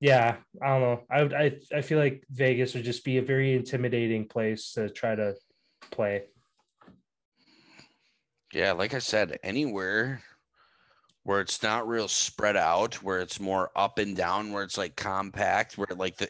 yeah 0.00 0.36
i 0.60 0.66
don't 0.66 0.80
know. 0.80 1.00
I 1.10 1.20
i, 1.20 1.58
I 1.76 1.80
feel 1.80 1.98
like 1.98 2.24
vegas 2.30 2.74
would 2.74 2.84
just 2.84 3.04
be 3.04 3.18
a 3.18 3.22
very 3.22 3.54
intimidating 3.54 4.28
place 4.28 4.72
to 4.72 4.90
try 4.90 5.14
to 5.14 5.34
play. 5.90 6.24
Yeah, 8.52 8.72
like 8.72 8.94
I 8.94 8.98
said, 8.98 9.38
anywhere 9.42 10.22
where 11.24 11.40
it's 11.40 11.62
not 11.62 11.88
real 11.88 12.06
spread 12.06 12.56
out, 12.56 13.02
where 13.02 13.20
it's 13.20 13.40
more 13.40 13.70
up 13.74 13.98
and 13.98 14.14
down, 14.14 14.52
where 14.52 14.62
it's 14.62 14.76
like 14.76 14.94
compact, 14.94 15.78
where 15.78 15.88
like 15.96 16.16
the 16.18 16.28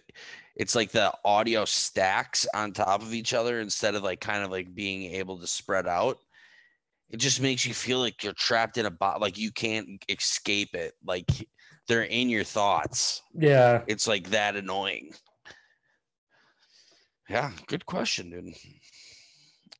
it's 0.56 0.74
like 0.74 0.90
the 0.90 1.12
audio 1.24 1.64
stacks 1.64 2.46
on 2.54 2.72
top 2.72 3.02
of 3.02 3.12
each 3.12 3.34
other 3.34 3.60
instead 3.60 3.94
of 3.94 4.02
like 4.02 4.20
kind 4.20 4.44
of 4.44 4.50
like 4.50 4.74
being 4.74 5.14
able 5.14 5.38
to 5.38 5.46
spread 5.46 5.86
out. 5.86 6.18
It 7.10 7.18
just 7.18 7.40
makes 7.40 7.66
you 7.66 7.74
feel 7.74 7.98
like 7.98 8.22
you're 8.22 8.32
trapped 8.32 8.78
in 8.78 8.86
a 8.86 8.90
bot, 8.90 9.20
like 9.20 9.38
you 9.38 9.52
can't 9.52 10.04
escape 10.08 10.74
it. 10.74 10.94
Like 11.04 11.30
they're 11.86 12.02
in 12.02 12.28
your 12.28 12.44
thoughts. 12.44 13.22
yeah 13.34 13.82
It's 13.86 14.08
like 14.08 14.30
that 14.30 14.56
annoying. 14.56 15.12
Yeah, 17.28 17.52
good 17.68 17.86
question, 17.86 18.30
dude. 18.30 18.54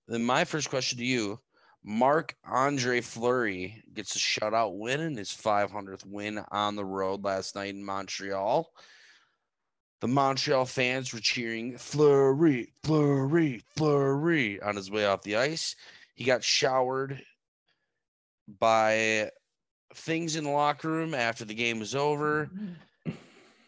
Then 0.09 0.25
my 0.25 0.45
first 0.45 0.70
question 0.70 0.99
to 0.99 1.05
you 1.05 1.39
Marc 1.85 2.35
Andre 2.45 3.01
Fleury 3.01 3.83
gets 3.93 4.16
a 4.16 4.18
shutout 4.18 4.79
win 4.79 5.01
in 5.01 5.16
his 5.16 5.31
500th 5.31 6.07
win 6.07 6.43
on 6.51 6.77
the 6.77 6.85
road 6.85 7.22
last 7.22 7.55
night 7.55 7.75
in 7.75 7.85
Montreal. 7.85 8.70
The 10.05 10.09
Montreal 10.09 10.66
fans 10.66 11.14
were 11.14 11.18
cheering 11.18 11.78
Fleury, 11.78 12.70
Fleury, 12.82 13.62
Fleury 13.74 14.61
on 14.61 14.76
his 14.76 14.90
way 14.90 15.07
off 15.07 15.22
the 15.22 15.36
ice. 15.36 15.76
He 16.14 16.24
got 16.24 16.44
showered 16.44 17.22
by 18.46 19.30
things 19.94 20.36
in 20.36 20.44
the 20.44 20.50
locker 20.50 20.90
room 20.90 21.14
after 21.14 21.46
the 21.46 21.55
game 21.55 21.78
was 21.78 21.94
over. 21.94 22.50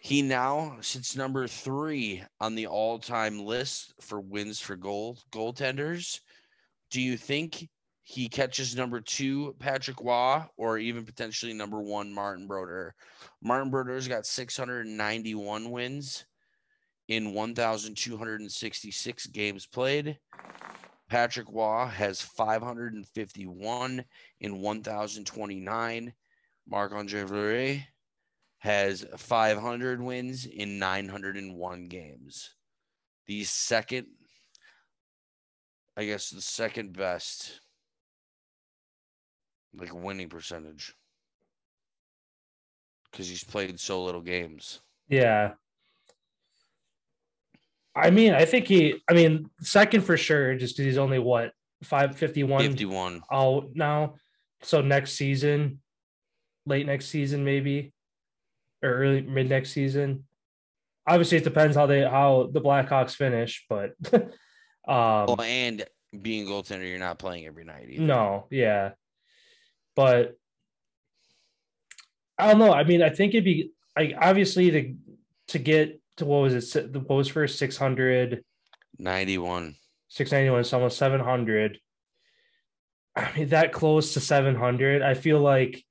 He 0.01 0.21
now 0.21 0.77
sits 0.83 1.17
number 1.17 1.49
three 1.49 2.23
on 2.39 2.55
the 2.55 2.67
all-time 2.67 3.43
list 3.43 3.95
for 4.03 4.21
wins 4.21 4.61
for 4.61 4.77
goal 4.77 5.17
goaltenders. 5.33 6.21
Do 6.91 7.01
you 7.01 7.17
think 7.17 7.67
he 8.09 8.29
catches 8.29 8.77
number 8.77 9.01
two 9.01 9.57
Patrick 9.59 10.01
Roy 10.01 10.41
or 10.57 10.79
even 10.79 11.05
potentially 11.05 11.53
number 11.53 11.81
one 11.83 12.13
Martin 12.13 12.47
Brodeur? 12.47 12.95
Martin 13.43 13.69
Brodeur's 13.69 14.07
got 14.07 14.27
691 14.27 15.73
wins 15.73 16.25
in 17.09 17.35
1,266 17.35 19.27
games 19.27 19.67
played. 19.67 20.21
Patrick 21.09 21.49
Roy 21.51 21.87
has 21.87 22.23
551 22.23 24.05
in 24.39 24.61
1,029. 24.61 26.13
Marc 26.69 26.93
Andre 26.93 27.25
Fleury 27.25 27.89
has 28.59 29.05
500 29.17 30.01
wins 30.01 30.47
in 30.47 30.79
901 30.79 31.89
games. 31.89 32.55
The 33.27 33.43
second, 33.43 34.07
I 35.97 36.05
guess, 36.05 36.31
the 36.31 36.41
second 36.41 36.97
best, 36.97 37.63
like 39.77 39.95
winning 39.95 40.29
percentage. 40.29 40.95
because 43.11 43.29
he's 43.29 43.45
played 43.45 43.81
so 43.81 44.03
little 44.05 44.21
games. 44.21 44.81
Yeah. 45.09 45.53
I 47.95 48.11
mean, 48.11 48.35
I 48.35 48.45
think 48.45 48.67
he. 48.67 49.01
I 49.09 49.15
mean, 49.15 49.49
second 49.61 50.03
for 50.03 50.19
sure, 50.19 50.55
just 50.55 50.77
because 50.77 50.85
he's 50.87 50.99
only 50.99 51.19
what 51.19 51.53
five 51.83 52.15
fifty 52.17 52.43
one 52.43 52.61
51. 52.61 53.23
out 53.33 53.69
now. 53.75 54.17
So 54.63 54.83
next 54.83 55.13
season, 55.13 55.81
late 56.67 56.85
next 56.87 57.07
season, 57.07 57.43
maybe, 57.45 57.95
or 58.83 58.91
early 58.91 59.23
mid 59.23 59.49
next 59.49 59.71
season. 59.73 60.25
Obviously, 61.07 61.39
it 61.39 61.45
depends 61.45 61.75
how 61.75 61.87
they 61.87 62.03
how 62.03 62.51
the 62.53 62.61
Blackhawks 62.61 63.15
finish, 63.15 63.65
but 63.69 63.93
um, 64.13 64.29
Well, 64.87 65.41
and 65.41 65.87
being 66.21 66.47
goaltender, 66.47 66.87
you're 66.87 66.99
not 66.99 67.19
playing 67.19 67.47
every 67.47 67.65
night. 67.65 67.87
Either. 67.89 68.03
no, 68.03 68.47
yeah, 68.51 68.91
but 69.97 70.37
I 72.39 72.49
don't 72.49 72.61
know. 72.61 72.73
I 72.73 72.85
mean, 72.85 73.03
I 73.03 73.09
think 73.09 73.35
it'd 73.35 73.45
be 73.45 73.73
like 73.97 74.15
obviously 74.21 74.71
to 74.71 74.95
to 75.49 75.59
get 75.59 76.01
to 76.19 76.25
what 76.25 76.43
was 76.43 76.77
it? 76.77 76.95
What 76.95 77.17
was 77.17 77.29
first 77.29 77.59
six 77.59 77.77
hundred 77.77 78.45
ninety 78.99 79.39
one. 79.39 79.77
691 80.09 80.61
it's 80.61 80.73
almost 80.73 80.99
700. 80.99 81.79
I 83.17 83.33
mean, 83.37 83.49
that 83.49 83.73
close 83.73 84.15
to 84.15 84.21
700. 84.21 85.03
I 85.03 85.15
feel 85.15 85.41
like, 85.41 85.85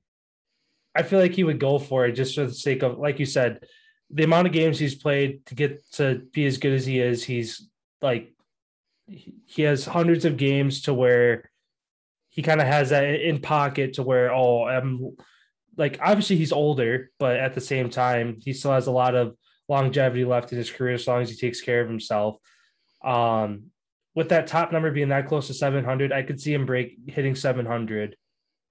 I 0.95 1.03
feel 1.03 1.19
like 1.19 1.33
he 1.33 1.43
would 1.43 1.59
go 1.59 1.79
for 1.79 2.05
it 2.05 2.13
just 2.13 2.35
for 2.35 2.45
the 2.45 2.53
sake 2.53 2.83
of, 2.83 2.97
like 2.97 3.19
you 3.19 3.25
said, 3.25 3.65
the 4.09 4.23
amount 4.23 4.47
of 4.47 4.53
games 4.53 4.79
he's 4.79 4.95
played 4.95 5.45
to 5.47 5.55
get 5.55 5.83
to 5.93 6.21
be 6.31 6.45
as 6.45 6.57
good 6.57 6.73
as 6.73 6.85
he 6.85 6.99
is. 6.99 7.23
He's 7.23 7.67
like, 8.01 8.33
he 9.07 9.63
has 9.63 9.85
hundreds 9.85 10.25
of 10.25 10.37
games 10.37 10.83
to 10.83 10.93
where 10.93 11.51
he 12.35 12.41
kind 12.41 12.59
of 12.59 12.67
has 12.67 12.89
that 12.89 13.05
in 13.05 13.39
pocket 13.39 13.93
to 13.93 14.03
where, 14.03 14.33
oh, 14.33 14.65
I'm 14.65 15.15
like, 15.77 15.99
obviously 16.01 16.35
he's 16.35 16.51
older, 16.51 17.09
but 17.17 17.37
at 17.37 17.53
the 17.53 17.61
same 17.61 17.89
time, 17.89 18.39
he 18.43 18.51
still 18.51 18.73
has 18.73 18.87
a 18.87 18.91
lot 18.91 19.15
of 19.15 19.37
longevity 19.69 20.25
left 20.25 20.51
in 20.51 20.57
his 20.57 20.69
career 20.69 20.95
as 20.95 21.07
long 21.07 21.21
as 21.21 21.29
he 21.29 21.37
takes 21.37 21.61
care 21.61 21.81
of 21.81 21.87
himself. 21.87 22.37
Um, 23.03 23.71
with 24.15 24.29
that 24.29 24.47
top 24.47 24.73
number 24.73 24.91
being 24.91 25.09
that 25.09 25.27
close 25.27 25.47
to 25.47 25.53
700, 25.53 26.11
I 26.11 26.23
could 26.23 26.41
see 26.41 26.53
him 26.53 26.65
break 26.65 26.97
hitting 27.07 27.35
700 27.35 28.17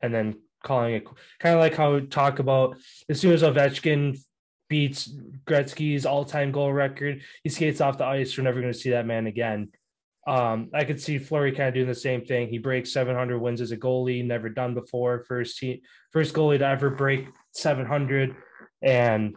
and 0.03 0.15
then 0.15 0.37
calling 0.62 0.95
it 0.95 1.07
kind 1.39 1.55
of 1.55 1.61
like 1.61 1.75
how 1.75 1.95
we 1.95 2.07
talk 2.07 2.39
about 2.39 2.77
as 3.09 3.21
soon 3.21 3.33
as 3.33 3.43
Ovechkin 3.43 4.19
beats 4.69 5.15
Gretzky's 5.47 6.05
all 6.05 6.25
time 6.25 6.53
goal 6.53 6.73
record, 6.73 7.23
he 7.43 7.49
skates 7.49 7.81
off 7.81 7.99
the 7.99 8.05
ice. 8.05 8.37
We're 8.37 8.45
never 8.45 8.61
going 8.61 8.73
to 8.73 8.79
see 8.79 8.91
that 8.91 9.07
man 9.07 9.27
again. 9.27 9.71
Um, 10.27 10.70
I 10.72 10.85
could 10.85 11.01
see 11.01 11.18
Fleury 11.18 11.53
kind 11.53 11.68
of 11.68 11.75
doing 11.75 11.87
the 11.87 11.95
same 11.95 12.25
thing. 12.25 12.49
He 12.49 12.59
breaks 12.59 12.93
700 12.93 13.39
wins 13.39 13.61
as 13.61 13.72
a 13.72 13.77
goalie, 13.77 14.25
never 14.25 14.49
done 14.49 14.75
before. 14.75 15.25
First 15.25 15.59
team, 15.59 15.81
first 16.12 16.35
goalie 16.35 16.59
to 16.59 16.66
ever 16.66 16.91
break 16.91 17.27
700, 17.53 18.35
and 18.83 19.37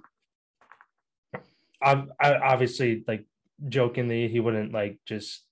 I, 1.81 2.05
I 2.19 2.35
obviously 2.35 3.03
like 3.07 3.25
jokingly 3.67 4.27
he 4.27 4.39
wouldn't 4.39 4.73
like 4.73 4.99
just 5.05 5.43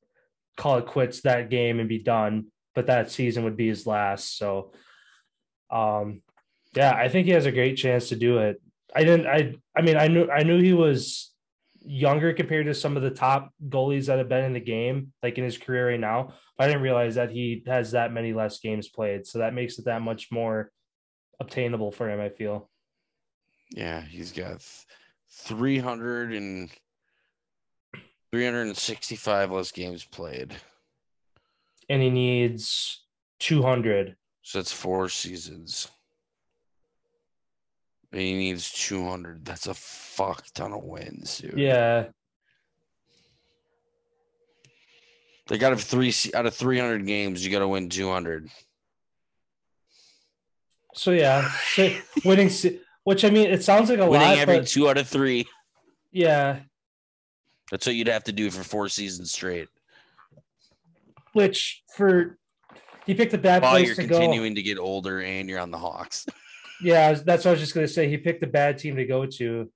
call 0.58 0.78
it 0.78 0.86
quits 0.86 1.22
that 1.22 1.50
game 1.50 1.80
and 1.80 1.90
be 1.90 2.00
done, 2.00 2.48
but 2.74 2.88
that 2.88 3.12
season 3.12 3.44
would 3.44 3.58
be 3.58 3.68
his 3.68 3.86
last. 3.86 4.38
So, 4.38 4.72
um, 5.70 6.22
yeah, 6.76 6.94
I 6.94 7.10
think 7.10 7.26
he 7.26 7.34
has 7.34 7.46
a 7.46 7.52
great 7.52 7.76
chance 7.76 8.10
to 8.10 8.16
do 8.16 8.38
it. 8.40 8.62
I 8.96 9.04
didn't. 9.04 9.28
I. 9.28 9.56
I 9.76 9.82
mean, 9.82 9.98
I 9.98 10.08
knew. 10.08 10.30
I 10.30 10.44
knew 10.44 10.62
he 10.62 10.74
was 10.74 11.34
younger 11.86 12.34
compared 12.34 12.66
to 12.66 12.74
some 12.74 12.98
of 12.98 13.04
the 13.04 13.10
top 13.12 13.52
goalies 13.70 14.08
that 14.08 14.18
have 14.18 14.30
been 14.30 14.44
in 14.44 14.54
the 14.54 14.60
game, 14.60 15.14
like 15.22 15.38
in 15.38 15.44
his 15.44 15.58
career 15.58 15.90
right 15.90 16.00
now. 16.00 16.34
I 16.58 16.68
didn't 16.68 16.82
realize 16.82 17.16
that 17.16 17.32
he 17.32 17.64
has 17.68 17.92
that 17.92 18.12
many 18.14 18.34
less 18.34 18.60
games 18.60 18.88
played, 18.88 19.28
so 19.28 19.40
that 19.40 19.54
makes 19.54 19.78
it 19.78 19.86
that 19.86 20.02
much 20.02 20.32
more 20.32 20.72
obtainable 21.40 21.92
for 21.92 22.10
him. 22.10 22.20
I 22.20 22.30
feel. 22.30 22.70
Yeah, 23.72 24.02
he's 24.02 24.32
got 24.32 24.60
th- 24.60 24.86
300 25.30 26.34
and 26.34 26.70
365 28.32 29.52
less 29.52 29.72
games 29.72 30.04
played. 30.06 30.56
and 31.90 32.02
he 32.02 32.10
needs 32.10 33.04
200. 33.40 34.16
So 34.42 34.60
that's 34.60 34.72
four 34.72 35.10
seasons. 35.10 35.90
He 38.12 38.34
needs 38.34 38.72
200. 38.72 39.44
That's 39.46 39.68
a 39.68 39.74
fuck 39.74 40.46
ton 40.54 40.72
of 40.74 40.84
wins, 40.84 41.40
dude. 41.40 41.58
Yeah. 41.58 42.06
They 45.48 45.58
got 45.58 45.70
to 45.70 45.76
three 45.78 46.14
out 46.34 46.46
of 46.46 46.56
300 46.56 47.06
games, 47.06 47.46
you 47.46 47.52
got 47.52 47.60
to 47.60 47.68
win 47.68 47.90
200. 47.90 48.50
So 50.96 51.12
yeah, 51.12 51.52
so 51.74 51.90
winning, 52.26 52.50
which 53.04 53.26
I 53.26 53.30
mean, 53.30 53.50
it 53.50 53.64
sounds 53.64 53.90
like 53.90 54.00
a 54.00 54.10
Winning 54.10 54.28
lot, 54.30 54.38
every 54.38 54.60
but 54.60 54.68
two 54.68 54.90
out 54.90 54.98
of 54.98 55.08
three. 55.08 55.46
yeah, 56.12 56.60
That's 57.70 57.86
what 57.86 57.96
you'd 57.96 58.08
have 58.08 58.24
to 58.24 58.32
do 58.32 58.50
for 58.50 58.64
four 58.64 58.88
seasons 58.90 59.32
straight. 59.34 59.68
which 61.34 61.84
for 61.96 62.38
he 63.06 63.14
picked 63.14 63.34
a 63.34 63.38
bad 63.38 63.62
While 63.62 63.72
place 63.74 63.88
you're 63.88 63.96
to 63.98 64.08
go. 64.08 64.18
continuing 64.20 64.56
to 64.56 64.64
get 64.64 64.80
older 64.80 65.22
and 65.22 65.50
you're 65.50 65.60
on 65.60 65.70
the 65.70 65.78
Hawks. 65.78 66.26
Yeah, 66.82 67.14
that's 67.14 67.46
what 67.46 67.52
I 67.52 67.54
was 67.54 67.62
just 67.62 67.74
gonna 67.74 67.88
say. 67.88 68.10
He 68.10 68.18
picked 68.18 68.44
a 68.44 68.48
bad 68.48 68.78
team 68.78 68.96
to 68.98 69.06
go 69.06 69.26
to 69.26 69.72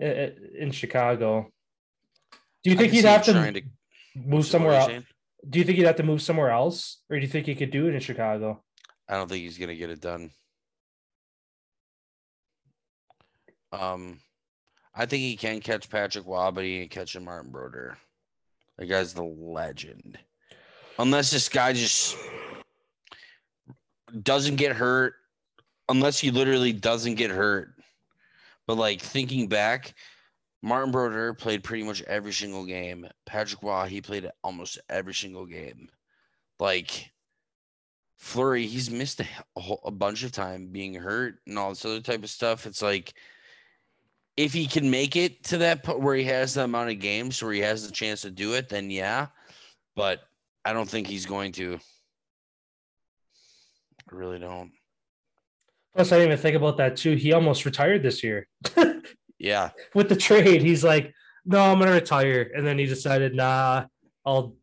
in 0.00 0.70
Chicago. 0.72 1.50
Do 2.62 2.70
you 2.70 2.76
think 2.76 2.92
he'd 2.92 3.04
have 3.04 3.24
to 3.24 3.32
to 3.32 3.62
move 4.14 4.46
somewhere 4.46 4.74
else? 4.74 4.86
saying? 4.86 5.06
Do 5.48 5.58
you 5.58 5.64
think 5.64 5.78
he'd 5.78 5.86
have 5.86 5.96
to 5.96 6.02
move 6.02 6.20
somewhere 6.20 6.50
else, 6.50 7.00
or 7.08 7.16
do 7.16 7.22
you 7.22 7.28
think 7.28 7.46
he 7.46 7.54
could 7.54 7.70
do 7.70 7.88
it 7.88 7.94
in 7.94 8.00
Chicago? 8.00 8.62
I 9.08 9.14
don't 9.14 9.28
think 9.28 9.42
he's 9.42 9.58
gonna 9.58 9.74
get 9.74 9.90
it 9.90 10.00
done. 10.00 10.30
Um, 13.72 14.20
I 14.94 15.06
think 15.06 15.22
he 15.22 15.36
can 15.36 15.60
catch 15.60 15.88
Patrick 15.88 16.26
Roy, 16.26 16.50
but 16.50 16.64
he 16.64 16.80
ain't 16.80 16.90
catching 16.90 17.24
Martin 17.24 17.52
Brodeur. 17.52 17.96
That 18.78 18.86
guy's 18.86 19.14
the 19.14 19.22
legend. 19.22 20.18
Unless 20.98 21.30
this 21.30 21.48
guy 21.48 21.72
just 21.72 22.16
doesn't 24.22 24.56
get 24.56 24.76
hurt, 24.76 25.14
unless 25.88 26.18
he 26.18 26.30
literally 26.30 26.72
doesn't 26.72 27.16
get 27.16 27.30
hurt. 27.30 27.74
But 28.66 28.76
like 28.76 29.00
thinking 29.00 29.48
back, 29.48 29.94
Martin 30.62 30.92
Brodeur 30.92 31.34
played 31.34 31.64
pretty 31.64 31.82
much 31.82 32.02
every 32.02 32.32
single 32.32 32.64
game. 32.64 33.08
Patrick 33.26 33.62
Roy, 33.62 33.86
he 33.86 34.00
played 34.00 34.30
almost 34.44 34.78
every 34.88 35.14
single 35.14 35.46
game. 35.46 35.88
Like 36.58 37.10
Fleury, 38.16 38.66
he's 38.66 38.90
missed 38.90 39.20
a, 39.20 39.26
whole, 39.56 39.80
a 39.84 39.90
bunch 39.90 40.22
of 40.22 40.32
time 40.32 40.66
being 40.66 40.94
hurt 40.94 41.36
and 41.46 41.58
all 41.58 41.70
this 41.70 41.84
other 41.84 42.00
type 42.00 42.22
of 42.22 42.30
stuff. 42.30 42.66
It's 42.66 42.82
like 42.82 43.14
if 44.36 44.52
he 44.52 44.66
can 44.66 44.90
make 44.90 45.16
it 45.16 45.42
to 45.44 45.58
that 45.58 45.82
point 45.82 46.00
where 46.00 46.14
he 46.14 46.24
has 46.24 46.54
the 46.54 46.64
amount 46.64 46.90
of 46.90 46.98
games 46.98 47.42
where 47.42 47.52
he 47.52 47.60
has 47.60 47.86
the 47.86 47.92
chance 47.92 48.22
to 48.22 48.30
do 48.30 48.54
it, 48.54 48.68
then 48.68 48.90
yeah. 48.90 49.28
But 49.96 50.20
I 50.64 50.72
don't 50.72 50.88
think 50.88 51.06
he's 51.06 51.26
going 51.26 51.52
to. 51.52 51.78
I 54.10 54.14
really 54.16 54.38
don't. 54.38 54.72
Plus, 55.94 56.12
I 56.12 56.16
didn't 56.16 56.32
even 56.32 56.42
think 56.42 56.56
about 56.56 56.76
that 56.78 56.96
too. 56.96 57.14
He 57.16 57.32
almost 57.32 57.64
retired 57.64 58.02
this 58.02 58.22
year 58.22 58.46
Yeah. 59.38 59.70
with 59.94 60.08
the 60.08 60.16
trade. 60.16 60.62
He's 60.62 60.84
like, 60.84 61.12
"No, 61.44 61.60
I'm 61.60 61.78
gonna 61.78 61.92
retire," 61.92 62.50
and 62.54 62.66
then 62.66 62.78
he 62.78 62.86
decided, 62.86 63.34
"Nah, 63.34 63.86
I'll." 64.24 64.56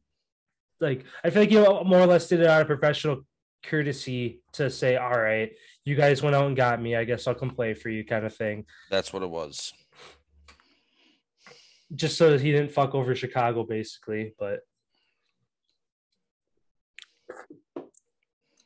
Like, 0.79 1.05
I 1.23 1.31
feel 1.31 1.41
like 1.41 1.49
he 1.49 1.57
more 1.57 1.99
or 2.01 2.05
less 2.05 2.27
did 2.27 2.39
it 2.41 2.47
out 2.47 2.61
of 2.61 2.67
professional 2.67 3.25
courtesy 3.63 4.41
to 4.53 4.69
say, 4.69 4.95
"All 4.95 5.19
right, 5.19 5.51
you 5.85 5.95
guys 5.95 6.21
went 6.21 6.35
out 6.35 6.45
and 6.47 6.55
got 6.55 6.81
me. 6.81 6.95
I 6.95 7.03
guess 7.03 7.25
I'll 7.27 7.33
come 7.35 7.49
play 7.49 7.73
for 7.73 7.89
you," 7.89 8.05
kind 8.05 8.25
of 8.25 8.35
thing, 8.35 8.65
That's 8.91 9.11
what 9.11 9.23
it 9.23 9.29
was. 9.29 9.73
just 11.95 12.17
so 12.17 12.31
that 12.31 12.41
he 12.41 12.51
didn't 12.51 12.71
fuck 12.71 12.93
over 12.95 13.15
Chicago, 13.15 13.63
basically. 13.63 14.33
But 14.37 14.59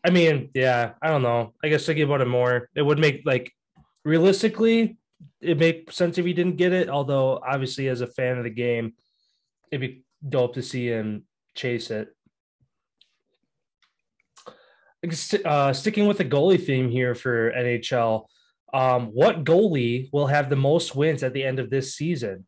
I 0.04 0.10
mean, 0.10 0.50
yeah, 0.54 0.94
I 1.02 1.10
don't 1.10 1.22
know. 1.22 1.54
I 1.64 1.70
guess 1.70 1.86
thinking 1.86 2.06
about 2.06 2.22
it 2.22 2.28
more, 2.28 2.70
it 2.76 2.82
would 2.82 3.00
make 3.00 3.22
like 3.26 3.54
realistically, 4.04 4.98
it 5.40 5.60
make 5.60 5.92
sense 5.92 6.18
if 6.18 6.26
he 6.26 6.34
didn't 6.34 6.58
get 6.58 6.74
it. 6.74 6.90
Although, 6.90 7.40
obviously, 7.46 7.88
as 7.88 8.02
a 8.02 8.08
fan 8.08 8.38
of 8.38 8.44
the 8.44 8.50
game, 8.50 8.94
it'd 9.72 9.82
be 9.82 10.04
dope 10.28 10.56
to 10.56 10.62
see 10.64 10.88
him 10.88 11.26
chase 11.56 11.92
it. 11.92 12.16
Uh, 15.46 15.74
sticking 15.74 16.08
with 16.08 16.18
the 16.18 16.26
goalie 16.26 16.64
theme 16.64 16.90
here 16.90 17.16
for 17.16 17.52
NHL, 17.52 18.26
um, 18.74 19.08
what 19.08 19.44
goalie 19.44 20.10
will 20.14 20.28
have 20.28 20.50
the 20.50 20.56
most 20.56 20.96
wins 20.96 21.24
at 21.24 21.34
the 21.34 21.44
end 21.44 21.60
of 21.60 21.70
this 21.70 21.96
season? 21.96 22.46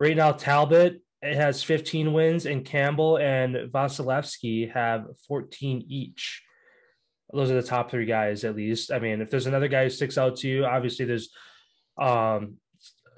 Right 0.00 0.16
now, 0.16 0.32
Talbot 0.32 1.00
has 1.22 1.62
15 1.62 2.12
wins, 2.12 2.46
and 2.46 2.64
Campbell 2.64 3.18
and 3.18 3.54
Vasilevsky 3.72 4.72
have 4.72 5.06
14 5.28 5.84
each 5.88 6.42
those 7.32 7.50
are 7.50 7.60
the 7.60 7.66
top 7.66 7.90
three 7.90 8.06
guys 8.06 8.44
at 8.44 8.56
least. 8.56 8.92
I 8.92 8.98
mean, 8.98 9.20
if 9.20 9.30
there's 9.30 9.46
another 9.46 9.68
guy 9.68 9.84
who 9.84 9.90
sticks 9.90 10.18
out 10.18 10.36
to 10.38 10.48
you, 10.48 10.66
obviously 10.66 11.06
there's 11.06 11.30
um, 11.98 12.56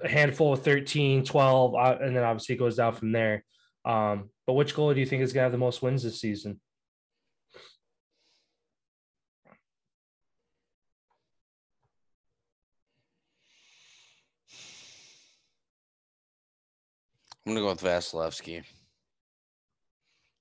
a 0.03 0.07
handful 0.07 0.53
of 0.53 0.63
13, 0.63 1.25
12, 1.25 1.75
uh, 1.75 1.97
and 2.01 2.15
then 2.15 2.23
obviously 2.23 2.55
it 2.55 2.59
goes 2.59 2.77
down 2.77 2.93
from 2.93 3.11
there. 3.11 3.43
Um, 3.83 4.29
but 4.47 4.53
which 4.53 4.75
goalie 4.75 4.95
do 4.95 4.99
you 4.99 5.05
think 5.05 5.21
is 5.21 5.33
going 5.33 5.41
to 5.41 5.45
have 5.45 5.51
the 5.51 5.57
most 5.57 5.81
wins 5.81 6.03
this 6.03 6.19
season? 6.19 6.59
I'm 17.45 17.53
going 17.53 17.57
to 17.57 17.61
go 17.61 17.69
with 17.69 17.81
Vasilevsky. 17.81 18.63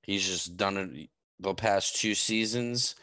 He's 0.03 0.27
just 0.27 0.57
done 0.57 0.77
it 0.79 1.11
the 1.41 1.55
past 1.55 1.97
two 1.97 2.15
seasons 2.15 2.95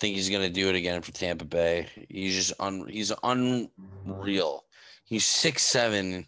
Think 0.00 0.16
he's 0.16 0.30
gonna 0.30 0.50
do 0.50 0.68
it 0.68 0.74
again 0.74 1.02
for 1.02 1.12
Tampa 1.12 1.44
Bay. 1.44 1.86
He's 2.08 2.34
just 2.34 2.52
un 2.60 2.86
he's 2.88 3.12
unreal. 3.22 4.64
He's 5.04 5.24
six 5.24 5.62
seven 5.62 6.26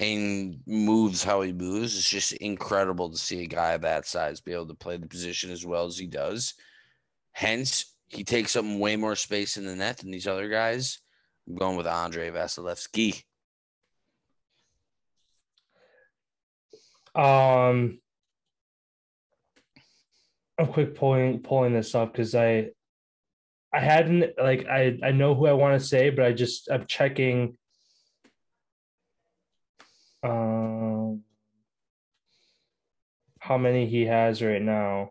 and 0.00 0.60
moves 0.66 1.22
how 1.22 1.42
he 1.42 1.52
moves. 1.52 1.96
It's 1.96 2.08
just 2.08 2.32
incredible 2.32 3.10
to 3.10 3.18
see 3.18 3.42
a 3.42 3.46
guy 3.46 3.72
of 3.72 3.82
that 3.82 4.06
size 4.06 4.40
be 4.40 4.52
able 4.52 4.68
to 4.68 4.74
play 4.74 4.96
the 4.96 5.06
position 5.06 5.50
as 5.50 5.64
well 5.64 5.84
as 5.86 5.98
he 5.98 6.06
does. 6.06 6.54
Hence, 7.32 7.94
he 8.08 8.24
takes 8.24 8.56
up 8.56 8.64
way 8.64 8.96
more 8.96 9.14
space 9.14 9.56
in 9.56 9.66
the 9.66 9.76
net 9.76 9.98
than 9.98 10.10
these 10.10 10.26
other 10.26 10.48
guys. 10.48 11.00
I'm 11.46 11.54
going 11.54 11.76
with 11.76 11.86
Andrei 11.86 12.30
Vasilevsky. 12.30 13.22
Um, 17.14 18.00
I'm 20.58 20.66
quick 20.68 20.94
pulling 20.94 21.40
pulling 21.40 21.74
this 21.74 21.94
up 21.94 22.12
because 22.12 22.34
I 22.34 22.70
I 23.72 23.80
hadn't 23.80 24.38
like 24.38 24.66
I 24.66 24.98
I 25.02 25.12
know 25.12 25.34
who 25.34 25.46
I 25.46 25.52
want 25.52 25.80
to 25.80 25.86
say, 25.86 26.10
but 26.10 26.24
I 26.24 26.32
just 26.32 26.70
I'm 26.70 26.86
checking. 26.86 27.56
Um, 30.22 31.22
how 33.38 33.56
many 33.56 33.86
he 33.86 34.04
has 34.06 34.42
right 34.42 34.60
now? 34.60 35.10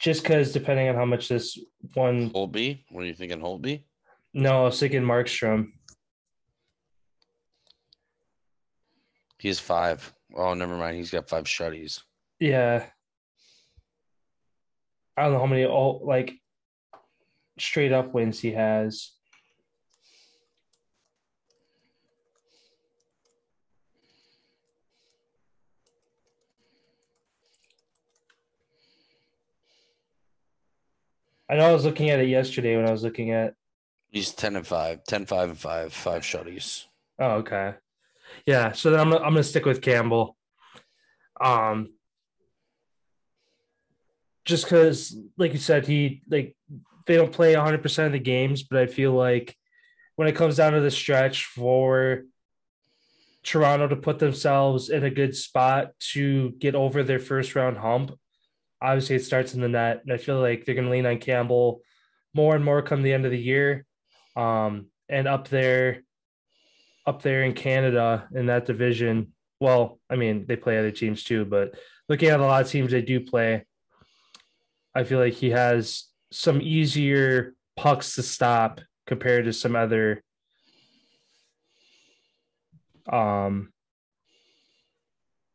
Just 0.00 0.22
because, 0.22 0.52
depending 0.52 0.88
on 0.88 0.94
how 0.94 1.04
much 1.04 1.28
this 1.28 1.58
one. 1.94 2.30
Holtby, 2.30 2.84
what 2.90 3.02
are 3.02 3.06
you 3.06 3.14
thinking, 3.14 3.40
Holtby? 3.40 3.84
No, 4.34 4.62
I 4.62 4.64
was 4.66 4.78
thinking 4.78 5.02
Markstrom. 5.02 5.72
He 9.38 9.48
has 9.48 9.58
five. 9.58 10.12
Oh, 10.36 10.54
never 10.54 10.76
mind. 10.76 10.96
He's 10.96 11.10
got 11.10 11.28
five 11.28 11.44
shutties. 11.44 12.00
Yeah. 12.38 12.86
I 15.18 15.22
don't 15.22 15.32
know 15.32 15.40
how 15.40 15.46
many 15.46 15.64
all 15.64 16.00
like 16.04 16.32
straight 17.58 17.92
up 17.92 18.14
wins 18.14 18.38
he 18.38 18.52
has. 18.52 19.10
I 31.50 31.56
know 31.56 31.68
I 31.68 31.72
was 31.72 31.84
looking 31.84 32.10
at 32.10 32.20
it 32.20 32.28
yesterday 32.28 32.76
when 32.76 32.86
I 32.86 32.92
was 32.92 33.02
looking 33.02 33.32
at 33.32 33.54
He's 34.10 34.32
10 34.32 34.56
and 34.56 34.66
5, 34.66 35.04
10, 35.04 35.26
5 35.26 35.48
and 35.50 35.58
5, 35.58 35.92
five 35.92 36.22
shutties. 36.22 36.84
Oh, 37.18 37.32
okay. 37.38 37.74
Yeah, 38.46 38.72
so 38.72 38.90
then 38.90 39.00
I'm 39.00 39.12
I'm 39.12 39.20
gonna 39.20 39.42
stick 39.42 39.64
with 39.64 39.82
Campbell. 39.82 40.36
Um 41.40 41.94
just 44.48 44.64
because 44.64 45.14
like 45.36 45.52
you 45.52 45.58
said, 45.58 45.86
he 45.86 46.22
like 46.28 46.56
they 47.06 47.16
don't 47.16 47.32
play 47.32 47.54
100 47.54 47.82
percent 47.82 48.06
of 48.06 48.12
the 48.12 48.18
games, 48.18 48.62
but 48.62 48.80
I 48.80 48.86
feel 48.86 49.12
like 49.12 49.54
when 50.16 50.26
it 50.26 50.34
comes 50.34 50.56
down 50.56 50.72
to 50.72 50.80
the 50.80 50.90
stretch 50.90 51.44
for 51.44 52.22
Toronto 53.42 53.88
to 53.88 53.96
put 53.96 54.18
themselves 54.18 54.88
in 54.88 55.04
a 55.04 55.10
good 55.10 55.36
spot 55.36 55.92
to 56.12 56.52
get 56.58 56.74
over 56.74 57.02
their 57.02 57.18
first 57.18 57.54
round 57.54 57.76
hump, 57.76 58.18
obviously 58.80 59.16
it 59.16 59.24
starts 59.24 59.52
in 59.52 59.60
the 59.60 59.68
net. 59.68 60.00
And 60.02 60.12
I 60.14 60.16
feel 60.16 60.40
like 60.40 60.64
they're 60.64 60.74
gonna 60.74 60.90
lean 60.90 61.06
on 61.06 61.18
Campbell 61.18 61.82
more 62.32 62.56
and 62.56 62.64
more 62.64 62.80
come 62.80 63.02
the 63.02 63.12
end 63.12 63.26
of 63.26 63.30
the 63.30 63.38
year. 63.38 63.84
Um, 64.34 64.86
and 65.10 65.28
up 65.28 65.48
there 65.48 66.02
up 67.06 67.20
there 67.20 67.42
in 67.42 67.52
Canada 67.52 68.28
in 68.34 68.46
that 68.46 68.64
division. 68.64 69.34
Well, 69.60 70.00
I 70.08 70.16
mean, 70.16 70.46
they 70.46 70.56
play 70.56 70.78
other 70.78 70.90
teams 70.90 71.22
too, 71.22 71.44
but 71.44 71.74
looking 72.08 72.30
at 72.30 72.40
a 72.40 72.44
lot 72.44 72.62
of 72.62 72.70
teams 72.70 72.92
they 72.92 73.02
do 73.02 73.20
play, 73.20 73.66
I 74.94 75.04
feel 75.04 75.18
like 75.18 75.34
he 75.34 75.50
has 75.50 76.04
some 76.32 76.60
easier 76.60 77.54
pucks 77.76 78.14
to 78.16 78.22
stop 78.22 78.80
compared 79.06 79.44
to 79.46 79.52
some 79.52 79.74
other 79.74 80.22
um 83.10 83.72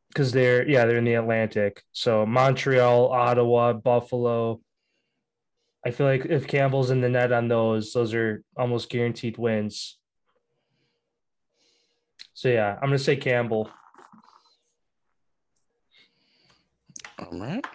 because 0.09 0.31
they're 0.31 0.67
yeah 0.67 0.85
they're 0.85 0.97
in 0.97 1.05
the 1.05 1.15
Atlantic. 1.15 1.83
So 1.91 2.25
Montreal, 2.25 3.11
Ottawa, 3.11 3.73
Buffalo. 3.73 4.61
I 5.85 5.91
feel 5.91 6.05
like 6.05 6.25
if 6.25 6.47
Campbell's 6.47 6.91
in 6.91 7.01
the 7.01 7.09
net 7.09 7.33
on 7.33 7.47
those, 7.47 7.91
those 7.91 8.13
are 8.13 8.43
almost 8.55 8.89
guaranteed 8.89 9.37
wins. 9.37 9.97
So 12.33 12.49
yeah, 12.49 12.75
I'm 12.75 12.89
gonna 12.89 12.99
say 12.99 13.15
Campbell. 13.15 13.69
All 17.19 17.39
right. 17.39 17.65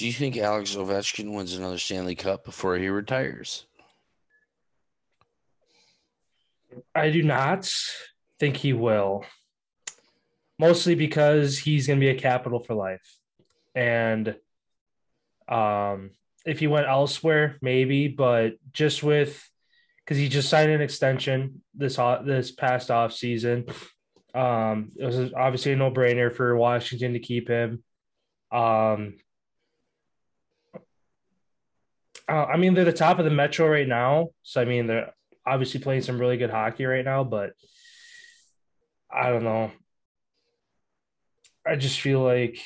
Do 0.00 0.06
you 0.06 0.14
think 0.14 0.38
Alex 0.38 0.74
Ovechkin 0.76 1.34
wins 1.34 1.52
another 1.52 1.76
Stanley 1.76 2.14
Cup 2.14 2.42
before 2.42 2.74
he 2.78 2.88
retires? 2.88 3.66
I 6.94 7.10
do 7.10 7.22
not 7.22 7.70
think 8.38 8.56
he 8.56 8.72
will. 8.72 9.26
Mostly 10.58 10.94
because 10.94 11.58
he's 11.58 11.86
going 11.86 12.00
to 12.00 12.06
be 12.06 12.08
a 12.08 12.18
capital 12.18 12.60
for 12.60 12.74
life. 12.74 13.18
And 13.74 14.36
um, 15.46 16.12
if 16.46 16.60
he 16.60 16.66
went 16.66 16.88
elsewhere, 16.88 17.58
maybe, 17.60 18.08
but 18.08 18.54
just 18.72 19.02
with 19.02 19.46
because 20.02 20.16
he 20.16 20.30
just 20.30 20.48
signed 20.48 20.72
an 20.72 20.80
extension 20.80 21.60
this 21.74 21.96
this 22.24 22.50
past 22.52 22.90
off 22.90 23.12
season. 23.12 23.66
Um, 24.34 24.92
it 24.98 25.04
was 25.04 25.34
obviously 25.34 25.72
a 25.72 25.76
no 25.76 25.90
brainer 25.90 26.34
for 26.34 26.56
Washington 26.56 27.12
to 27.12 27.18
keep 27.18 27.48
him. 27.48 27.84
Um, 28.50 29.16
uh, 32.30 32.46
I 32.46 32.56
mean, 32.56 32.74
they're 32.74 32.84
the 32.84 32.92
top 32.92 33.18
of 33.18 33.24
the 33.24 33.30
Metro 33.30 33.68
right 33.68 33.88
now, 33.88 34.28
so 34.42 34.60
I 34.60 34.64
mean 34.64 34.86
they're 34.86 35.12
obviously 35.44 35.80
playing 35.80 36.02
some 36.02 36.18
really 36.20 36.36
good 36.36 36.50
hockey 36.50 36.84
right 36.84 37.04
now, 37.04 37.24
but 37.24 37.54
I 39.12 39.30
don't 39.30 39.42
know. 39.42 39.72
I 41.66 41.74
just 41.74 42.00
feel 42.00 42.20
like 42.20 42.60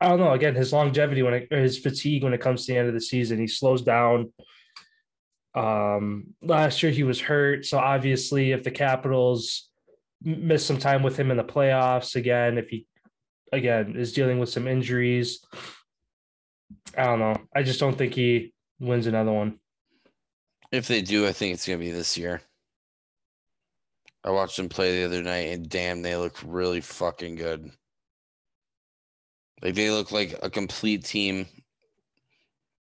I 0.00 0.08
don't 0.08 0.18
know. 0.18 0.32
Again, 0.32 0.54
his 0.54 0.72
longevity 0.72 1.22
when 1.22 1.34
it, 1.34 1.52
his 1.52 1.78
fatigue 1.78 2.24
when 2.24 2.32
it 2.34 2.40
comes 2.40 2.64
to 2.64 2.72
the 2.72 2.78
end 2.78 2.88
of 2.88 2.94
the 2.94 3.00
season, 3.00 3.38
he 3.38 3.46
slows 3.46 3.82
down. 3.82 4.32
Um, 5.54 6.34
last 6.40 6.82
year 6.82 6.90
he 6.90 7.02
was 7.02 7.20
hurt, 7.20 7.66
so 7.66 7.78
obviously, 7.78 8.52
if 8.52 8.64
the 8.64 8.70
Capitals 8.70 9.68
miss 10.24 10.64
some 10.64 10.78
time 10.78 11.02
with 11.02 11.18
him 11.18 11.30
in 11.30 11.36
the 11.36 11.44
playoffs 11.44 12.16
again, 12.16 12.56
if 12.56 12.70
he 12.70 12.86
again 13.52 13.94
is 13.96 14.12
dealing 14.12 14.38
with 14.38 14.48
some 14.48 14.66
injuries, 14.66 15.44
I 16.96 17.04
don't 17.04 17.18
know. 17.18 17.36
I 17.54 17.62
just 17.62 17.80
don't 17.80 17.96
think 17.96 18.14
he 18.14 18.52
wins 18.80 19.06
another 19.06 19.32
one. 19.32 19.58
If 20.70 20.88
they 20.88 21.02
do, 21.02 21.26
I 21.26 21.32
think 21.32 21.54
it's 21.54 21.66
gonna 21.66 21.78
be 21.78 21.90
this 21.90 22.16
year. 22.16 22.40
I 24.24 24.30
watched 24.30 24.56
them 24.56 24.68
play 24.68 24.98
the 24.98 25.04
other 25.04 25.22
night, 25.22 25.48
and 25.48 25.68
damn, 25.68 26.02
they 26.02 26.16
look 26.16 26.38
really 26.44 26.80
fucking 26.80 27.36
good. 27.36 27.70
Like 29.62 29.74
they 29.74 29.90
look 29.90 30.12
like 30.12 30.38
a 30.42 30.50
complete 30.50 31.04
team, 31.04 31.46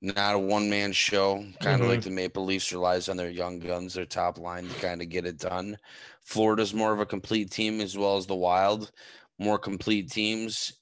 not 0.00 0.34
a 0.34 0.38
one 0.38 0.68
man 0.70 0.92
show. 0.92 1.44
Kind 1.60 1.76
of 1.76 1.80
mm-hmm. 1.80 1.88
like 1.88 2.02
the 2.02 2.10
Maple 2.10 2.44
Leafs 2.44 2.72
relies 2.72 3.08
on 3.08 3.16
their 3.16 3.30
young 3.30 3.58
guns, 3.58 3.94
their 3.94 4.06
top 4.06 4.38
line 4.38 4.68
to 4.68 4.74
kind 4.80 5.02
of 5.02 5.08
get 5.08 5.26
it 5.26 5.38
done. 5.38 5.76
Florida's 6.22 6.74
more 6.74 6.92
of 6.92 7.00
a 7.00 7.06
complete 7.06 7.50
team 7.50 7.80
as 7.80 7.98
well 7.98 8.16
as 8.16 8.26
the 8.26 8.34
Wild, 8.34 8.92
more 9.38 9.58
complete 9.58 10.10
teams. 10.10 10.74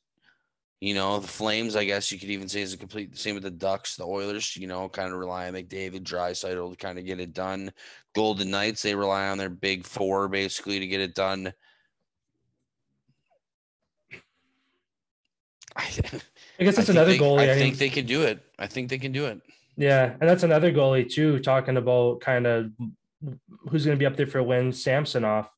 You 0.80 0.94
know, 0.94 1.20
the 1.20 1.28
Flames, 1.28 1.76
I 1.76 1.84
guess 1.84 2.10
you 2.10 2.18
could 2.18 2.30
even 2.30 2.48
say 2.48 2.60
is 2.60 2.72
a 2.72 2.76
complete 2.76 3.16
same 3.16 3.34
with 3.34 3.44
the 3.44 3.52
Ducks, 3.52 3.94
the 3.94 4.04
Oilers, 4.04 4.56
you 4.56 4.66
know, 4.66 4.88
kind 4.88 5.12
of 5.12 5.18
rely 5.18 5.46
on 5.46 5.54
McDavid, 5.54 6.02
Draisaitl 6.02 6.70
to 6.70 6.76
kind 6.76 6.98
of 6.98 7.06
get 7.06 7.20
it 7.20 7.32
done. 7.32 7.72
Golden 8.14 8.50
Knights, 8.50 8.82
they 8.82 8.94
rely 8.94 9.28
on 9.28 9.38
their 9.38 9.48
big 9.48 9.84
four 9.84 10.28
basically 10.28 10.80
to 10.80 10.86
get 10.88 11.00
it 11.00 11.14
done. 11.14 11.52
I, 15.76 15.84
I 16.60 16.64
guess 16.64 16.76
that's 16.76 16.90
I 16.90 16.92
another 16.92 17.12
they, 17.12 17.18
goalie. 17.18 17.48
I, 17.48 17.52
I 17.52 17.54
think 17.54 17.78
they 17.78 17.88
can 17.88 18.06
do 18.06 18.22
it. 18.22 18.40
I 18.58 18.66
think 18.66 18.88
they 18.88 18.98
can 18.98 19.12
do 19.12 19.26
it. 19.26 19.40
Yeah, 19.76 20.14
and 20.20 20.28
that's 20.28 20.42
another 20.42 20.72
goalie 20.72 21.08
too. 21.08 21.38
Talking 21.38 21.76
about 21.76 22.20
kind 22.20 22.46
of 22.46 22.72
who's 23.68 23.84
going 23.84 23.96
to 23.96 24.00
be 24.00 24.06
up 24.06 24.16
there 24.16 24.26
for 24.26 24.38
a 24.38 24.44
win. 24.44 24.72
Samsonov, 24.72 25.48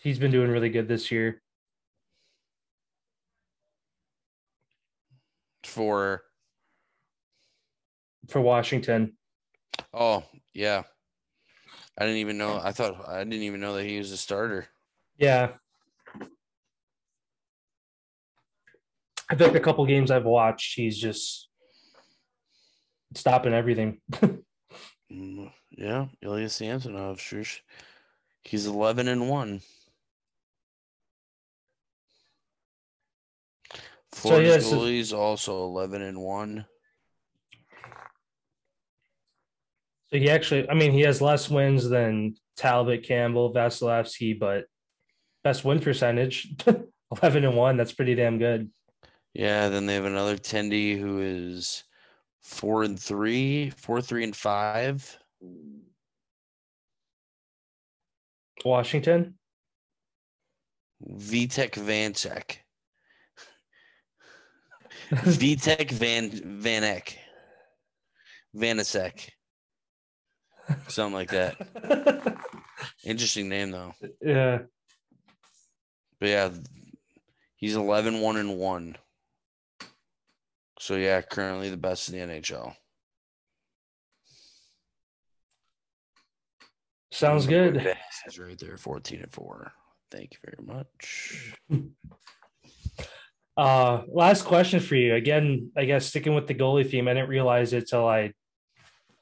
he's 0.00 0.18
been 0.18 0.30
doing 0.30 0.50
really 0.50 0.70
good 0.70 0.88
this 0.88 1.10
year. 1.10 1.42
For 5.70 6.22
for 8.28 8.40
Washington. 8.40 9.16
Oh 9.94 10.24
yeah, 10.52 10.82
I 11.96 12.04
didn't 12.04 12.18
even 12.18 12.38
know. 12.38 12.60
I 12.62 12.72
thought 12.72 13.08
I 13.08 13.22
didn't 13.22 13.44
even 13.44 13.60
know 13.60 13.74
that 13.76 13.86
he 13.86 13.98
was 13.98 14.10
a 14.10 14.16
starter. 14.16 14.66
Yeah, 15.16 15.52
I 19.30 19.36
think 19.36 19.54
a 19.54 19.60
couple 19.60 19.86
games 19.86 20.10
I've 20.10 20.24
watched, 20.24 20.74
he's 20.74 20.98
just 20.98 21.48
stopping 23.14 23.54
everything. 23.54 24.00
Mm, 25.12 25.50
Yeah, 25.72 26.06
Ilya 26.22 26.48
Samsonov, 26.48 27.20
sure. 27.20 27.42
He's 28.44 28.66
eleven 28.68 29.08
and 29.08 29.28
one. 29.28 29.60
Florida's 34.12 34.64
yeah, 34.64 34.70
so- 34.70 34.76
goalie's 34.78 35.12
also 35.12 35.62
eleven 35.64 36.02
and 36.02 36.20
one. 36.20 36.66
So 40.08 40.18
he 40.18 40.28
actually, 40.28 40.68
I 40.68 40.74
mean, 40.74 40.90
he 40.90 41.02
has 41.02 41.22
less 41.22 41.48
wins 41.48 41.88
than 41.88 42.34
Talbot, 42.56 43.04
Campbell, 43.04 43.54
Vasilevsky, 43.54 44.36
but 44.38 44.64
best 45.44 45.64
win 45.64 45.78
percentage, 45.78 46.48
eleven 47.22 47.44
and 47.44 47.56
one. 47.56 47.76
That's 47.76 47.92
pretty 47.92 48.16
damn 48.16 48.38
good. 48.38 48.70
Yeah, 49.34 49.68
then 49.68 49.86
they 49.86 49.94
have 49.94 50.06
another 50.06 50.36
Tendy 50.36 50.98
who 50.98 51.20
is 51.20 51.84
four 52.42 52.82
and 52.82 52.98
three, 52.98 53.70
four, 53.70 54.02
three, 54.02 54.24
and 54.24 54.34
five. 54.34 55.16
Washington. 58.64 59.34
Vitek 61.08 61.74
Vanecek. 61.74 62.56
Vitek 65.10 65.90
Van 65.90 66.30
Vanek. 66.30 67.16
Vanasek. 68.56 69.30
Something 70.88 71.14
like 71.14 71.30
that. 71.30 72.36
Interesting 73.04 73.48
name 73.48 73.70
though. 73.70 73.92
yeah. 74.20 74.58
But 76.20 76.28
yeah, 76.28 76.50
he's 77.56 77.76
11 77.76 78.20
1 78.20 78.36
and 78.36 78.58
1. 78.58 78.96
So 80.78 80.96
yeah, 80.96 81.20
currently 81.22 81.70
the 81.70 81.76
best 81.76 82.08
in 82.08 82.28
the 82.28 82.34
NHL. 82.34 82.74
Sounds 87.12 87.46
good. 87.46 87.76
He's 88.24 88.38
right 88.38 88.58
there, 88.58 88.76
14 88.76 89.20
and 89.22 89.32
4. 89.32 89.72
Thank 90.10 90.34
you 90.34 90.38
very 90.44 90.64
much. 90.66 91.54
Uh, 93.60 94.02
last 94.08 94.46
question 94.46 94.80
for 94.80 94.96
you. 94.96 95.14
Again, 95.14 95.70
I 95.76 95.84
guess 95.84 96.06
sticking 96.06 96.34
with 96.34 96.46
the 96.46 96.54
goalie 96.54 96.88
theme. 96.88 97.06
I 97.06 97.12
didn't 97.12 97.28
realize 97.28 97.74
it 97.74 97.88
till 97.88 98.08
I 98.08 98.32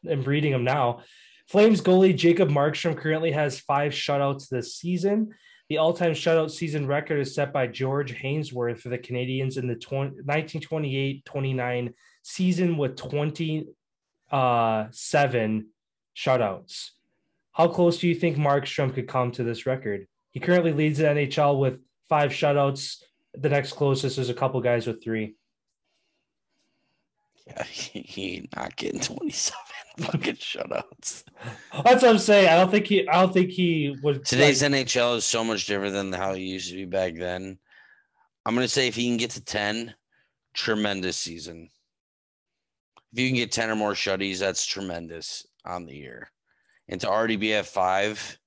am 0.09 0.23
reading 0.23 0.52
them 0.52 0.62
now. 0.62 1.01
Flames 1.48 1.81
goalie 1.81 2.16
Jacob 2.16 2.48
Markstrom 2.48 2.97
currently 2.97 3.32
has 3.32 3.59
five 3.59 3.90
shutouts 3.90 4.48
this 4.48 4.77
season. 4.77 5.35
The 5.69 5.78
all-time 5.78 6.12
shutout 6.12 6.52
season 6.52 6.86
record 6.86 7.19
is 7.19 7.35
set 7.35 7.52
by 7.52 7.66
George 7.66 8.15
Hainsworth 8.15 8.78
for 8.78 8.90
the 8.90 8.98
Canadiens 8.98 9.59
in 9.59 9.66
the 9.66 9.74
1928-29 9.74 11.94
season 12.23 12.77
with 12.77 12.94
27 12.94 13.66
uh, 14.31 14.86
shutouts. 16.16 16.90
How 17.51 17.66
close 17.66 17.98
do 17.98 18.06
you 18.06 18.15
think 18.15 18.36
Markstrom 18.36 18.94
could 18.94 19.09
come 19.09 19.32
to 19.32 19.43
this 19.43 19.66
record? 19.66 20.06
He 20.31 20.39
currently 20.39 20.73
leads 20.73 20.98
the 20.98 21.06
NHL 21.06 21.59
with 21.59 21.81
five 22.09 22.31
shutouts. 22.31 23.02
The 23.34 23.48
next 23.48 23.72
closest 23.72 24.18
is 24.18 24.30
a 24.30 24.34
couple 24.34 24.60
guys 24.60 24.86
with 24.86 25.02
three. 25.02 25.34
Yeah, 27.46 27.64
he, 27.70 28.00
he 28.00 28.48
not 28.56 28.76
getting 28.76 29.00
27 29.00 29.59
fucking 29.98 30.36
shutouts. 30.36 31.24
That's 31.84 32.02
what 32.02 32.10
I'm 32.10 32.18
saying. 32.18 32.48
I 32.48 32.56
don't 32.56 32.70
think 32.70 32.86
he. 32.86 33.09
I 33.09 33.20
don't 33.20 33.32
think 33.32 33.50
he 33.50 33.96
would. 34.02 34.24
Today's 34.24 34.62
like- 34.62 34.72
NHL 34.72 35.16
is 35.16 35.24
so 35.24 35.44
much 35.44 35.66
different 35.66 35.94
than 35.94 36.12
how 36.12 36.32
it 36.32 36.40
used 36.40 36.70
to 36.70 36.76
be 36.76 36.84
back 36.84 37.14
then. 37.16 37.59
I'm 38.46 38.55
gonna 38.55 38.68
say 38.68 38.88
if 38.88 38.96
he 38.96 39.06
can 39.06 39.18
get 39.18 39.30
to 39.32 39.44
10, 39.44 39.94
tremendous 40.55 41.16
season. 41.16 41.68
If 43.12 43.18
you 43.18 43.28
can 43.28 43.36
get 43.36 43.52
10 43.52 43.70
or 43.70 43.76
more 43.76 43.92
shutties, 43.94 44.38
that's 44.38 44.66
tremendous 44.66 45.46
on 45.64 45.86
the 45.86 45.94
year. 45.94 46.30
And 46.88 47.00
to 47.00 47.09
already 47.09 47.36
be 47.36 47.55
at 47.55 47.66
five, 47.66 48.38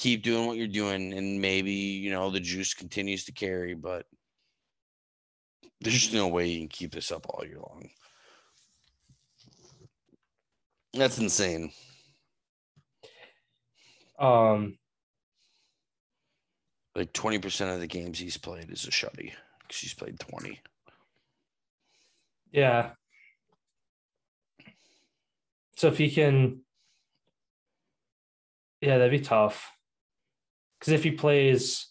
keep 0.00 0.22
doing 0.22 0.46
what 0.46 0.56
you're 0.56 0.66
doing, 0.66 1.12
and 1.12 1.40
maybe 1.42 1.72
you 1.72 2.10
know 2.10 2.30
the 2.30 2.40
juice 2.40 2.72
continues 2.72 3.26
to 3.26 3.32
carry, 3.32 3.74
but 3.74 4.06
there's 5.82 6.12
no 6.14 6.26
way 6.28 6.48
you 6.48 6.60
can 6.60 6.68
keep 6.68 6.92
this 6.92 7.12
up 7.12 7.26
all 7.28 7.44
year 7.44 7.58
long. 7.58 7.90
That's 10.94 11.18
insane. 11.18 11.72
um, 14.18 14.78
Like 16.96 17.12
20% 17.12 17.74
of 17.74 17.80
the 17.80 17.86
games 17.86 18.18
he's 18.18 18.36
played 18.38 18.70
is 18.70 18.86
a 18.86 18.90
shutty 18.90 19.32
because 19.60 19.78
he's 19.80 19.94
played 19.94 20.18
20. 20.18 20.60
yeah. 22.52 22.92
So 25.76 25.88
if 25.88 25.98
he 25.98 26.10
can, 26.10 26.62
yeah, 28.80 28.98
that'd 28.98 29.10
be 29.12 29.20
tough. 29.20 29.70
Because 30.80 30.94
if 30.94 31.04
he 31.04 31.10
plays, 31.10 31.86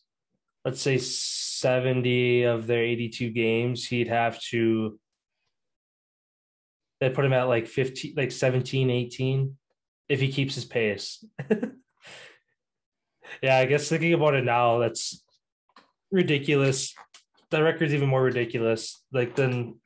let's 0.66 0.82
say 0.82 0.98
seventy 0.98 2.44
of 2.44 2.66
their 2.68 2.84
eighty-two 2.84 3.30
games, 3.30 3.86
he'd 3.86 4.08
have 4.08 4.42
to. 4.50 5.00
They 7.00 7.10
put 7.10 7.24
him 7.24 7.32
at 7.32 7.44
like 7.44 7.66
15, 7.66 8.16
like 8.18 8.30
17, 8.30 8.90
18, 8.90 9.56
if 10.10 10.20
he 10.20 10.30
keeps 10.30 10.56
his 10.56 10.66
pace. 10.66 11.24
yeah, 13.42 13.56
I 13.58 13.66
guess 13.68 13.88
thinking 13.88 14.14
about 14.14 14.34
it 14.34 14.44
now, 14.44 14.80
that's 14.80 15.24
ridiculous. 16.12 16.94
That 17.52 17.60
record's 17.62 17.94
even 17.94 18.10
more 18.10 18.22
ridiculous, 18.24 19.02
like 19.14 19.36
than 19.36 19.80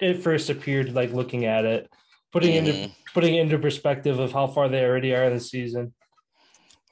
it 0.00 0.22
first 0.22 0.50
appeared. 0.50 0.92
Like 0.92 1.12
looking 1.12 1.46
at 1.46 1.64
it, 1.64 1.88
putting 2.30 2.54
into 2.54 2.72
Mhm. 2.72 2.92
putting 3.14 3.36
into 3.36 3.58
perspective 3.58 4.18
of 4.18 4.32
how 4.32 4.46
far 4.46 4.68
they 4.68 4.84
already 4.84 5.14
are 5.14 5.24
in 5.24 5.32
the 5.34 5.40
season. 5.40 5.94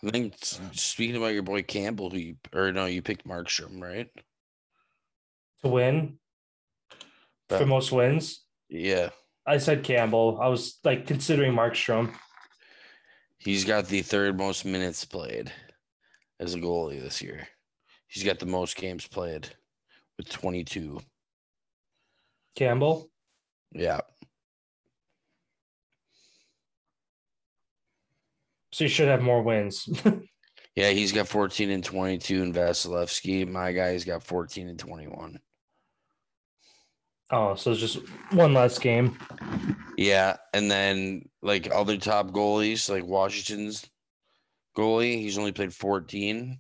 I 0.04 0.10
think 0.10 0.34
speaking 0.72 1.16
about 1.16 1.34
your 1.34 1.42
boy 1.42 1.62
Campbell, 1.62 2.10
who 2.10 2.18
you 2.18 2.36
or 2.54 2.72
no, 2.72 2.86
you 2.86 3.02
picked 3.02 3.26
Markstrom, 3.26 3.82
right? 3.82 4.08
To 5.62 5.68
win 5.68 6.18
for 7.48 7.66
most 7.66 7.90
wins, 7.90 8.44
Yeah, 8.68 9.08
I 9.46 9.58
said 9.58 9.82
Campbell. 9.82 10.38
I 10.40 10.48
was 10.48 10.78
like 10.84 11.06
considering 11.06 11.52
Markstrom. 11.52 12.12
he's 13.38 13.64
got 13.64 13.86
the 13.86 14.02
third 14.02 14.38
most 14.38 14.64
minutes 14.64 15.04
played 15.04 15.50
as 16.38 16.54
a 16.54 16.58
goalie 16.58 17.00
this 17.00 17.20
year. 17.22 17.48
He's 18.06 18.22
got 18.24 18.38
the 18.38 18.46
most 18.46 18.76
games 18.76 19.06
played 19.06 19.48
with 20.16 20.28
22. 20.28 21.00
Campbell. 22.54 23.10
Yeah, 23.72 24.00
So 28.78 28.84
you 28.84 28.90
should 28.90 29.08
have 29.08 29.22
more 29.22 29.42
wins. 29.42 29.88
yeah, 30.76 30.90
he's 30.90 31.10
got 31.10 31.26
14 31.26 31.68
and 31.70 31.82
22 31.82 32.44
in 32.44 32.52
Vasilevsky. 32.52 33.44
My 33.44 33.72
guy's 33.72 34.04
got 34.04 34.22
14 34.22 34.68
and 34.68 34.78
21. 34.78 35.40
oh, 37.32 37.56
so 37.56 37.72
it's 37.72 37.80
just 37.80 37.98
one 38.30 38.54
less 38.54 38.78
game. 38.78 39.18
Yeah, 39.96 40.36
and 40.54 40.70
then 40.70 41.28
like 41.42 41.68
other 41.74 41.96
top 41.96 42.30
goalies, 42.30 42.88
like 42.88 43.04
Washington's 43.04 43.84
goalie, 44.76 45.22
he's 45.22 45.38
only 45.38 45.50
played 45.50 45.74
14. 45.74 46.56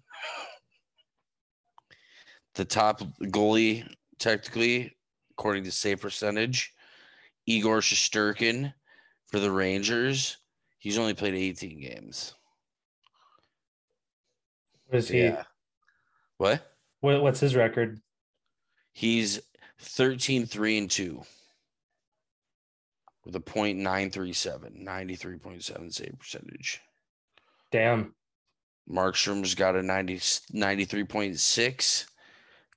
The 2.56 2.64
top 2.64 3.00
goalie, 3.26 3.88
technically, 4.18 4.92
according 5.30 5.62
to 5.62 5.70
save 5.70 6.00
percentage, 6.00 6.74
Igor 7.46 7.78
Shesterkin 7.78 8.74
for 9.28 9.38
the 9.38 9.52
Rangers, 9.52 10.36
he's 10.78 10.98
only 10.98 11.14
played 11.14 11.34
18 11.34 11.80
games. 11.80 12.34
What 14.86 14.98
is 14.98 15.08
he? 15.08 15.22
Yeah. 15.22 15.44
What? 16.38 16.72
What, 17.00 17.22
what's 17.22 17.40
his 17.40 17.54
record? 17.54 18.00
He's 18.92 19.40
13 19.80 20.46
3 20.46 20.78
and 20.78 20.90
2 20.90 21.22
with 23.28 23.36
a 23.36 23.40
point 23.40 23.78
nine 23.78 24.10
three 24.10 24.32
seven, 24.32 24.82
93.7 24.86 25.92
save 25.92 26.18
percentage. 26.18 26.80
Damn. 27.70 28.14
Markstrom's 28.90 29.54
got 29.54 29.76
a 29.76 29.82
90, 29.82 30.16
93.6. 30.16 32.06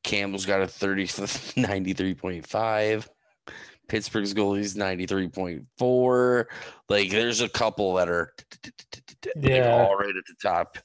Campbell's 0.03 0.45
got 0.45 0.61
a 0.61 0.67
30, 0.67 1.03
93.5. 1.07 3.07
Pittsburgh's 3.91 4.33
goalie's 4.33 4.73
93.4. 4.73 6.45
Like 6.87 7.09
there's 7.09 7.41
a 7.41 7.49
couple 7.49 7.95
that 7.95 8.07
are 8.07 8.33
Yeah. 9.35 9.85
all 9.85 9.97
right 9.97 10.15
at 10.15 10.23
the 10.25 10.35
top. 10.41 10.77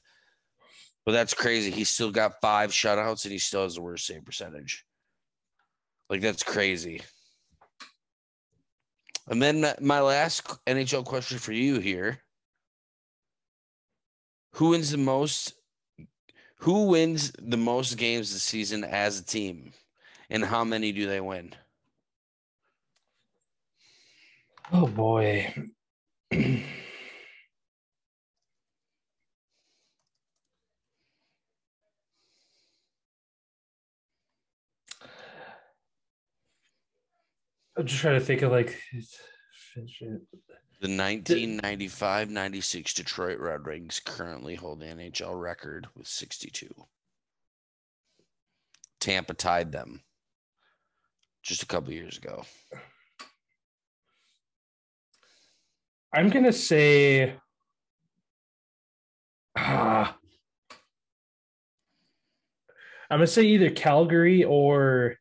But 1.05 1.13
that's 1.13 1.33
crazy. 1.33 1.71
He's 1.71 1.87
still 1.89 2.11
got 2.11 2.41
five 2.41 2.71
shutouts 2.71 3.23
and 3.23 3.31
he 3.31 3.39
still 3.39 3.63
has 3.63 3.75
the 3.75 3.81
worst 3.81 4.07
save 4.07 4.25
percentage. 4.25 4.83
Like 6.09 6.19
that's 6.19 6.43
crazy. 6.43 7.01
And 9.29 9.41
then 9.41 9.61
my- 9.61 9.75
my 9.79 10.01
last 10.01 10.43
NHL 10.67 11.05
question 11.05 11.39
for 11.39 11.53
you 11.53 11.79
here. 11.79 12.21
Who 14.55 14.71
wins 14.71 14.91
the 14.91 14.97
most 14.97 15.53
who 16.57 16.87
wins 16.87 17.31
the 17.39 17.55
most 17.55 17.95
games 17.95 18.33
this 18.33 18.43
season 18.43 18.83
as 18.83 19.17
a 19.17 19.23
team? 19.23 19.71
And 20.29 20.43
how 20.43 20.65
many 20.65 20.91
do 20.91 21.07
they 21.07 21.21
win? 21.21 21.55
Oh 24.71 24.85
boy. 24.85 25.53
I'm 37.77 37.85
just 37.85 38.01
trying 38.01 38.19
to 38.19 38.25
think 38.25 38.41
of 38.41 38.51
like 38.51 38.77
The 40.81 40.89
1995 40.89 42.29
96 42.29 42.93
Detroit 42.93 43.39
Red 43.39 43.65
Wings 43.65 44.01
currently 44.03 44.55
hold 44.55 44.81
the 44.81 44.87
NHL 44.87 45.39
record 45.39 45.87
with 45.95 46.07
62. 46.07 46.67
Tampa 48.99 49.33
tied 49.33 49.71
them 49.71 50.01
just 51.43 51.63
a 51.63 51.67
couple 51.67 51.93
years 51.93 52.17
ago. 52.17 52.43
I'm 56.13 56.29
gonna 56.29 56.53
say 56.53 57.35
ah, 59.57 60.17
I'm 63.09 63.19
gonna 63.19 63.27
say 63.27 63.43
either 63.43 63.69
Calgary 63.69 64.43
or 64.43 65.15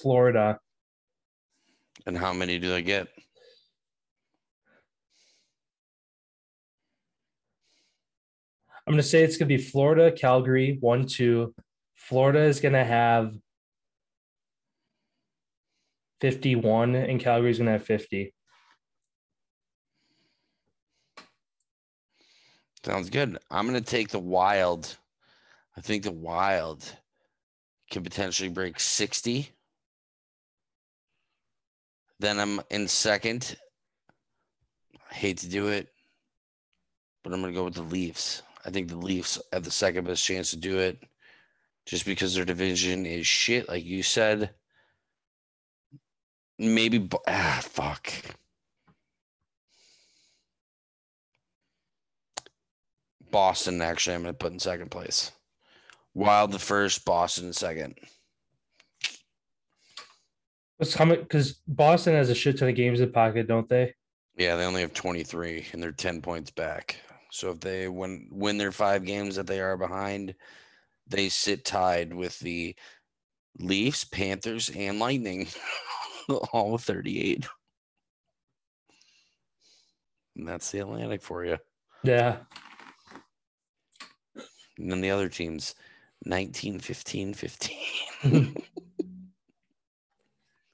Florida. 0.00 0.58
And 2.06 2.18
how 2.18 2.32
many 2.32 2.58
do 2.58 2.70
they 2.70 2.82
get? 2.82 3.08
I'm 8.86 8.92
gonna 8.94 9.02
say 9.02 9.22
it's 9.22 9.36
gonna 9.36 9.48
be 9.48 9.58
Florida, 9.58 10.10
Calgary, 10.10 10.78
one, 10.80 11.06
two. 11.06 11.54
Florida 11.94 12.40
is 12.40 12.58
gonna 12.58 12.84
have 12.84 13.32
51 16.22 16.94
and 16.94 17.20
Calgary's 17.20 17.58
gonna 17.58 17.72
have 17.72 17.84
50. 17.84 18.32
Sounds 22.84 23.10
good. 23.10 23.38
I'm 23.50 23.68
going 23.68 23.80
to 23.80 23.90
take 23.90 24.08
the 24.08 24.18
Wild. 24.18 24.96
I 25.76 25.80
think 25.80 26.02
the 26.02 26.10
Wild 26.10 26.84
can 27.90 28.02
potentially 28.02 28.48
break 28.48 28.80
60. 28.80 29.48
Then 32.18 32.40
I'm 32.40 32.60
in 32.70 32.88
second. 32.88 33.56
I 35.10 35.14
hate 35.14 35.38
to 35.38 35.48
do 35.48 35.68
it, 35.68 35.88
but 37.22 37.32
I'm 37.32 37.40
going 37.40 37.52
to 37.52 37.56
go 37.56 37.64
with 37.64 37.74
the 37.74 37.82
Leafs. 37.82 38.42
I 38.64 38.70
think 38.70 38.88
the 38.88 38.96
Leafs 38.96 39.40
have 39.52 39.62
the 39.62 39.70
second 39.70 40.06
best 40.06 40.24
chance 40.24 40.50
to 40.50 40.56
do 40.56 40.78
it 40.78 40.98
just 41.86 42.04
because 42.04 42.34
their 42.34 42.44
division 42.44 43.06
is 43.06 43.26
shit, 43.26 43.68
like 43.68 43.84
you 43.84 44.02
said. 44.02 44.50
Maybe, 46.58 47.08
ah, 47.26 47.60
fuck. 47.62 48.12
Boston, 53.30 53.80
actually, 53.80 54.14
I'm 54.14 54.22
going 54.22 54.34
to 54.34 54.38
put 54.38 54.52
in 54.52 54.58
second 54.58 54.90
place. 54.90 55.32
Wild 56.14 56.52
the 56.52 56.58
first, 56.58 57.04
Boston 57.04 57.52
second. 57.52 57.94
What's 60.76 60.94
coming? 60.94 61.20
Because 61.20 61.60
Boston 61.66 62.14
has 62.14 62.28
a 62.28 62.34
shit 62.34 62.58
ton 62.58 62.68
of 62.68 62.74
games 62.74 63.00
in 63.00 63.10
pocket, 63.12 63.48
don't 63.48 63.68
they? 63.68 63.94
Yeah, 64.36 64.56
they 64.56 64.64
only 64.64 64.80
have 64.82 64.94
23 64.94 65.66
and 65.72 65.82
they're 65.82 65.92
10 65.92 66.20
points 66.22 66.50
back. 66.50 66.96
So 67.30 67.50
if 67.50 67.60
they 67.60 67.88
win 67.88 68.28
win 68.30 68.58
their 68.58 68.72
five 68.72 69.04
games 69.04 69.36
that 69.36 69.46
they 69.46 69.60
are 69.60 69.76
behind, 69.76 70.34
they 71.06 71.28
sit 71.28 71.64
tied 71.64 72.12
with 72.12 72.38
the 72.40 72.74
Leafs, 73.58 74.04
Panthers, 74.04 74.70
and 74.70 74.98
Lightning, 74.98 75.46
all 76.52 76.72
with 76.72 76.82
38. 76.82 77.46
And 80.36 80.48
that's 80.48 80.70
the 80.70 80.80
Atlantic 80.80 81.22
for 81.22 81.44
you. 81.44 81.58
Yeah. 82.02 82.38
And 84.78 84.90
then 84.90 85.00
the 85.00 85.10
other 85.10 85.28
teams, 85.28 85.74
19, 86.24 86.78
15, 86.78 87.34
15. 87.34 88.56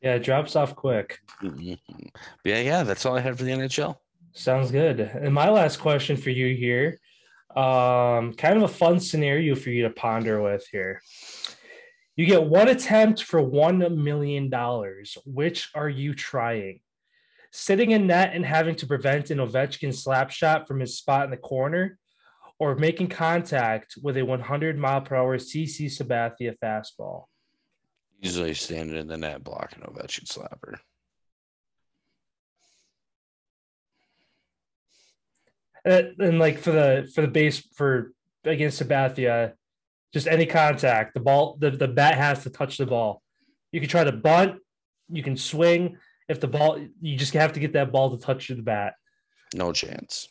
Yeah, 0.00 0.14
it 0.14 0.22
drops 0.22 0.54
off 0.54 0.76
quick. 0.76 1.18
But 1.42 1.58
yeah, 1.58 2.60
yeah, 2.60 2.82
that's 2.84 3.04
all 3.04 3.16
I 3.16 3.20
had 3.20 3.36
for 3.36 3.44
the 3.44 3.50
NHL. 3.50 3.96
Sounds 4.32 4.70
good. 4.70 5.00
And 5.00 5.34
my 5.34 5.50
last 5.50 5.78
question 5.78 6.16
for 6.16 6.30
you 6.30 6.54
here, 6.54 7.00
um, 7.56 8.34
kind 8.34 8.56
of 8.56 8.62
a 8.62 8.68
fun 8.68 9.00
scenario 9.00 9.56
for 9.56 9.70
you 9.70 9.82
to 9.82 9.90
ponder 9.90 10.40
with 10.40 10.66
here. 10.70 11.02
You 12.18 12.26
get 12.26 12.42
one 12.42 12.66
attempt 12.66 13.22
for 13.22 13.40
one 13.40 13.78
million 14.02 14.50
dollars. 14.50 15.16
Which 15.24 15.70
are 15.76 15.88
you 15.88 16.14
trying? 16.14 16.80
Sitting 17.52 17.92
in 17.92 18.08
net 18.08 18.32
and 18.34 18.44
having 18.44 18.74
to 18.74 18.88
prevent 18.88 19.30
an 19.30 19.38
Ovechkin 19.38 19.94
slap 19.94 20.32
shot 20.32 20.66
from 20.66 20.80
his 20.80 20.98
spot 20.98 21.26
in 21.26 21.30
the 21.30 21.36
corner, 21.36 21.96
or 22.58 22.74
making 22.74 23.06
contact 23.06 23.94
with 24.02 24.16
a 24.16 24.24
100 24.24 24.76
mile 24.76 25.00
per 25.00 25.14
hour 25.14 25.38
CC 25.38 25.86
Sabathia 25.86 26.56
fastball. 26.60 27.26
Usually 28.20 28.52
standing 28.52 28.96
in 28.96 29.06
the 29.06 29.16
net 29.16 29.44
blocking 29.44 29.84
Ovechkin 29.84 30.26
slapper. 30.26 30.80
And, 35.84 36.20
and 36.20 36.38
like 36.40 36.58
for 36.58 36.72
the 36.72 37.08
for 37.14 37.20
the 37.20 37.28
base 37.28 37.60
for 37.76 38.12
against 38.44 38.82
Sabathia, 38.82 39.52
just 40.12 40.26
any 40.26 40.46
contact, 40.46 41.14
the 41.14 41.20
ball 41.20 41.56
the, 41.58 41.70
the 41.70 41.88
bat 41.88 42.16
has 42.16 42.42
to 42.44 42.50
touch 42.50 42.78
the 42.78 42.86
ball. 42.86 43.22
You 43.72 43.80
can 43.80 43.88
try 43.88 44.04
to 44.04 44.12
bunt, 44.12 44.60
you 45.08 45.22
can 45.22 45.36
swing. 45.36 45.98
If 46.28 46.40
the 46.40 46.48
ball 46.48 46.78
you 47.00 47.16
just 47.16 47.32
have 47.34 47.54
to 47.54 47.60
get 47.60 47.72
that 47.72 47.92
ball 47.92 48.16
to 48.16 48.22
touch 48.22 48.48
the 48.48 48.56
bat. 48.56 48.94
No 49.54 49.72
chance. 49.72 50.28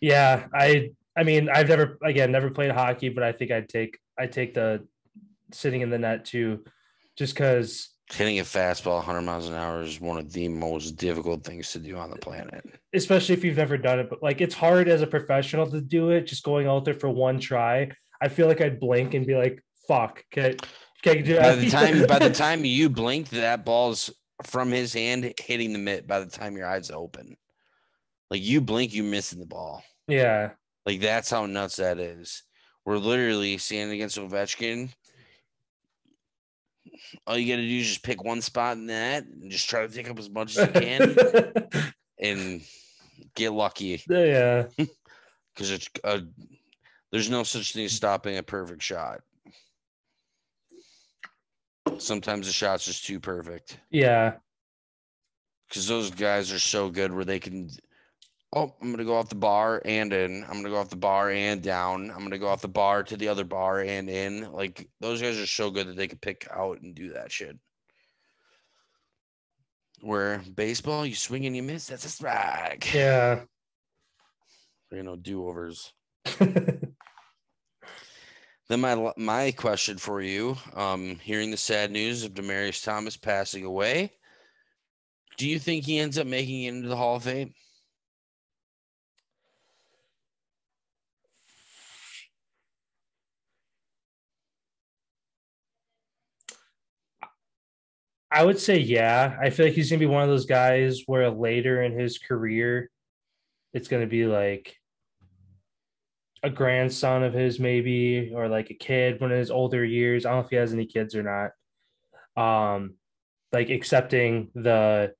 Yeah, 0.00 0.46
I 0.52 0.90
I 1.16 1.22
mean 1.22 1.48
I've 1.48 1.68
never 1.68 1.98
again 2.02 2.32
never 2.32 2.50
played 2.50 2.70
hockey, 2.70 3.08
but 3.08 3.22
I 3.22 3.32
think 3.32 3.50
I'd 3.50 3.68
take 3.68 3.98
I 4.18 4.26
take 4.26 4.54
the 4.54 4.86
sitting 5.52 5.80
in 5.80 5.90
the 5.90 5.98
net 5.98 6.24
too, 6.24 6.64
just 7.16 7.34
because 7.34 7.90
Hitting 8.12 8.38
a 8.38 8.44
fastball 8.44 8.96
100 8.96 9.22
miles 9.22 9.48
an 9.48 9.54
hour 9.54 9.82
is 9.82 10.00
one 10.00 10.18
of 10.18 10.32
the 10.32 10.48
most 10.48 10.92
difficult 10.92 11.42
things 11.44 11.72
to 11.72 11.80
do 11.80 11.96
on 11.96 12.10
the 12.10 12.16
planet. 12.16 12.64
especially 12.94 13.34
if 13.34 13.44
you've 13.44 13.56
never 13.56 13.76
done 13.76 13.98
it, 13.98 14.08
but 14.08 14.22
like 14.22 14.40
it's 14.40 14.54
hard 14.54 14.88
as 14.88 15.02
a 15.02 15.06
professional 15.06 15.68
to 15.70 15.80
do 15.80 16.10
it, 16.10 16.26
just 16.26 16.44
going 16.44 16.68
out 16.68 16.84
there 16.84 16.94
for 16.94 17.08
one 17.08 17.40
try. 17.40 17.90
I 18.22 18.28
feel 18.28 18.46
like 18.46 18.60
I'd 18.60 18.78
blink 18.80 19.14
and 19.14 19.26
be 19.26 19.34
like, 19.34 19.62
fuck, 19.88 20.22
can, 20.30 20.56
can 21.02 21.18
I 21.18 21.20
do 21.20 21.36
By 21.36 21.54
the 21.56 21.70
time 21.70 22.06
by 22.06 22.18
the 22.20 22.30
time 22.34 22.64
you 22.64 22.88
blink, 22.88 23.28
that 23.30 23.64
ball's 23.64 24.10
from 24.44 24.70
his 24.70 24.92
hand 24.92 25.32
hitting 25.40 25.72
the 25.72 25.78
mitt 25.78 26.06
by 26.06 26.20
the 26.20 26.30
time 26.30 26.56
your 26.56 26.66
eyes 26.66 26.90
open. 26.90 27.36
Like 28.30 28.42
you 28.42 28.60
blink, 28.60 28.94
you 28.94 29.02
missing 29.02 29.40
the 29.40 29.46
ball. 29.46 29.82
yeah. 30.08 30.50
Like 30.84 31.00
that's 31.00 31.30
how 31.30 31.46
nuts 31.46 31.76
that 31.76 31.98
is. 31.98 32.44
We're 32.84 32.98
literally 32.98 33.58
standing 33.58 33.96
against 33.96 34.18
Ovechkin. 34.18 34.92
All 37.26 37.36
you 37.38 37.52
got 37.52 37.60
to 37.60 37.68
do 37.68 37.78
is 37.78 37.86
just 37.88 38.02
pick 38.02 38.22
one 38.24 38.40
spot 38.40 38.76
in 38.76 38.86
that 38.86 39.24
and 39.24 39.50
just 39.50 39.68
try 39.68 39.86
to 39.86 39.92
take 39.92 40.08
up 40.10 40.18
as 40.18 40.30
much 40.30 40.56
as 40.56 40.66
you 40.66 40.72
can 40.80 41.92
and 42.20 42.62
get 43.34 43.52
lucky 43.52 44.02
yeah. 44.08 44.64
because 45.54 45.70
it's 45.70 45.88
uh, 46.04 46.20
there's 47.12 47.30
no 47.30 47.42
such 47.42 47.72
thing 47.72 47.84
as 47.84 47.92
stopping 47.92 48.36
a 48.38 48.42
perfect 48.42 48.82
shot. 48.82 49.20
Sometimes 51.98 52.46
the 52.46 52.52
shot's 52.52 52.84
just 52.84 53.06
too 53.06 53.20
perfect 53.20 53.78
Yeah. 53.90 54.34
because 55.68 55.86
those 55.86 56.10
guys 56.10 56.52
are 56.52 56.58
so 56.58 56.90
good 56.90 57.12
where 57.12 57.24
they 57.24 57.38
can. 57.38 57.70
Oh, 58.52 58.74
I'm 58.80 58.90
gonna 58.90 59.04
go 59.04 59.16
off 59.16 59.28
the 59.28 59.34
bar 59.34 59.82
and 59.84 60.12
in. 60.12 60.44
I'm 60.44 60.62
gonna 60.62 60.70
go 60.70 60.76
off 60.76 60.88
the 60.88 60.96
bar 60.96 61.30
and 61.30 61.62
down. 61.62 62.10
I'm 62.10 62.22
gonna 62.22 62.38
go 62.38 62.48
off 62.48 62.62
the 62.62 62.68
bar 62.68 63.02
to 63.02 63.16
the 63.16 63.28
other 63.28 63.44
bar 63.44 63.80
and 63.80 64.08
in. 64.08 64.50
Like 64.52 64.88
those 65.00 65.20
guys 65.20 65.38
are 65.38 65.46
so 65.46 65.70
good 65.70 65.88
that 65.88 65.96
they 65.96 66.08
could 66.08 66.20
pick 66.20 66.46
out 66.50 66.80
and 66.80 66.94
do 66.94 67.12
that 67.12 67.32
shit. 67.32 67.58
Where 70.00 70.42
baseball, 70.54 71.04
you 71.04 71.14
swing 71.14 71.46
and 71.46 71.56
you 71.56 71.62
miss. 71.62 71.86
That's 71.86 72.04
a 72.04 72.08
strike. 72.08 72.92
Yeah. 72.94 73.42
You 74.90 75.02
know, 75.02 75.16
do 75.16 75.48
overs. 75.48 75.92
Then 78.68 78.80
my 78.80 79.12
my 79.16 79.52
question 79.52 79.96
for 79.96 80.20
you, 80.20 80.56
um, 80.74 81.20
hearing 81.22 81.52
the 81.52 81.56
sad 81.56 81.92
news 81.92 82.24
of 82.24 82.34
Demaryius 82.34 82.82
Thomas 82.82 83.16
passing 83.16 83.64
away, 83.64 84.12
do 85.36 85.48
you 85.48 85.60
think 85.60 85.84
he 85.84 85.98
ends 86.00 86.18
up 86.18 86.26
making 86.26 86.64
it 86.64 86.68
into 86.68 86.88
the 86.88 86.96
Hall 86.96 87.16
of 87.16 87.22
Fame? 87.22 87.54
I 98.30 98.44
would 98.44 98.58
say 98.58 98.78
yeah. 98.78 99.36
I 99.40 99.50
feel 99.50 99.66
like 99.66 99.74
he's 99.74 99.90
gonna 99.90 100.00
be 100.00 100.06
one 100.06 100.22
of 100.22 100.28
those 100.28 100.46
guys 100.46 101.02
where 101.06 101.30
later 101.30 101.82
in 101.82 101.98
his 101.98 102.18
career, 102.18 102.90
it's 103.72 103.88
gonna 103.88 104.06
be 104.06 104.26
like 104.26 104.76
a 106.42 106.50
grandson 106.50 107.22
of 107.22 107.32
his, 107.32 107.58
maybe, 107.58 108.32
or 108.34 108.48
like 108.48 108.70
a 108.70 108.74
kid, 108.74 109.20
one 109.20 109.32
of 109.32 109.38
his 109.38 109.50
older 109.50 109.84
years. 109.84 110.26
I 110.26 110.30
don't 110.30 110.40
know 110.40 110.44
if 110.44 110.50
he 110.50 110.56
has 110.56 110.72
any 110.72 110.86
kids 110.86 111.14
or 111.14 111.22
not. 111.22 111.52
Um, 112.36 112.94
like 113.52 113.70
accepting 113.70 114.50
the 114.54 115.14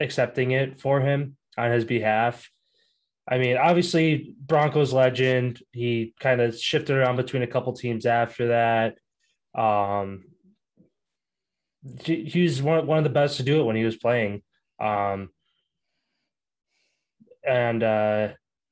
accepting 0.00 0.52
it 0.52 0.80
for 0.80 1.00
him 1.00 1.36
on 1.56 1.72
his 1.72 1.84
behalf. 1.84 2.48
I 3.26 3.38
mean, 3.38 3.56
obviously 3.56 4.34
Broncos 4.40 4.92
legend. 4.92 5.62
He 5.72 6.14
kind 6.18 6.40
of 6.40 6.58
shifted 6.58 6.96
around 6.96 7.16
between 7.16 7.42
a 7.42 7.46
couple 7.46 7.72
teams 7.74 8.06
after 8.06 8.48
that. 8.48 8.98
Um, 9.60 10.24
he 12.02 12.42
was 12.42 12.62
one, 12.62 12.86
one 12.86 12.98
of 12.98 13.04
the 13.04 13.10
best 13.10 13.36
to 13.36 13.42
do 13.42 13.60
it 13.60 13.64
when 13.64 13.76
he 13.76 13.84
was 13.84 13.96
playing. 13.96 14.42
Um, 14.80 15.30
and 17.46 17.82
uh, 17.82 18.28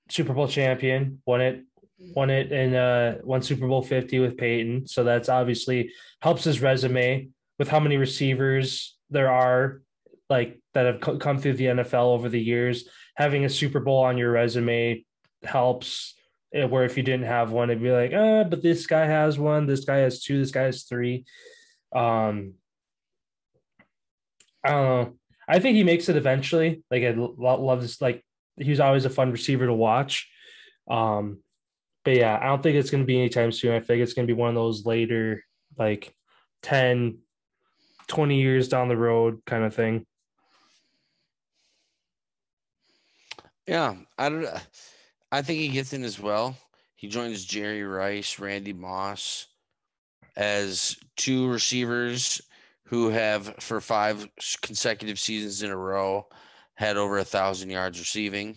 Super 0.08 0.32
Bowl 0.32 0.48
champion, 0.48 1.22
won 1.26 1.40
it, 1.40 1.64
won 1.98 2.30
it 2.30 2.52
in 2.52 2.74
uh, 2.74 3.18
won 3.22 3.42
Super 3.42 3.66
Bowl 3.66 3.82
50 3.82 4.18
with 4.18 4.36
Peyton. 4.36 4.86
So 4.86 5.04
that's 5.04 5.28
obviously 5.28 5.92
helps 6.20 6.44
his 6.44 6.60
resume 6.60 7.28
with 7.58 7.68
how 7.68 7.80
many 7.80 7.96
receivers 7.96 8.96
there 9.10 9.30
are 9.30 9.80
like 10.28 10.60
that 10.74 10.86
have 10.86 11.20
come 11.20 11.38
through 11.38 11.54
the 11.54 11.66
NFL 11.66 12.14
over 12.14 12.28
the 12.28 12.40
years. 12.40 12.88
Having 13.16 13.44
a 13.44 13.50
Super 13.50 13.80
Bowl 13.80 14.04
on 14.04 14.18
your 14.18 14.30
resume 14.30 15.04
helps. 15.42 16.14
Eh, 16.54 16.64
where 16.64 16.84
if 16.84 16.96
you 16.96 17.02
didn't 17.02 17.26
have 17.26 17.50
one, 17.50 17.70
it'd 17.70 17.82
be 17.82 17.90
like, 17.90 18.12
uh, 18.12 18.44
but 18.44 18.62
this 18.62 18.86
guy 18.86 19.04
has 19.04 19.38
one, 19.38 19.66
this 19.66 19.84
guy 19.84 19.98
has 19.98 20.22
two, 20.22 20.38
this 20.38 20.52
guy 20.52 20.62
has 20.62 20.84
three. 20.84 21.24
Um, 21.94 22.54
I 24.66 24.70
don't 24.70 24.84
know. 24.84 25.18
I 25.48 25.58
think 25.58 25.76
he 25.76 25.84
makes 25.84 26.08
it 26.08 26.16
eventually. 26.16 26.82
Like 26.90 27.02
I 27.02 27.10
love 27.16 27.82
this. 27.82 28.00
Like 28.00 28.24
he 28.56 28.70
was 28.70 28.80
always 28.80 29.04
a 29.04 29.10
fun 29.10 29.32
receiver 29.32 29.66
to 29.66 29.72
watch. 29.72 30.28
Um, 30.88 31.38
but 32.04 32.16
yeah, 32.16 32.38
I 32.40 32.46
don't 32.46 32.62
think 32.62 32.76
it's 32.76 32.90
going 32.90 33.02
to 33.02 33.06
be 33.06 33.18
anytime 33.18 33.52
soon. 33.52 33.74
I 33.74 33.80
think 33.80 34.02
it's 34.02 34.12
going 34.12 34.26
to 34.26 34.32
be 34.32 34.38
one 34.38 34.48
of 34.48 34.54
those 34.54 34.86
later, 34.86 35.44
like 35.78 36.14
10, 36.62 37.18
20 38.06 38.40
years 38.40 38.68
down 38.68 38.88
the 38.88 38.96
road 38.96 39.40
kind 39.44 39.64
of 39.64 39.74
thing. 39.74 40.06
Yeah, 43.66 43.96
I 44.16 44.28
don't. 44.28 44.46
I 45.32 45.42
think 45.42 45.58
he 45.58 45.68
gets 45.68 45.92
in 45.92 46.04
as 46.04 46.20
well. 46.20 46.56
He 46.94 47.08
joins 47.08 47.44
Jerry 47.44 47.82
Rice, 47.82 48.38
Randy 48.38 48.72
Moss 48.72 49.46
as 50.36 50.96
two 51.16 51.48
receivers 51.48 52.40
who 52.86 53.08
have 53.10 53.54
for 53.58 53.80
five 53.80 54.28
consecutive 54.62 55.18
seasons 55.18 55.62
in 55.62 55.70
a 55.70 55.76
row 55.76 56.26
had 56.74 56.96
over 56.96 57.18
a 57.18 57.24
thousand 57.24 57.70
yards 57.70 57.98
receiving. 57.98 58.56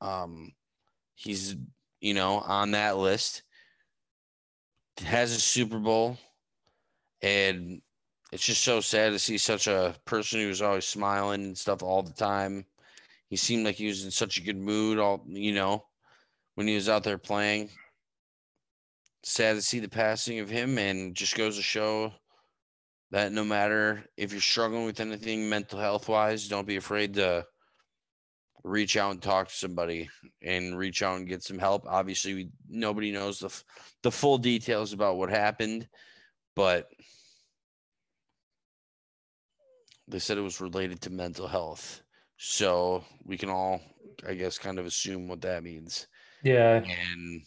Um, 0.00 0.52
he's 1.14 1.56
you 2.00 2.14
know 2.14 2.38
on 2.38 2.70
that 2.72 2.96
list. 2.96 3.42
Has 5.04 5.32
a 5.32 5.40
Super 5.40 5.78
Bowl, 5.78 6.16
and 7.20 7.82
it's 8.32 8.46
just 8.46 8.64
so 8.64 8.80
sad 8.80 9.10
to 9.10 9.18
see 9.18 9.36
such 9.36 9.66
a 9.66 9.94
person 10.06 10.40
who's 10.40 10.62
always 10.62 10.86
smiling 10.86 11.44
and 11.44 11.58
stuff 11.58 11.82
all 11.82 12.02
the 12.02 12.12
time. 12.12 12.64
He 13.28 13.36
seemed 13.36 13.66
like 13.66 13.76
he 13.76 13.88
was 13.88 14.04
in 14.04 14.10
such 14.10 14.38
a 14.38 14.42
good 14.42 14.56
mood, 14.56 14.98
all 14.98 15.22
you 15.26 15.52
know, 15.52 15.84
when 16.54 16.68
he 16.68 16.76
was 16.76 16.88
out 16.88 17.02
there 17.02 17.18
playing. 17.18 17.68
Sad 19.22 19.56
to 19.56 19.62
see 19.62 19.80
the 19.80 19.88
passing 19.88 20.38
of 20.38 20.48
him, 20.48 20.78
and 20.78 21.14
just 21.14 21.36
goes 21.36 21.56
to 21.56 21.62
show 21.62 22.12
that 23.10 23.32
no 23.32 23.44
matter 23.44 24.04
if 24.16 24.32
you're 24.32 24.40
struggling 24.40 24.84
with 24.84 25.00
anything 25.00 25.48
mental 25.48 25.78
health 25.78 26.08
wise, 26.08 26.48
don't 26.48 26.66
be 26.66 26.76
afraid 26.76 27.14
to 27.14 27.46
reach 28.64 28.96
out 28.96 29.12
and 29.12 29.22
talk 29.22 29.48
to 29.48 29.54
somebody 29.54 30.08
and 30.42 30.76
reach 30.76 31.02
out 31.02 31.18
and 31.18 31.28
get 31.28 31.42
some 31.42 31.58
help. 31.58 31.84
Obviously, 31.86 32.34
we, 32.34 32.48
nobody 32.68 33.12
knows 33.12 33.38
the 33.38 33.62
the 34.02 34.10
full 34.10 34.38
details 34.38 34.92
about 34.92 35.16
what 35.16 35.30
happened, 35.30 35.88
but 36.54 36.88
they 40.08 40.18
said 40.18 40.38
it 40.38 40.42
was 40.42 40.60
related 40.60 41.00
to 41.02 41.10
mental 41.10 41.46
health. 41.46 42.02
So 42.38 43.04
we 43.24 43.38
can 43.38 43.48
all, 43.48 43.80
I 44.28 44.34
guess, 44.34 44.58
kind 44.58 44.78
of 44.78 44.86
assume 44.86 45.28
what 45.28 45.40
that 45.42 45.62
means. 45.62 46.06
Yeah. 46.42 46.82
And 46.84 47.42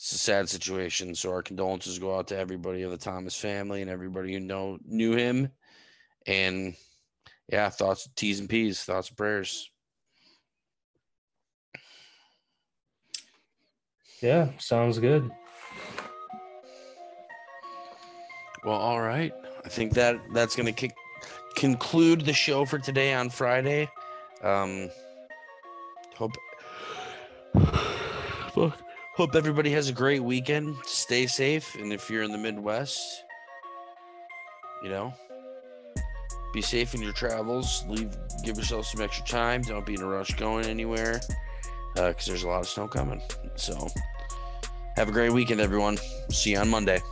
it's 0.00 0.12
a 0.12 0.18
sad 0.18 0.48
situation. 0.48 1.14
So 1.14 1.30
our 1.30 1.42
condolences 1.42 1.98
go 1.98 2.16
out 2.16 2.28
to 2.28 2.38
everybody 2.38 2.80
of 2.82 2.90
the 2.90 2.96
Thomas 2.96 3.36
family 3.38 3.82
and 3.82 3.90
everybody 3.90 4.32
who 4.32 4.40
know 4.40 4.78
knew 4.86 5.14
him. 5.14 5.50
And 6.26 6.74
yeah, 7.52 7.68
thoughts, 7.68 8.08
T's 8.16 8.40
and 8.40 8.48
P's, 8.48 8.82
thoughts 8.82 9.08
and 9.08 9.18
prayers. 9.18 9.70
Yeah, 14.22 14.48
sounds 14.56 14.98
good. 14.98 15.30
Well, 18.64 18.76
all 18.76 19.02
right. 19.02 19.34
I 19.66 19.68
think 19.68 19.92
that 19.94 20.18
that's 20.32 20.56
going 20.56 20.64
to 20.64 20.72
kick 20.72 20.94
conclude 21.56 22.22
the 22.22 22.32
show 22.32 22.64
for 22.64 22.78
today 22.78 23.12
on 23.12 23.28
Friday. 23.28 23.90
Um, 24.42 24.88
hope 26.16 26.32
fuck 28.54 28.89
Hope 29.20 29.36
everybody 29.36 29.70
has 29.72 29.90
a 29.90 29.92
great 29.92 30.24
weekend. 30.24 30.74
Stay 30.86 31.26
safe. 31.26 31.74
And 31.74 31.92
if 31.92 32.08
you're 32.08 32.22
in 32.22 32.32
the 32.32 32.38
Midwest, 32.38 33.22
you 34.82 34.88
know, 34.88 35.12
be 36.54 36.62
safe 36.62 36.94
in 36.94 37.02
your 37.02 37.12
travels. 37.12 37.84
Leave, 37.86 38.16
give 38.46 38.56
yourself 38.56 38.86
some 38.86 39.02
extra 39.02 39.22
time. 39.26 39.60
Don't 39.60 39.84
be 39.84 39.92
in 39.92 40.00
a 40.00 40.06
rush 40.06 40.34
going 40.36 40.64
anywhere 40.64 41.20
because 41.94 42.28
uh, 42.28 42.30
there's 42.30 42.44
a 42.44 42.48
lot 42.48 42.60
of 42.60 42.66
snow 42.66 42.88
coming. 42.88 43.20
So, 43.56 43.88
have 44.96 45.10
a 45.10 45.12
great 45.12 45.32
weekend, 45.32 45.60
everyone. 45.60 45.98
See 46.30 46.52
you 46.52 46.58
on 46.58 46.70
Monday. 46.70 47.02